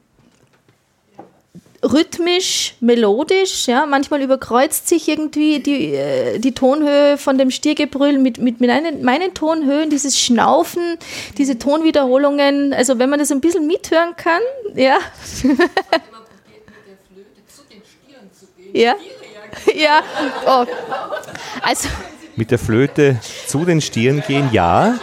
[1.83, 8.37] rhythmisch, melodisch, ja, manchmal überkreuzt sich irgendwie die, äh, die Tonhöhe von dem Stiergebrüll mit,
[8.37, 10.97] mit, mit einen, meinen Tonhöhen, dieses Schnaufen,
[11.37, 14.41] diese Tonwiederholungen, also wenn man das ein bisschen mithören kann,
[14.75, 14.99] ja.
[18.73, 18.95] ja.
[19.75, 20.01] Ja,
[20.45, 20.65] oh.
[21.61, 21.89] also.
[22.37, 24.97] Mit der Flöte zu den Stieren gehen, ja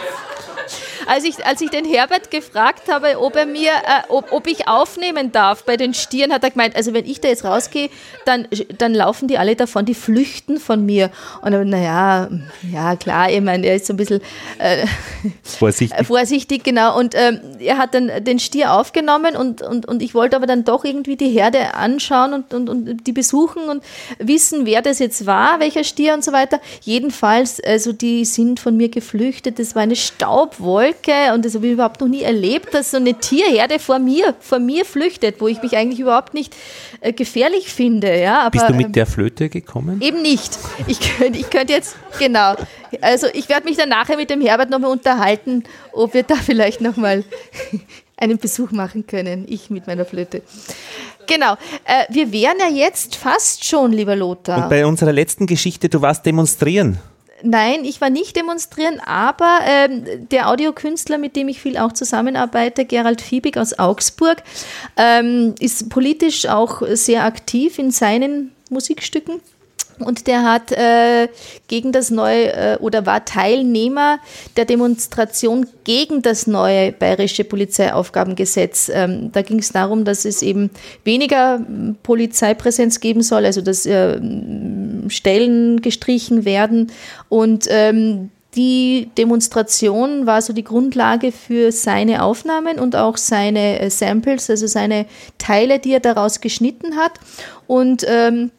[1.07, 4.67] als ich, als ich den Herbert gefragt habe, ob er mir, äh, ob, ob ich
[4.67, 7.89] aufnehmen darf bei den Stieren, hat er gemeint, also wenn ich da jetzt rausgehe,
[8.25, 8.47] dann,
[8.77, 11.09] dann laufen die alle davon, die flüchten von mir.
[11.41, 12.29] Und naja,
[12.71, 14.21] ja klar, ich meine, er ist so ein bisschen
[14.59, 14.85] äh,
[15.43, 15.97] vorsichtig.
[16.07, 16.97] vorsichtig, genau.
[16.97, 20.65] Und ähm, er hat dann den Stier aufgenommen und, und, und ich wollte aber dann
[20.65, 23.83] doch irgendwie die Herde anschauen und, und, und die besuchen und
[24.19, 26.59] wissen, wer das jetzt war, welcher Stier und so weiter.
[26.81, 29.59] Jedenfalls, also die sind von mir geflüchtet.
[29.59, 32.97] Das war eine Staubwolke Wolke und das habe ich überhaupt noch nie erlebt, dass so
[32.97, 36.55] eine Tierherde vor mir, vor mir flüchtet, wo ich mich eigentlich überhaupt nicht
[37.01, 38.19] äh, gefährlich finde.
[38.19, 40.01] Ja, aber, Bist du mit ähm, der Flöte gekommen?
[40.01, 40.57] Eben nicht.
[40.87, 42.55] Ich könnte ich könnt jetzt, genau.
[43.01, 46.81] Also ich werde mich dann nachher mit dem Herbert nochmal unterhalten, ob wir da vielleicht
[46.81, 47.23] nochmal
[48.17, 50.41] einen Besuch machen können, ich mit meiner Flöte.
[51.27, 51.53] Genau.
[51.83, 54.63] Äh, wir wären ja jetzt fast schon, lieber Lothar.
[54.63, 56.99] Und bei unserer letzten Geschichte, du warst demonstrieren.
[57.43, 62.85] Nein, ich war nicht demonstrieren, aber ähm, der Audiokünstler, mit dem ich viel auch zusammenarbeite,
[62.85, 64.41] Gerald Fiebig aus Augsburg,
[64.95, 69.39] ähm, ist politisch auch sehr aktiv in seinen Musikstücken.
[69.99, 71.27] Und der hat äh,
[71.67, 74.19] gegen das neue äh, oder war Teilnehmer
[74.55, 78.89] der Demonstration gegen das neue bayerische Polizeiaufgabengesetz.
[78.93, 80.69] Ähm, da ging es darum, dass es eben
[81.03, 81.59] weniger
[82.03, 84.19] Polizeipräsenz geben soll, also dass äh,
[85.09, 86.91] Stellen gestrichen werden
[87.29, 93.89] und ähm, die Demonstration war so die Grundlage für seine Aufnahmen und auch seine äh,
[93.89, 95.05] Samples, also seine
[95.37, 97.13] Teile, die er daraus geschnitten hat.
[97.67, 98.51] Und ähm,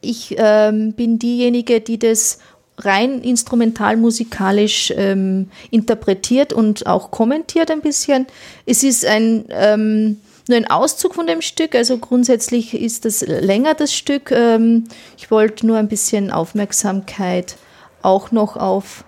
[0.00, 2.38] ich ähm, bin diejenige, die das
[2.78, 8.26] rein instrumentalmusikalisch ähm, interpretiert und auch kommentiert ein bisschen.
[8.66, 13.74] Es ist ein ähm, nur ein Auszug von dem Stück, also grundsätzlich ist das länger
[13.74, 14.30] das Stück.
[14.30, 14.84] Ähm,
[15.18, 17.56] ich wollte nur ein bisschen Aufmerksamkeit
[18.00, 19.04] auch noch auf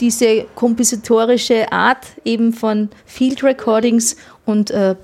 [0.00, 4.94] diese kompositorische Art eben von Field Recordings und äh,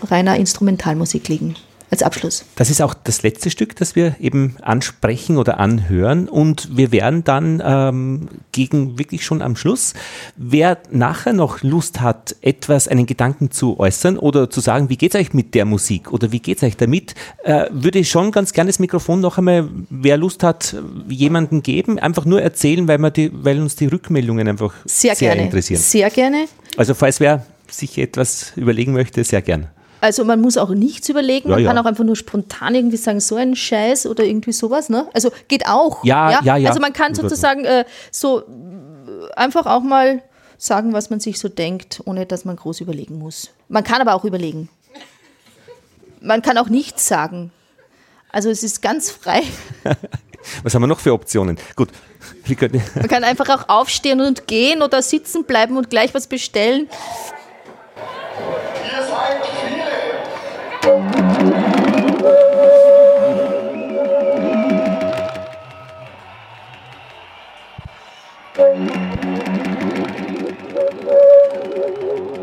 [0.00, 1.56] reiner Instrumentalmusik legen
[1.94, 2.44] als Abschluss.
[2.56, 6.28] Das ist auch das letzte Stück, das wir eben ansprechen oder anhören.
[6.28, 9.94] Und wir werden dann ähm, gegen wirklich schon am Schluss,
[10.36, 15.14] wer nachher noch Lust hat, etwas, einen Gedanken zu äußern oder zu sagen, wie geht
[15.14, 17.14] es euch mit der Musik oder wie geht es euch damit,
[17.44, 20.76] äh, würde ich schon ganz gerne das Mikrofon noch einmal, wer Lust hat,
[21.08, 22.00] jemanden geben.
[22.00, 25.46] Einfach nur erzählen, weil, wir die, weil uns die Rückmeldungen einfach sehr, sehr gerne.
[25.46, 25.80] interessieren.
[25.80, 26.46] Sehr gerne.
[26.76, 29.70] Also falls wer sich etwas überlegen möchte, sehr gerne.
[30.04, 31.70] Also man muss auch nichts überlegen, ja, man ja.
[31.70, 34.90] kann auch einfach nur spontan irgendwie sagen, so ein Scheiß oder irgendwie sowas.
[34.90, 35.08] Ne?
[35.14, 36.04] Also geht auch.
[36.04, 36.56] Ja, ja, ja.
[36.58, 36.68] ja.
[36.68, 40.20] Also man kann sozusagen äh, so äh, einfach auch mal
[40.58, 43.48] sagen, was man sich so denkt, ohne dass man groß überlegen muss.
[43.68, 44.68] Man kann aber auch überlegen.
[46.20, 47.50] Man kann auch nichts sagen.
[48.28, 49.42] Also es ist ganz frei.
[50.62, 51.56] Was haben wir noch für Optionen?
[51.76, 51.88] Gut.
[52.94, 56.90] Man kann einfach auch aufstehen und gehen oder sitzen bleiben und gleich was bestellen.
[68.54, 68.94] Thank
[72.28, 72.33] you.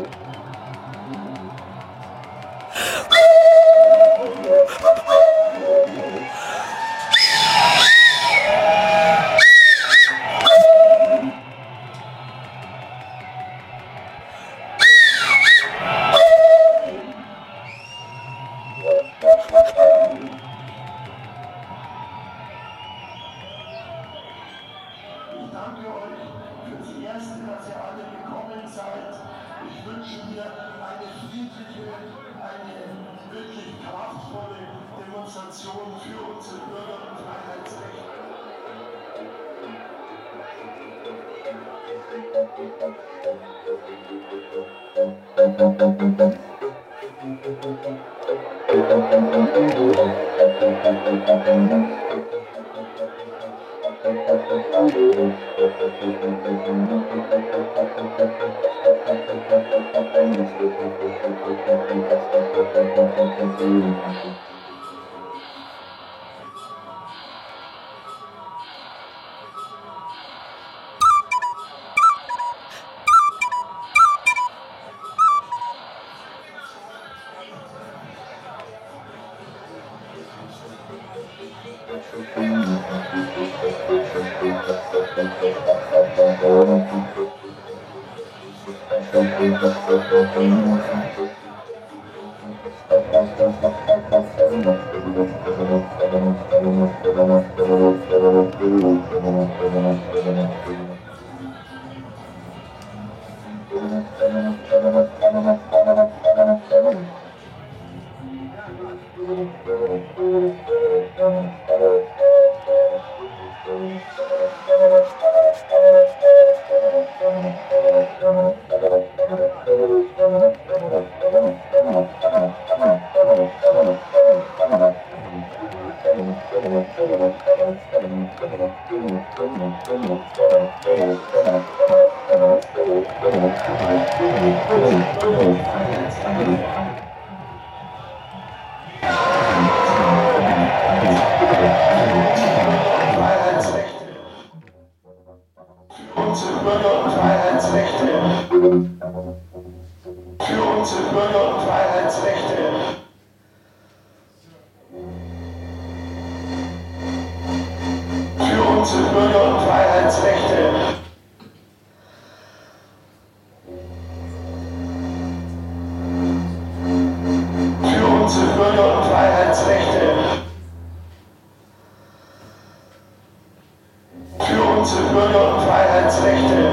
[175.12, 176.72] Bürger- und Freiheitsrechte.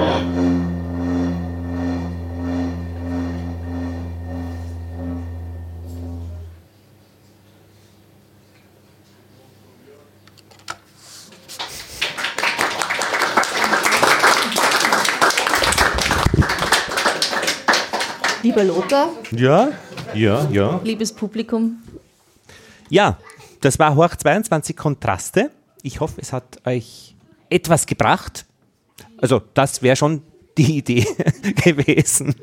[18.41, 19.10] Lieber Lothar.
[19.32, 19.70] Ja,
[20.14, 20.80] ja, ja.
[20.86, 21.84] Liebes Publikum.
[22.90, 23.18] Ja,
[23.60, 25.52] das war Hoch 22 Kontraste.
[25.84, 27.16] Ich hoffe, es hat euch
[27.50, 28.46] etwas gebracht.
[29.18, 30.22] Also, das wäre schon
[30.58, 31.06] die Idee
[31.64, 32.36] gewesen.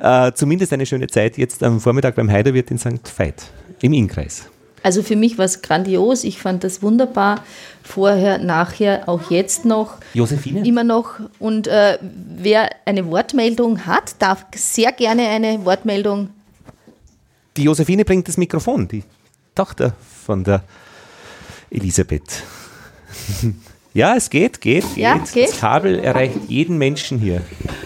[0.00, 3.00] Äh, zumindest eine schöne Zeit jetzt am Vormittag beim Heiderwirt in St.
[3.16, 3.44] Veit
[3.80, 4.44] im Innkreis.
[4.82, 6.24] Also für mich war es grandios.
[6.24, 7.42] Ich fand das wunderbar.
[7.82, 9.96] Vorher, nachher, auch jetzt noch.
[10.12, 10.66] Josephine?
[10.66, 11.20] Immer noch.
[11.38, 16.28] Und äh, wer eine Wortmeldung hat, darf sehr gerne eine Wortmeldung.
[17.56, 19.04] Die Josephine bringt das Mikrofon, die
[19.54, 19.94] Tochter
[20.26, 20.62] von der
[21.70, 22.42] Elisabeth.
[23.96, 24.96] Ja, es geht, geht, geht.
[24.96, 25.50] Ja, geht.
[25.50, 27.42] Das Kabel erreicht jeden Menschen hier.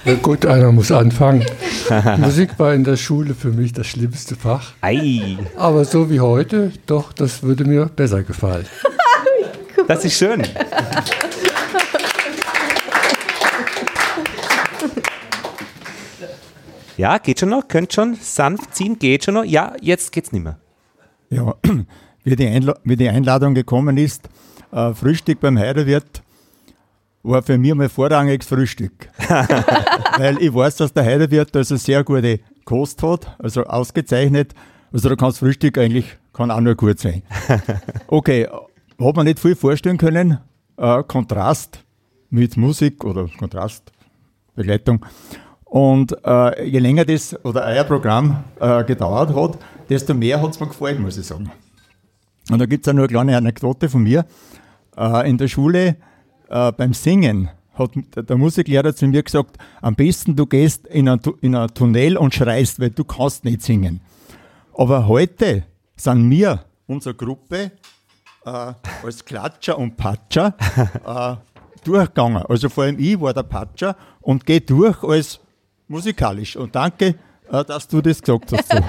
[0.06, 1.44] Na gut, einer muss anfangen.
[2.16, 4.72] Musik war in der Schule für mich das schlimmste Fach.
[4.80, 8.64] Ei, Aber so wie heute, doch, das würde mir besser gefallen.
[9.86, 10.44] das ist schön.
[16.96, 19.44] Ja, geht schon noch, könnt schon sanft ziehen, geht schon noch.
[19.44, 20.58] Ja, jetzt geht's nicht mehr.
[21.28, 21.54] Ja,
[22.24, 24.30] wie die, Einla wie die Einladung gekommen ist,
[24.72, 26.22] äh, Frühstück beim Heidewirt
[27.22, 29.08] war für mich mal vorrangiges Frühstück.
[30.18, 34.54] Weil ich weiß, dass der Heidewirt also sehr gute Kost hat, also ausgezeichnet.
[34.92, 37.22] Also da kann das Frühstück eigentlich kann auch nur gut sein.
[38.06, 40.38] Okay, hat man nicht viel vorstellen können.
[40.76, 41.84] Äh, Kontrast
[42.30, 45.04] mit Musik oder Kontrastbegleitung.
[45.64, 49.58] Und äh, je länger das oder euer Programm äh, gedauert hat,
[49.90, 51.50] desto mehr hat es mir gefallen, muss ich sagen.
[52.50, 54.24] Und da gibt es auch nur eine kleine Anekdote von mir.
[54.96, 55.96] Äh, in der Schule
[56.48, 61.20] äh, beim Singen hat der- Musiklehrer zu mir gesagt, am besten du gehst in ein,
[61.42, 64.00] in ein Tunnel und schreist, weil du kannst nicht singen.
[64.76, 65.64] Aber heute
[65.96, 67.72] sind wir, unsere Gruppe,
[68.44, 68.72] äh,
[69.04, 70.54] als Klatscher und Patscher
[71.06, 72.42] äh, durchgegangen.
[72.48, 75.38] Also vor allem ich war der Patscher und gehe durch als
[75.86, 76.56] musikalisch.
[76.56, 77.14] Und danke,
[77.52, 78.72] äh, dass du das gesagt hast.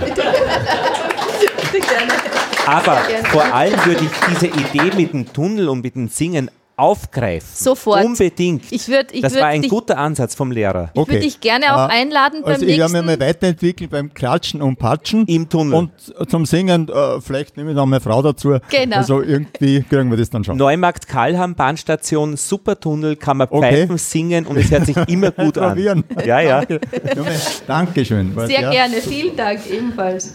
[1.71, 2.48] So.
[2.69, 2.97] Aber
[3.31, 7.45] vor allem würde ich diese Idee mit dem Tunnel und mit dem Singen aufgreifen.
[7.53, 8.05] Sofort.
[8.05, 8.63] Unbedingt.
[8.71, 10.91] Ich würd- ich das war ein dich- guter Ansatz vom Lehrer.
[10.93, 13.05] Ich würde dich gerne auch Äh, einladen beim Also ich werde mich nächsten.
[13.05, 15.25] mal weiterentwickeln beim Klatschen und Patschen.
[15.25, 15.73] Im Tunnel.
[15.73, 15.91] Und
[16.29, 18.59] zum Singen, äh, vielleicht nehme ich noch meine Frau dazu.
[18.69, 18.95] Genau.
[18.95, 20.55] Also irgendwie kriegen wir das dann schon.
[20.55, 23.71] Neumarkt Kalham, Bahnstation, super Tunnel, kann man Okay.
[23.71, 25.69] pfeifen, singen und es hört sich immer gut an.
[25.71, 26.03] Probieren.
[26.25, 26.61] Ja, ja.
[26.61, 27.31] Junge,
[27.67, 28.31] Dankeschön.
[28.47, 30.33] Sehr der- gerne, vielen Dank ebenfalls.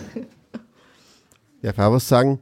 [1.64, 2.40] Darf ich auch was sagen?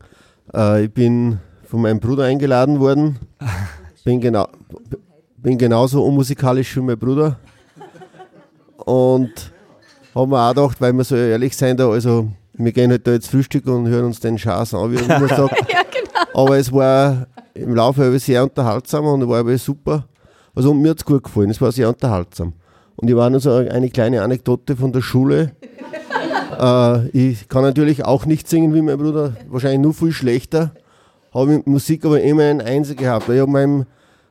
[0.52, 3.20] Äh, ich bin von meinem Bruder eingeladen worden.
[4.04, 4.48] Bin, genau,
[5.36, 7.38] bin genauso unmusikalisch wie mein Bruder.
[8.78, 9.30] Und
[10.12, 13.12] haben wir auch gedacht, weil wir so ehrlich sein da, also wir gehen halt da
[13.12, 15.54] jetzt Frühstück und hören uns den Schaß an, wie immer sagt.
[16.34, 20.08] Aber es war im Laufe sehr unterhaltsam und war super.
[20.56, 22.54] Also mir hat es gut gefallen, es war sehr unterhaltsam.
[22.96, 25.52] Und ich war nur so eine kleine Anekdote von der Schule.
[26.58, 30.72] Äh, ich kann natürlich auch nicht singen wie mein Bruder, wahrscheinlich nur viel schlechter.
[31.32, 33.28] Habe mit Musik aber immer ein Einser gehabt.
[33.28, 33.86] Ich habe meinem,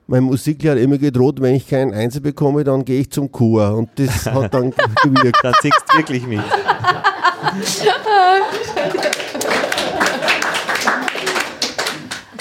[0.07, 3.75] meinem Musiklehrer immer gedroht, wenn ich keinen Einser bekomme, dann gehe ich zum Chor.
[3.75, 4.71] Und das hat dann
[5.03, 5.39] gewirkt.
[5.41, 6.41] Dann singst du wirklich mit.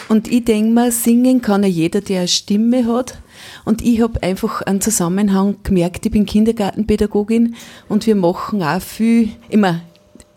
[0.09, 3.19] Und ich denke mir, singen kann ja jeder, der eine Stimme hat.
[3.71, 7.55] Und ich habe einfach einen Zusammenhang gemerkt, ich bin Kindergartenpädagogin
[7.89, 9.81] und wir machen auch viel, immer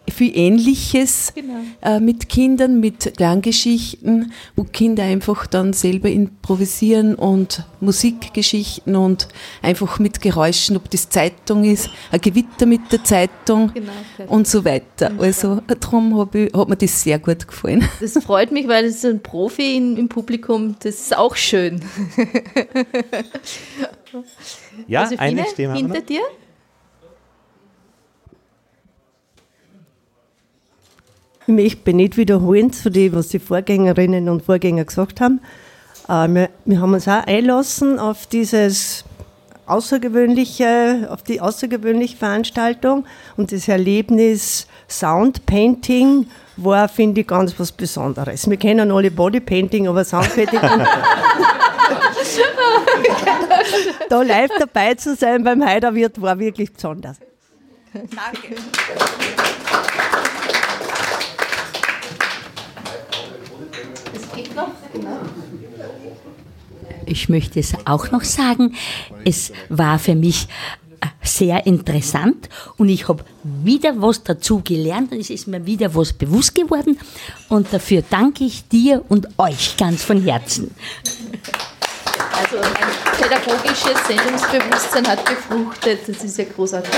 [0.09, 1.33] viel Ähnliches
[1.81, 9.27] äh, mit Kindern, mit Klanggeschichten, wo Kinder einfach dann selber improvisieren und Musikgeschichten und
[9.61, 13.91] einfach mit Geräuschen, ob das Zeitung ist, ein Gewitter mit der Zeitung Genau,
[14.27, 15.11] und so weiter.
[15.17, 17.87] Also darum hat mir das sehr gut gefallen.
[17.99, 20.75] Das freut mich, weil es ein Profi in, im Publikum.
[20.79, 21.81] Das ist auch schön.
[24.87, 26.05] Ja, Josephine, eine Stimme hinter noch.
[26.05, 26.21] dir?
[31.45, 35.41] Ich möchte nicht wiederholen zu dem, was die Vorgängerinnen und Vorgänger gesagt haben.
[36.07, 39.03] Äh, wir, wir haben uns auch einlassen auf dieses
[39.65, 43.05] außergewöhnliche, auf die außergewöhnliche Veranstaltung
[43.37, 48.49] und das Erlebnis Sound Painting war, finde ich, ganz was Besonderes.
[48.49, 50.59] Wir kennen alle Bodypainting, aber Sound Painting.
[54.09, 57.17] da live dabei zu sein beim Heiderwirt war wirklich besonders.
[67.07, 68.75] Ich möchte es auch noch sagen,
[69.25, 70.47] es war für mich
[71.01, 75.93] äh, sehr interessant und ich habe wieder was dazu gelernt und es ist mir wieder
[75.95, 76.97] was bewusst geworden
[77.49, 80.71] und dafür danke ich dir und euch ganz von Herzen.
[82.35, 85.99] Also ein pädagogisches Sendungsbewusstsein hat gefruchtet.
[86.07, 86.91] Das ist ja großartig.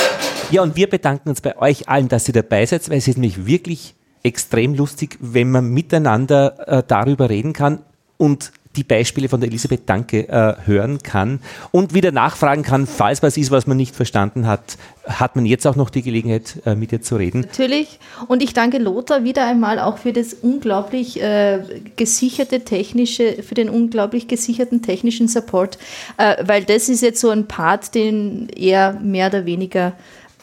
[0.51, 3.17] Ja, und wir bedanken uns bei euch allen, dass ihr dabei seid, weil es ist
[3.17, 7.83] nämlich wirklich extrem lustig, wenn man miteinander äh, darüber reden kann
[8.17, 11.39] und die Beispiele von der Elisabeth Danke äh, hören kann
[11.71, 15.65] und wieder nachfragen kann, falls was ist, was man nicht verstanden hat, hat man jetzt
[15.67, 17.41] auch noch die Gelegenheit, äh, mit ihr zu reden.
[17.41, 17.99] Natürlich.
[18.27, 21.61] Und ich danke Lothar wieder einmal auch für das unglaublich äh,
[21.95, 25.77] gesicherte technische, für den unglaublich gesicherten technischen Support,
[26.17, 29.93] äh, weil das ist jetzt so ein Part, den er mehr oder weniger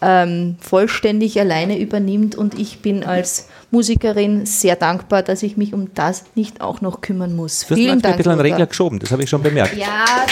[0.03, 5.95] ähm, vollständig alleine übernimmt und ich bin als Musikerin sehr dankbar, dass ich mich um
[5.95, 7.61] das nicht auch noch kümmern muss.
[7.61, 8.15] Du hast Vielen Dank.
[8.15, 8.41] ein bisschen einen.
[8.43, 9.77] Regler geschoben, das habe ich schon bemerkt.
[9.77, 10.05] Ja,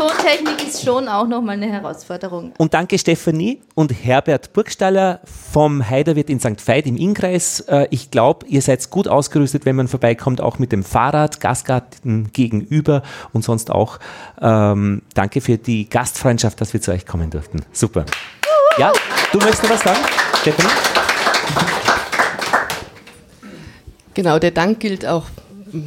[0.00, 2.54] Tontechnik, ist schon auch nochmal eine Herausforderung.
[2.56, 5.20] Und danke Stefanie und Herbert Burgstaller
[5.52, 6.66] vom Heiderwirt in St.
[6.66, 7.60] Veit im Innkreis.
[7.60, 12.32] Äh, Ich glaube, ihr seid gut ausgerüstet, wenn man vorbeikommt, auch mit dem Fahrrad, Gastgarten
[12.32, 13.02] gegenüber
[13.34, 13.98] und sonst auch.
[14.40, 17.60] Ähm, danke für die Gastfreundschaft, dass wir zu euch kommen durften.
[17.72, 18.06] Super.
[18.78, 18.92] Ja,
[19.32, 20.00] du möchtest noch was sagen,
[20.40, 20.70] Stefanie?
[24.14, 25.26] Genau, der Dank gilt auch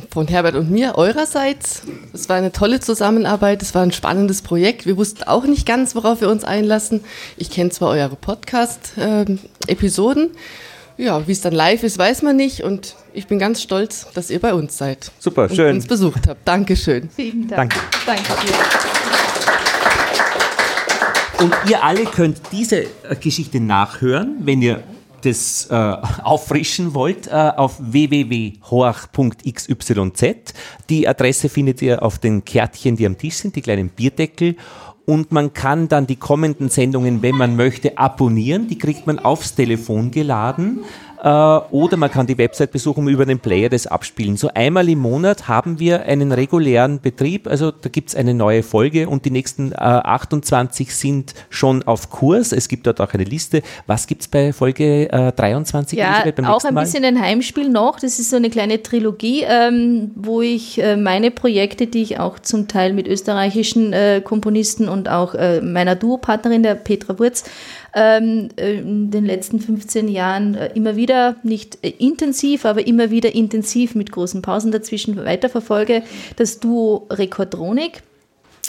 [0.10, 1.84] von Herbert und mir eurerseits.
[2.14, 4.86] Es war eine tolle Zusammenarbeit, es war ein spannendes Projekt.
[4.86, 7.02] Wir wussten auch nicht ganz, worauf wir uns einlassen.
[7.38, 10.32] Ich kenne zwar eure Podcast-Episoden.
[10.98, 12.64] ja, wie es dann live ist, weiß man nicht.
[12.64, 15.12] Und ich bin ganz stolz, dass ihr bei uns seid.
[15.20, 15.76] Super, und schön.
[15.76, 16.48] uns besucht habt.
[16.48, 17.10] Dankeschön.
[17.16, 17.74] Vielen Dank.
[18.06, 18.24] Danke.
[18.26, 18.54] Danke dir.
[21.44, 22.88] Und ihr alle könnt diese äh,
[23.20, 24.84] Geschichte nachhören, wenn ihr
[25.26, 25.74] das äh,
[26.24, 28.64] auffrischen wollt, äh, auf www.horch.xyz.
[30.90, 34.56] Die Adresse findet ihr auf den Kärtchen, die am Tisch sind, die kleinen Bierdeckel.
[35.06, 38.70] Und man kann dann die kommenden Sendungen, wenn man möchte, abonnieren.
[38.70, 40.80] Die kriegt man aufs Telefon geladen.
[41.24, 44.36] Äh, oder man kann die Website besuchen und über den Player das abspielen.
[44.36, 47.48] So einmal im Monat haben wir einen regulären Betrieb.
[47.48, 52.10] Also da gibt es eine neue Folge und die nächsten äh, 28 sind schon auf
[52.10, 52.52] Kurs.
[52.52, 53.62] Es gibt dort auch eine Liste.
[53.88, 55.98] Was gibt es bei Folge äh, 23?
[55.98, 58.02] Ja, Elisabeth, beim auch ein bisschen ein Heimspiel noch.
[58.02, 62.38] Das ist so eine kleine Trilogie, ähm, wo ich äh, meine Projekte, die ich auch
[62.40, 67.46] zum Teil mit österreichischen äh, Komponisten und auch äh, meiner Duopartnerin, der Petra Wurz,
[67.94, 73.12] ähm, äh, in den letzten 15 Jahren äh, immer wieder, nicht äh, intensiv, aber immer
[73.12, 76.04] wieder intensiv mit großen Pausen dazwischen weiterverfolge,
[76.36, 78.02] das Duo Rekordronik.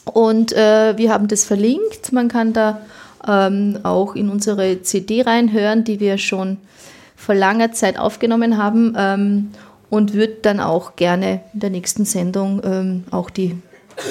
[0.04, 2.12] Und äh, wir haben das verlinkt.
[2.12, 2.80] Man kann da
[3.26, 6.58] ähm, auch in unsere CD reinhören, die wir schon
[7.16, 9.50] vor langer Zeit aufgenommen haben ähm,
[9.88, 13.56] und würde dann auch gerne in der nächsten Sendung ähm, auch die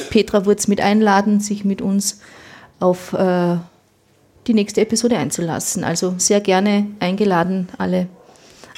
[0.10, 2.22] Petra Wurz mit einladen, sich mit uns
[2.80, 3.58] auf äh,
[4.48, 5.84] die nächste Episode einzulassen.
[5.84, 8.08] Also sehr gerne eingeladen, alle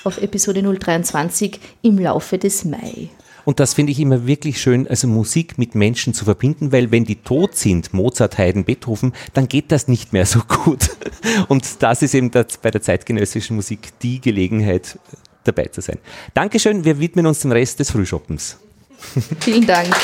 [0.04, 3.10] auf Episode 023 im Laufe des Mai.
[3.46, 7.06] Und das finde ich immer wirklich schön, also Musik mit Menschen zu verbinden, weil wenn
[7.06, 10.90] die tot sind, Mozart, Haydn, Beethoven, dann geht das nicht mehr so gut.
[11.48, 14.98] Und das ist eben das, bei der zeitgenössischen Musik die Gelegenheit,
[15.44, 16.00] dabei zu sein.
[16.34, 18.58] Dankeschön, wir widmen uns dem Rest des Frühschoppens.
[19.40, 19.96] Vielen Dank.